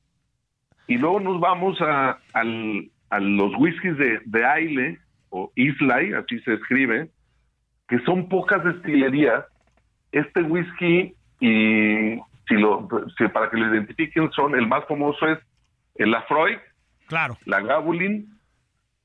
Y 0.87 0.97
luego 0.97 1.19
nos 1.19 1.39
vamos 1.39 1.79
a, 1.81 2.17
al- 2.33 2.89
a 3.11 3.19
los 3.19 3.53
whiskies 3.57 3.97
de, 3.97 4.19
de 4.25 4.45
Aile, 4.45 4.97
o 5.29 5.51
Islay, 5.55 6.13
así 6.13 6.39
se 6.39 6.55
escribe, 6.55 7.11
que 7.87 7.99
son 7.99 8.27
pocas 8.27 8.63
destilerías. 8.63 9.45
Este 10.11 10.41
whisky, 10.41 11.13
y 11.39 12.19
si 12.49 12.55
lo, 12.55 12.87
si 13.17 13.27
para 13.29 13.49
que 13.49 13.55
lo 13.57 13.73
identifiquen, 13.73 14.29
son, 14.31 14.55
el 14.55 14.67
más 14.67 14.83
famoso 14.87 15.25
es 15.27 15.39
el 15.95 16.11
Lafroy, 16.11 16.57
Claro. 17.07 17.37
la 17.45 17.61
Gabulin 17.61 18.37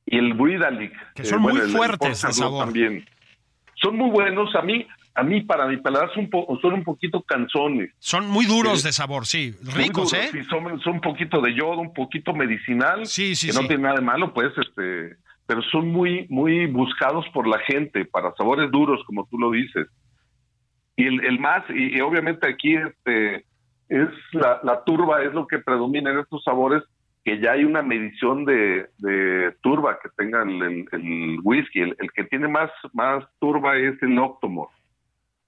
y 0.07 0.19
el 0.19 0.35
Bridalic. 0.35 0.93
Que 1.15 1.25
son 1.25 1.43
muy 1.43 1.53
el- 1.55 1.63
el 1.63 1.69
fuertes 1.71 2.23
de 2.23 2.33
sabor. 2.33 2.65
También. 2.65 3.05
Son 3.77 3.97
muy 3.97 4.11
buenos. 4.11 4.55
A 4.57 4.63
mí, 4.63 4.87
a 5.15 5.23
mí 5.23 5.43
para 5.43 5.67
mi 5.67 5.77
paladar 5.77 6.11
son, 6.15 6.25
un 6.25 6.31
po- 6.31 6.59
son 6.61 6.75
un 6.75 6.85
poquito 6.85 7.23
canzones. 7.23 7.91
Son 7.99 8.27
muy 8.29 8.47
duros 8.47 8.81
Sí. 8.81 8.89
de 8.89 8.93
sabor, 8.93 9.27
sí. 9.27 9.55
Muy 9.63 9.73
Ricos, 9.75 10.11
duros, 10.11 10.27
¿eh? 10.27 10.29
sí, 10.33 10.43
son, 10.45 10.81
son 10.81 10.95
un 10.95 11.01
poquito 11.01 11.41
de 11.41 11.55
yodo, 11.55 11.81
un 11.81 11.93
poquito 11.95 12.33
medicinal. 12.35 13.07
Sí, 13.07 13.35
sí, 13.37 13.47
que 13.49 13.53
sí. 13.53 13.61
no 13.63 13.69
tiene 13.69 13.83
nada 13.85 13.97
de 13.97 14.01
malo, 14.03 14.33
pues, 14.35 14.53
este, 14.59 15.17
pero 15.47 15.63
son 15.71 15.89
muy, 15.89 16.27
muy 16.31 16.67
buscados 16.67 17.27
por 17.35 17.47
la 17.47 17.59
gente 17.61 18.05
para 18.07 18.33
sabores 18.37 18.71
duros, 18.71 19.01
como 19.07 19.27
tú 19.27 19.39
lo 19.39 19.51
dices. 19.51 19.87
Y 20.97 21.07
el, 21.07 21.25
el 21.25 21.39
más, 21.41 21.65
y, 21.71 21.97
y 21.97 22.01
obviamente 22.01 22.49
aquí, 22.49 22.77
este, 22.77 23.45
es 23.89 24.09
la, 24.33 24.61
la 24.63 24.85
turba 24.85 25.23
es 25.23 25.33
lo 25.35 25.47
que 25.47 25.59
predomina 25.59 26.11
en 26.11 26.21
estos 26.21 26.43
sabores, 26.45 26.83
que 27.25 27.41
ya 27.41 27.53
hay 27.53 27.65
una 27.65 27.83
medición 27.83 28.45
de, 28.45 28.87
de 28.99 29.55
turba 29.63 29.99
que 30.03 30.09
tenga 30.17 30.43
el, 30.43 30.63
el- 30.63 30.89
el 30.93 31.39
whisky. 31.43 31.81
El, 31.81 31.97
que 32.15 32.25
tiene 32.25 32.49
más, 32.49 32.71
más 32.93 33.25
turba 33.41 33.77
es 33.77 34.01
el 34.03 34.19
Octomore. 34.19 34.71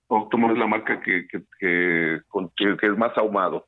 Octomore 0.08 0.54
es 0.54 0.58
la 0.58 0.66
marca 0.66 1.00
que, 1.00 1.26
que, 1.28 1.42
que, 1.60 2.14
es 2.82 2.96
más 2.98 3.16
ahumado. 3.18 3.66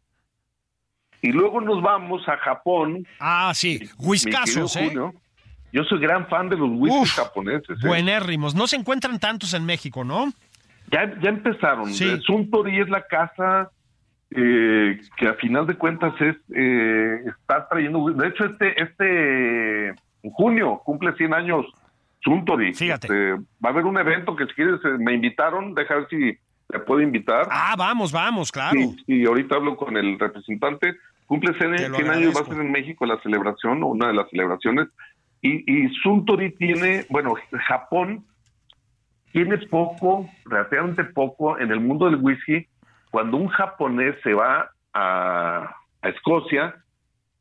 Y 1.20 1.32
luego 1.32 1.60
nos 1.60 1.82
vamos 1.82 2.26
a 2.28 2.36
Japón. 2.38 3.06
Ah, 3.20 3.52
sí. 3.54 3.88
Whiskazos, 3.98 4.76
¿eh? 4.76 4.86
Julio, 4.86 5.12
Yo 5.72 5.82
soy 5.84 5.98
gran 5.98 6.28
fan 6.28 6.48
de 6.48 6.56
los 6.56 6.70
whiskies 6.70 7.02
Uf, 7.02 7.16
japoneses. 7.16 7.70
¿eh? 7.84 7.86
Buenérrimos. 7.86 8.54
No 8.54 8.66
se 8.68 8.76
encuentran 8.76 9.18
tantos 9.18 9.52
en 9.52 9.66
México, 9.66 10.04
¿no? 10.04 10.32
Ya, 10.90 11.18
ya 11.20 11.30
empezaron. 11.30 11.86
Sí. 11.92 12.20
Suntory 12.22 12.80
es 12.80 12.88
la 12.88 13.02
casa 13.06 13.70
eh, 14.30 15.00
que 15.16 15.28
a 15.28 15.34
final 15.34 15.66
de 15.66 15.74
cuentas 15.74 16.12
es 16.20 16.36
eh, 16.54 17.22
está 17.26 17.68
trayendo. 17.68 18.10
De 18.10 18.28
hecho, 18.28 18.44
este 18.44 18.82
este 18.82 19.88
en 19.88 20.30
junio 20.32 20.80
cumple 20.84 21.14
100 21.14 21.34
años 21.34 21.66
Suntory. 22.20 22.74
Fíjate. 22.74 23.06
Este, 23.06 23.32
va 23.64 23.68
a 23.68 23.68
haber 23.68 23.84
un 23.84 23.98
evento 23.98 24.36
que 24.36 24.46
si 24.46 24.52
quieres 24.54 24.80
eh, 24.84 24.96
me 24.98 25.14
invitaron, 25.14 25.74
deja 25.74 25.96
ver 25.96 26.08
si 26.08 26.38
le 26.68 26.78
puedo 26.80 27.00
invitar. 27.00 27.46
Ah, 27.50 27.74
vamos, 27.78 28.12
vamos, 28.12 28.52
claro. 28.52 28.78
Sí, 28.78 28.96
sí, 29.06 29.24
ahorita 29.24 29.56
hablo 29.56 29.76
con 29.76 29.96
el 29.96 30.18
representante. 30.18 30.96
Cumple 31.26 31.54
100, 31.54 31.76
Te 31.76 31.88
lo 31.88 31.96
100 31.96 32.10
años, 32.10 32.36
va 32.36 32.40
a 32.40 32.44
ser 32.44 32.58
en 32.58 32.72
México 32.72 33.06
la 33.06 33.20
celebración, 33.22 33.82
o 33.82 33.88
una 33.88 34.08
de 34.08 34.14
las 34.14 34.28
celebraciones. 34.30 34.88
Y, 35.40 35.70
y 35.70 35.88
Suntory 36.02 36.52
tiene, 36.56 37.06
bueno, 37.08 37.34
Japón 37.66 38.24
tiene 39.32 39.58
poco, 39.68 40.28
relativamente 40.44 41.04
poco 41.04 41.58
en 41.58 41.70
el 41.70 41.80
mundo 41.80 42.06
del 42.06 42.16
whisky. 42.16 42.66
Cuando 43.10 43.36
un 43.36 43.48
japonés 43.48 44.16
se 44.22 44.34
va 44.34 44.70
a, 44.92 45.74
a 46.02 46.08
Escocia 46.08 46.76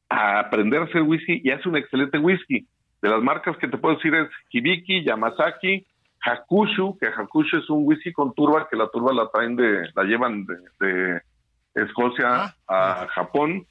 a 0.10 0.40
aprender 0.40 0.82
a 0.82 0.86
hacer 0.86 1.02
whisky 1.02 1.42
y 1.44 1.52
hace 1.52 1.68
un 1.68 1.76
excelente 1.78 2.18
whisky. 2.18 2.66
De 3.02 3.10
las 3.10 3.22
marcas 3.22 3.58
que 3.58 3.68
te 3.68 3.78
puedo 3.78 3.96
decir 3.96 4.16
es 4.16 4.28
Hibiki, 4.52 5.04
Yamazaki, 5.04 5.86
Hakushu, 6.22 6.98
que 6.98 7.08
Hakushu 7.08 7.58
es 7.58 7.70
un 7.70 7.86
whisky 7.86 8.12
con 8.12 8.34
turba, 8.34 8.68
que 8.70 8.76
la 8.78 8.88
turba 8.90 9.14
la 9.14 9.30
traen 9.30 9.56
de, 9.56 9.90
la 9.96 10.04
llevan 10.04 10.46
de, 10.46 10.56
de 10.80 11.22
Escocia 11.76 12.56
Ah. 12.68 13.02
a 13.04 13.08
Japón. 13.10 13.66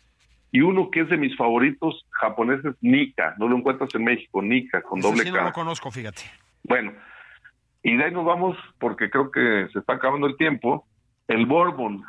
Y 0.52 0.60
uno 0.60 0.90
que 0.90 1.00
es 1.00 1.08
de 1.08 1.16
mis 1.16 1.36
favoritos 1.36 2.06
japoneses, 2.10 2.74
Nika. 2.80 3.34
No 3.38 3.48
lo 3.48 3.56
encuentras 3.56 3.94
en 3.94 4.04
México, 4.04 4.40
Nika, 4.40 4.80
con 4.82 5.00
Ese 5.00 5.08
doble 5.08 5.24
sí 5.24 5.30
K. 5.32 5.38
no 5.38 5.44
lo 5.44 5.52
conozco, 5.52 5.90
fíjate. 5.90 6.22
Bueno, 6.62 6.92
y 7.82 7.96
de 7.96 8.04
ahí 8.04 8.12
nos 8.12 8.24
vamos, 8.24 8.56
porque 8.78 9.10
creo 9.10 9.30
que 9.30 9.68
se 9.72 9.78
está 9.78 9.94
acabando 9.94 10.26
el 10.26 10.36
tiempo. 10.36 10.86
El 11.28 11.46
Bourbon. 11.46 12.02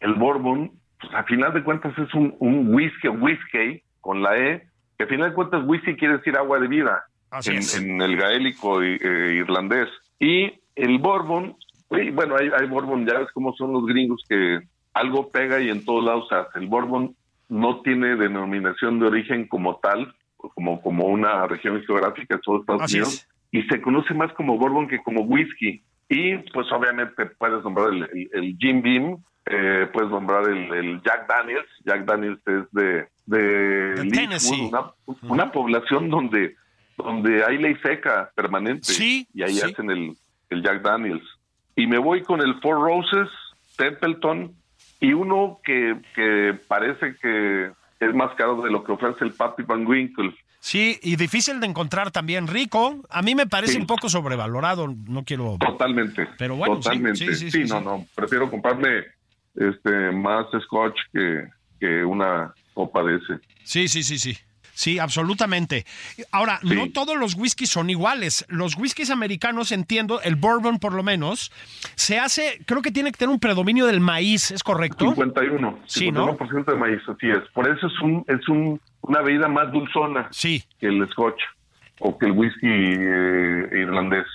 El 0.00 0.14
Bourbon, 0.14 0.70
pues 1.00 1.12
a 1.14 1.24
final 1.24 1.52
de 1.52 1.64
cuentas 1.64 1.96
es 1.98 2.12
un, 2.14 2.34
un 2.38 2.74
whisky, 2.74 3.08
whisky, 3.08 3.82
con 4.00 4.22
la 4.22 4.36
E, 4.38 4.68
que 4.96 5.04
a 5.04 5.06
final 5.08 5.30
de 5.30 5.34
cuentas 5.34 5.64
whisky 5.64 5.96
quiere 5.96 6.18
decir 6.18 6.36
agua 6.36 6.58
de 6.60 6.68
vida 6.68 7.04
en, 7.44 8.00
el 8.00 8.16
gaélico 8.16 8.82
eh, 8.82 9.34
irlandés. 9.34 9.88
Y 10.18 10.52
el 10.74 10.98
Bourbon, 10.98 11.56
y 11.90 12.10
bueno, 12.10 12.36
hay, 12.38 12.50
hay 12.56 12.66
Bourbon, 12.68 13.06
ya 13.06 13.18
ves 13.18 13.28
cómo 13.32 13.54
son 13.54 13.72
los 13.72 13.86
gringos 13.86 14.24
que 14.28 14.60
algo 14.92 15.30
pega 15.30 15.60
y 15.60 15.70
en 15.70 15.84
todos 15.84 16.04
lados 16.04 16.30
hace. 16.32 16.58
El 16.58 16.68
Bourbon 16.68 17.16
no 17.48 17.82
tiene 17.82 18.16
denominación 18.16 19.00
de 19.00 19.06
origen 19.06 19.48
como 19.48 19.76
tal, 19.76 20.14
como, 20.36 20.80
como 20.80 21.06
una 21.06 21.46
región 21.46 21.82
geográfica 21.82 22.36
de 22.36 22.40
todo 22.42 22.60
Estados 22.60 22.82
Así 22.82 22.98
Unidos 22.98 23.14
es. 23.14 23.33
Y 23.54 23.62
se 23.68 23.80
conoce 23.80 24.12
más 24.14 24.32
como 24.32 24.58
bourbon 24.58 24.88
que 24.88 24.98
como 25.02 25.20
whisky. 25.22 25.80
Y 26.08 26.36
pues 26.52 26.66
obviamente 26.72 27.26
puedes 27.38 27.62
nombrar 27.62 27.90
el, 27.94 28.02
el- 28.12 28.30
el 28.32 28.56
Jim 28.58 28.82
Beam, 28.82 29.16
eh, 29.46 29.88
puedes 29.92 30.10
nombrar 30.10 30.48
el, 30.48 30.72
el 30.74 31.02
Jack 31.02 31.28
Daniels. 31.28 31.68
Jack 31.84 32.04
Daniels 32.04 32.40
es 32.46 32.64
de, 32.72 33.06
de, 33.26 34.10
Tennessee. 34.12 34.68
una, 34.72 34.92
una 35.22 35.52
población 35.52 36.10
donde, 36.10 36.56
donde 36.98 37.44
hay 37.44 37.58
ley 37.58 37.76
seca 37.82 38.30
permanente. 38.34 38.92
Sí, 38.92 39.28
y 39.32 39.42
ahí 39.42 39.54
sí. 39.54 39.70
hacen 39.70 39.88
el, 39.90 40.16
el 40.50 40.62
Jack 40.62 40.82
Daniels. 40.82 41.24
Y 41.76 41.86
me 41.86 41.98
voy 41.98 42.22
con 42.22 42.40
el 42.40 42.60
Four 42.60 42.76
Roses, 42.82 43.28
Templeton, 43.76 44.52
y 45.00 45.12
uno 45.12 45.60
que, 45.64 45.96
que 46.16 46.58
parece 46.66 47.14
que 47.22 47.70
es 48.00 48.14
más 48.14 48.34
caro 48.34 48.62
de 48.62 48.70
lo 48.70 48.82
que 48.82 48.92
ofrece 48.92 49.24
el 49.24 49.32
Papi 49.32 49.62
Van 49.62 49.86
Winkle. 49.86 50.34
Sí, 50.66 50.98
y 51.02 51.16
difícil 51.16 51.60
de 51.60 51.66
encontrar 51.66 52.10
también. 52.10 52.46
Rico, 52.46 53.02
a 53.10 53.20
mí 53.20 53.34
me 53.34 53.46
parece 53.46 53.74
Sí. 53.74 53.78
un 53.80 53.86
poco 53.86 54.08
sobrevalorado. 54.08 54.88
No 55.06 55.22
quiero. 55.22 55.58
Totalmente. 55.60 56.26
Pero 56.38 56.56
bueno, 56.56 56.76
sí, 56.76 56.82
totalmente. 56.84 57.18
sí, 57.18 57.34
sí, 57.34 57.50
sí, 57.50 57.64
no, 57.64 57.82
no. 57.82 58.06
Prefiero 58.14 58.50
comprarme 58.50 59.04
este 59.56 60.10
más 60.10 60.46
scotch 60.64 60.96
que, 61.12 61.48
que 61.78 62.02
una 62.02 62.54
copa 62.72 63.02
de 63.02 63.16
ese. 63.16 63.40
Sí, 63.62 63.88
sí, 63.88 64.02
sí, 64.02 64.18
sí. 64.18 64.38
Sí, 64.72 64.98
absolutamente. 64.98 65.84
Ahora, 66.32 66.58
Sí. 66.62 66.74
no 66.74 66.90
todos 66.90 67.16
los 67.18 67.34
whiskies 67.34 67.68
son 67.70 67.90
iguales. 67.90 68.46
Los 68.48 68.74
whiskies 68.78 69.10
americanos, 69.10 69.70
entiendo, 69.70 70.22
el 70.22 70.34
bourbon 70.34 70.78
por 70.78 70.94
lo 70.94 71.02
menos, 71.02 71.52
se 71.94 72.18
hace, 72.18 72.58
creo 72.64 72.80
que 72.80 72.90
tiene 72.90 73.12
que 73.12 73.18
tener 73.18 73.32
un 73.32 73.38
predominio 73.38 73.84
del 73.86 74.00
maíz, 74.00 74.50
¿es 74.50 74.64
correcto? 74.64 75.10
51, 75.10 75.78
Sí, 75.86 76.10
¿no? 76.10 76.26
51% 76.38 76.72
de 76.72 76.78
maíz, 76.78 77.00
así 77.06 77.28
es. 77.30 77.48
Por 77.52 77.68
eso 77.68 77.86
es 77.86 78.00
un 78.00 78.24
es 78.26 78.48
un, 78.48 78.80
una 79.06 79.20
bebida 79.22 79.48
más 79.48 79.70
dulzona 79.72 80.28
Sí. 80.30 80.62
que 80.78 80.86
el 80.86 81.08
scotch 81.10 81.40
o 82.00 82.18
que 82.18 82.26
el 82.26 82.32
whisky 82.32 82.66
eh, 82.66 83.68
irlandés. 83.72 84.26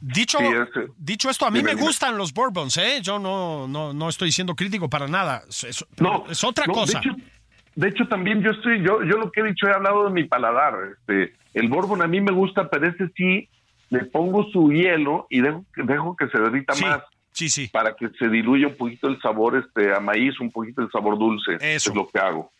Dicho, 0.00 0.38
Sí, 0.38 0.44
ese- 0.44 0.88
dicho 0.98 1.30
esto, 1.30 1.46
a 1.46 1.50
mí 1.50 1.62
me 1.62 1.74
gustan 1.74 2.18
los 2.18 2.32
bourbons, 2.32 2.76
¿eh? 2.76 3.00
Yo 3.02 3.18
no, 3.18 3.66
no, 3.66 3.92
no 3.94 4.08
estoy 4.08 4.30
siendo 4.30 4.54
crítico 4.54 4.88
para 4.90 5.08
nada. 5.08 5.42
Es, 5.48 5.84
No, 5.98 6.24
es 6.30 6.44
otra 6.44 6.66
no, 6.66 6.74
cosa. 6.74 7.00
De 7.00 7.08
hecho, 7.08 7.16
de 7.74 7.88
hecho, 7.88 8.08
también 8.08 8.42
yo 8.42 8.50
estoy, 8.50 8.78
yo, 8.82 9.02
yo 9.02 9.16
lo 9.16 9.30
que 9.32 9.40
he 9.40 9.44
dicho, 9.44 9.66
he 9.66 9.72
hablado 9.72 10.04
de 10.04 10.10
mi 10.10 10.24
paladar. 10.24 10.74
Este, 10.98 11.34
el 11.54 11.68
bourbon 11.68 12.02
a 12.02 12.06
mí 12.06 12.20
me 12.20 12.32
gusta, 12.32 12.68
pero 12.68 12.88
ese 12.88 13.08
sí 13.16 13.48
le 13.88 14.04
pongo 14.04 14.44
su 14.52 14.70
hielo 14.70 15.26
y 15.30 15.40
dejo, 15.40 15.64
que- 15.74 15.82
dejo 15.82 16.14
que 16.16 16.28
se 16.28 16.38
derrita 16.38 16.74
sí, 16.74 16.84
más 16.84 17.02
sí, 17.32 17.48
sí. 17.48 17.68
para 17.68 17.94
que 17.96 18.08
se 18.18 18.28
diluya 18.28 18.66
un 18.68 18.76
poquito 18.76 19.08
el 19.08 19.18
sabor 19.20 19.56
este 19.56 19.94
a 19.94 20.00
maíz, 20.00 20.38
un 20.40 20.50
poquito 20.50 20.82
el 20.82 20.90
sabor 20.90 21.18
dulce. 21.18 21.54
Eso. 21.60 21.90
Es 21.90 21.96
lo 21.96 22.06
que 22.08 22.18
hago. 22.18 22.52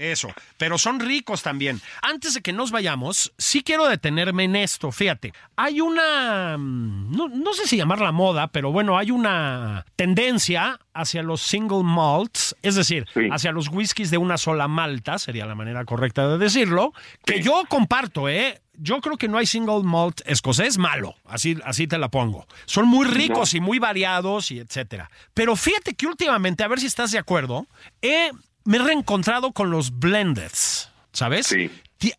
Eso, 0.00 0.32
pero 0.56 0.78
son 0.78 0.98
ricos 0.98 1.42
también. 1.42 1.80
Antes 2.00 2.32
de 2.34 2.40
que 2.40 2.54
nos 2.54 2.70
vayamos, 2.70 3.32
sí 3.36 3.62
quiero 3.62 3.86
detenerme 3.86 4.44
en 4.44 4.56
esto. 4.56 4.90
Fíjate, 4.90 5.34
hay 5.56 5.82
una, 5.82 6.56
mm, 6.58 7.14
no, 7.14 7.28
no 7.28 7.52
sé 7.52 7.66
si 7.66 7.76
llamarla 7.76 8.10
moda, 8.10 8.48
pero 8.48 8.72
bueno, 8.72 8.96
hay 8.96 9.10
una 9.10 9.84
tendencia 9.96 10.80
hacia 10.94 11.22
los 11.22 11.42
single 11.42 11.82
malts, 11.84 12.56
es 12.62 12.76
decir, 12.76 13.06
Sí. 13.12 13.28
hacia 13.30 13.52
los 13.52 13.68
whiskies 13.68 14.10
de 14.10 14.16
una 14.18 14.38
sola 14.38 14.68
malta, 14.68 15.18
sería 15.18 15.44
la 15.44 15.54
manera 15.54 15.84
correcta 15.84 16.26
de 16.28 16.38
decirlo, 16.38 16.92
que 17.26 17.34
Sí. 17.38 17.42
yo 17.42 17.62
comparto, 17.68 18.28
¿eh? 18.28 18.62
Yo 18.82 19.02
creo 19.02 19.18
que 19.18 19.28
no 19.28 19.36
hay 19.36 19.44
single 19.44 19.82
malt 19.82 20.22
escocés 20.24 20.78
malo, 20.78 21.14
así, 21.26 21.58
así 21.66 21.86
te 21.86 21.98
la 21.98 22.08
pongo. 22.08 22.46
Son 22.64 22.88
muy 22.88 23.06
ricos 23.06 23.52
No. 23.52 23.58
y 23.58 23.60
muy 23.60 23.78
variados 23.78 24.50
y 24.50 24.58
etcétera. 24.60 25.10
Pero 25.34 25.54
fíjate 25.54 25.94
que 25.94 26.06
últimamente, 26.06 26.64
a 26.64 26.68
ver 26.68 26.80
si 26.80 26.86
estás 26.86 27.12
de 27.12 27.18
acuerdo, 27.18 27.66
he, 28.00 28.30
me 28.70 28.76
he 28.76 28.80
reencontrado 28.84 29.50
con 29.50 29.70
los 29.72 29.98
blendeds, 29.98 30.92
¿sabes? 31.10 31.48
Sí. 31.48 31.68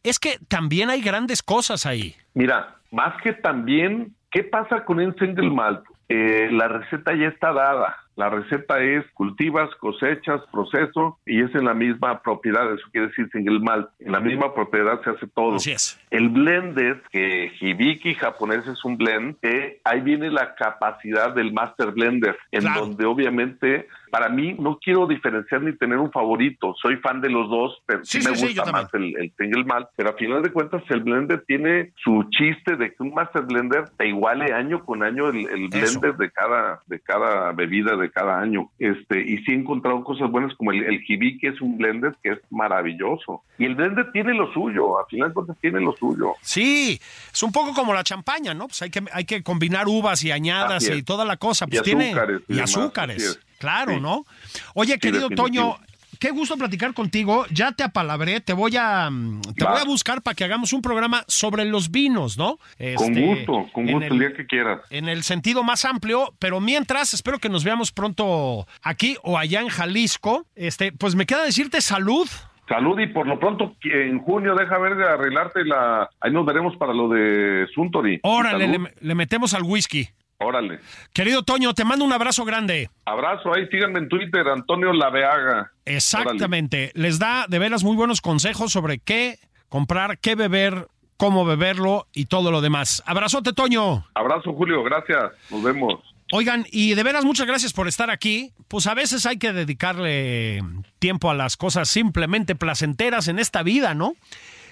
Es 0.04 0.20
que 0.20 0.38
también 0.50 0.90
hay 0.90 1.02
grandes 1.02 1.42
cosas 1.42 1.86
ahí. 1.86 2.14
Mira, 2.34 2.76
más 2.92 3.22
que 3.22 3.32
también, 3.32 4.14
¿qué 4.30 4.44
pasa 4.44 4.84
con 4.84 5.00
el 5.00 5.16
single 5.18 5.50
malt? 5.50 5.82
Eh, 6.10 6.50
la 6.52 6.68
receta 6.68 7.16
ya 7.16 7.30
está 7.30 7.54
dada. 7.54 7.96
La 8.18 8.30
receta 8.30 8.80
es 8.82 9.06
cultivas, 9.14 9.74
cosechas, 9.80 10.42
proceso 10.52 11.18
y 11.26 11.42
es 11.42 11.56
en 11.56 11.64
la 11.64 11.74
misma 11.74 12.22
propiedad. 12.22 12.72
Eso 12.74 12.84
quiere 12.92 13.08
decir 13.08 13.30
single 13.32 13.62
malt. 13.62 13.90
En 14.00 14.12
la 14.12 14.20
misma 14.20 14.54
propiedad 14.54 15.02
se 15.06 15.12
hace 15.12 15.28
todo. 15.28 15.56
Así 15.56 15.72
es. 15.72 15.98
El 16.12 16.28
blended, 16.28 16.98
que 17.12 17.54
Hibiki 17.62 18.14
japonés 18.16 18.68
es 18.68 18.84
un 18.84 18.98
blend, 18.98 19.38
que 19.42 19.80
ahí 19.86 20.02
viene 20.02 20.30
la 20.30 20.54
capacidad 20.56 21.34
del 21.34 21.54
master 21.54 21.92
blender, 21.92 22.38
en 22.52 22.62
Claro. 22.64 22.82
donde 22.82 23.06
obviamente 23.06 23.88
para 24.12 24.30
mí 24.30 24.56
no 24.60 24.78
quiero 24.78 25.08
diferenciar 25.08 25.62
ni 25.62 25.76
tener 25.78 25.98
un 25.98 26.12
favorito. 26.12 26.76
Soy 26.82 26.98
fan 26.98 27.22
de 27.22 27.30
los 27.30 27.50
dos, 27.50 27.82
pero 27.86 28.04
sí, 28.04 28.22
Sí, 28.22 28.30
me 28.30 28.36
sí, 28.36 28.48
gusta 28.48 28.72
más 28.72 28.94
el, 28.94 29.16
el 29.18 29.34
single 29.38 29.64
malt. 29.64 29.88
Pero 29.96 30.10
a 30.10 30.14
final 30.14 30.44
de 30.44 30.52
cuentas 30.52 30.84
el 30.90 31.02
blender 31.02 31.44
tiene 31.48 31.94
su 32.04 32.26
chiste 32.30 32.76
de 32.76 32.94
que 32.94 33.02
un 33.02 33.14
master 33.14 33.44
blender 33.44 33.90
te 33.98 34.08
iguale 34.08 34.54
año 34.54 34.86
con 34.86 35.02
año 35.04 35.30
el, 35.30 35.70
blender 35.70 36.18
de 36.18 36.30
cada 36.32 36.82
de 36.88 37.00
cada 37.00 37.52
bebida 37.54 37.96
de 37.96 38.12
cada 38.12 38.40
año. 38.40 38.70
Este 38.78 39.22
y 39.22 39.38
sí 39.40 39.52
he 39.52 39.56
encontrado 39.56 40.04
cosas 40.04 40.30
buenas 40.30 40.54
como 40.56 40.72
el, 40.72 40.84
el 40.84 41.02
Hibiki 41.08 41.48
es 41.48 41.62
un 41.62 41.78
blender 41.78 42.16
que 42.22 42.34
es 42.34 42.40
maravilloso. 42.50 43.44
Y 43.58 43.66
el 43.66 43.76
blender 43.76 44.12
tiene 44.12 44.34
lo 44.34 44.52
suyo, 44.54 45.00
a 45.00 45.06
final 45.08 45.30
de 45.30 45.34
cuentas 45.34 45.58
tiene 45.62 45.80
lo 45.80 45.96
suyo. 45.96 46.34
Sí, 46.42 47.00
es 47.32 47.44
un 47.44 47.52
poco 47.52 47.74
como 47.74 47.94
la 47.94 48.04
champaña, 48.04 48.54
¿no? 48.54 48.68
Pues 48.68 48.82
hay 48.82 48.90
que, 48.90 49.02
hay 49.14 49.26
que 49.26 49.44
combinar 49.44 49.88
uvas 49.88 50.24
y 50.24 50.32
añadas 50.32 50.90
y 50.90 51.04
toda 51.04 51.26
la 51.26 51.38
cosa. 51.38 51.68
Pues 51.68 51.82
Y 51.82 51.84
tiene, 51.84 52.10
azúcares 52.10 52.42
y 52.48 52.60
azúcares. 52.60 53.40
Claro, 53.62 53.94
Sí. 53.94 54.00
¿no? 54.02 54.26
Oye, 54.74 54.98
querido 55.00 55.30
definitivo. 55.30 55.48
Toño, 55.48 55.78
qué 56.20 56.32
gusto 56.32 56.58
platicar 56.58 56.94
contigo. 56.94 57.46
Ya 57.52 57.72
te 57.72 57.84
apalabré, 57.84 58.42
te 58.42 58.54
voy 58.54 58.76
a 58.78 59.10
mm, 59.10 59.42
te 59.56 59.64
Va. 59.64 59.72
voy 59.72 59.82
a 59.82 59.86
buscar 59.86 60.22
para 60.22 60.36
que 60.36 60.44
hagamos 60.44 60.74
un 60.74 60.82
programa 60.82 61.24
sobre 61.28 61.64
los 61.66 61.90
vinos, 61.92 62.38
¿no? 62.38 62.58
Con 62.58 62.62
Este, 62.80 63.22
gusto, 63.26 63.70
con 63.74 63.86
gusto, 63.86 64.06
el, 64.08 64.14
el- 64.14 64.20
día 64.20 64.34
que 64.36 64.46
quieras. 64.48 64.82
en 64.90 65.08
el 65.10 65.24
sentido 65.24 65.64
más 65.64 65.86
amplio, 65.86 66.34
pero 66.40 66.60
mientras 66.60 67.14
espero 67.14 67.38
que 67.40 67.50
nos 67.50 67.64
veamos 67.64 67.92
pronto 67.92 68.68
aquí 68.82 69.16
o 69.24 69.38
allá 69.38 69.62
en 69.62 69.70
Jalisco. 69.70 70.46
Este, 70.56 70.92
pues 70.92 71.16
me 71.16 71.26
queda 71.26 71.44
decirte 71.44 71.82
salud. 71.82 72.28
Salud 72.70 72.98
y 73.00 73.08
por 73.08 73.28
lo 73.28 73.38
pronto 73.38 73.76
en 73.84 74.20
junio 74.20 74.56
deja 74.56 74.78
ver 74.78 74.96
de 74.96 75.04
arreglarte 75.04 75.66
la... 75.66 76.10
Ahí 76.22 76.32
nos 76.32 76.46
veremos 76.46 76.78
para 76.78 76.94
lo 76.94 77.10
de 77.10 77.68
Suntory. 77.76 78.22
Órale, 78.24 78.80
le 79.02 79.16
metemos 79.16 79.54
al 79.54 79.64
whisky. 79.64 80.08
Órale. 80.42 80.80
Querido 81.14 81.44
Toño, 81.44 81.74
te 81.74 81.86
mando 81.86 82.04
un 82.04 82.14
abrazo 82.14 82.44
grande. 82.46 82.90
Abrazo 83.06 83.54
ahí, 83.54 83.68
síganme 83.68 84.00
en 84.00 84.10
Twitter, 84.10 84.48
Antonio 84.48 84.92
Laveaga. 84.92 85.72
Exactamente. 85.86 86.92
Les 86.96 87.20
da 87.20 87.46
de 87.48 87.60
veras 87.60 87.84
muy 87.84 87.96
buenos 87.96 88.22
consejos 88.22 88.72
sobre 88.72 89.00
qué 89.00 89.40
comprar, 89.70 90.18
qué 90.18 90.36
beber, 90.36 90.88
cómo 91.18 91.46
beberlo 91.46 92.08
y 92.14 92.26
todo 92.26 92.52
lo 92.52 92.62
demás. 92.62 93.04
Abrazote, 93.06 93.54
Toño. 93.54 94.06
Abrazo, 94.16 94.54
Julio, 94.54 94.84
gracias. 94.84 95.32
Nos 95.52 95.62
vemos. 95.62 96.00
Oigan, 96.34 96.66
y 96.72 96.96
de 96.96 97.04
veras 97.04 97.26
muchas 97.26 97.46
gracias 97.46 97.74
por 97.74 97.88
estar 97.88 98.10
aquí. 98.10 98.54
Pues 98.70 98.88
a 98.88 98.94
veces 98.94 99.26
hay 99.26 99.38
que 99.38 99.52
dedicarle 99.52 100.64
tiempo 100.98 101.30
a 101.30 101.34
las 101.34 101.58
cosas 101.58 101.90
simplemente 101.90 102.56
placenteras 102.56 103.28
en 103.28 103.38
esta 103.38 103.64
vida, 103.64 103.94
¿no? 103.94 104.16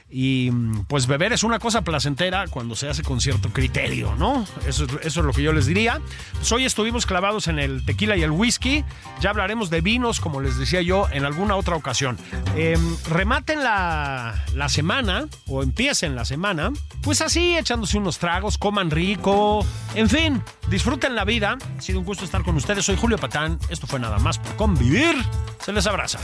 Y 0.10 0.50
mm, 0.52 0.86
pues 0.86 1.08
beber 1.08 1.34
es 1.34 1.44
una 1.44 1.60
cosa 1.60 1.82
placentera 1.82 2.48
cuando 2.48 2.76
se 2.76 2.90
hace 2.90 3.04
con 3.04 3.22
cierto 3.22 3.50
criterio, 3.50 4.16
¿no? 4.16 4.46
Eso 4.68 4.86
es, 4.86 4.92
eso 5.04 5.20
es 5.20 5.26
lo 5.26 5.34
que 5.34 5.44
yo 5.44 5.54
les 5.54 5.66
diría. 5.66 6.02
Pues 6.34 6.52
hoy 6.52 6.66
estuvimos 6.66 7.06
clavados 7.06 7.48
en 7.48 7.60
el 7.60 7.86
tequila 7.86 8.18
y 8.18 8.24
el 8.24 8.32
whisky. 8.32 8.84
Ya 9.22 9.30
hablaremos 9.30 9.70
de 9.70 9.82
vinos, 9.82 10.20
como 10.20 10.42
les 10.42 10.58
decía 10.58 10.82
yo, 10.82 11.08
en 11.12 11.26
alguna 11.26 11.56
otra 11.56 11.76
ocasión. 11.76 12.18
Eh, 12.56 12.78
rematen 13.10 13.64
la, 13.64 14.44
la 14.56 14.70
semana 14.70 15.28
o 15.48 15.64
empiecen 15.64 16.16
la 16.16 16.26
semana, 16.26 16.72
pues 17.02 17.22
así, 17.22 17.58
echándose 17.58 17.98
unos 17.98 18.18
tragos, 18.18 18.58
coman 18.58 18.92
rico, 18.92 19.66
en 19.96 20.10
fin, 20.10 20.42
disfruten 20.70 21.16
la 21.16 21.26
vida. 21.26 21.58
Ha 21.78 21.82
sido 21.82 22.00
un 22.00 22.06
gusto 22.06 22.26
estar 22.26 22.44
con 22.44 22.56
ustedes. 22.56 22.86
Soy 22.86 22.96
Julio 22.96 23.18
Patán. 23.18 23.60
Esto 23.70 23.88
fue 23.88 24.00
nada 24.00 24.18
más 24.20 24.40
por 24.40 24.56
convivir. 24.56 25.16
Se 25.64 25.72
les 25.72 25.86
abraza. 25.88 26.20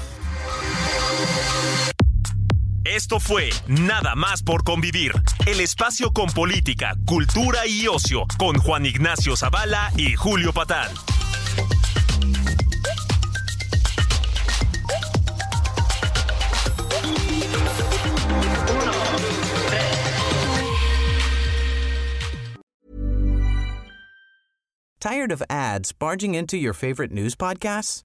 Esto 2.86 3.19
fue 3.19 3.49
Nada 3.67 4.13
más 4.13 4.43
por 4.43 4.63
convivir, 4.63 5.11
el 5.47 5.59
espacio 5.59 6.11
con 6.11 6.27
política, 6.27 6.93
cultura 7.05 7.65
y 7.65 7.88
ocio, 7.88 8.27
con 8.38 8.57
Juan 8.59 8.86
Ignacio 8.86 9.36
Zavala 9.36 9.91
y 9.97 10.13
Julio 10.13 10.53
Patán. 10.53 10.91
Tired 24.99 25.31
of 25.31 25.41
ads 25.49 25.91
barging 25.91 26.36
into 26.36 26.55
your 26.55 26.73
favorite 26.73 27.11
news 27.11 27.36
podcasts? 27.36 28.05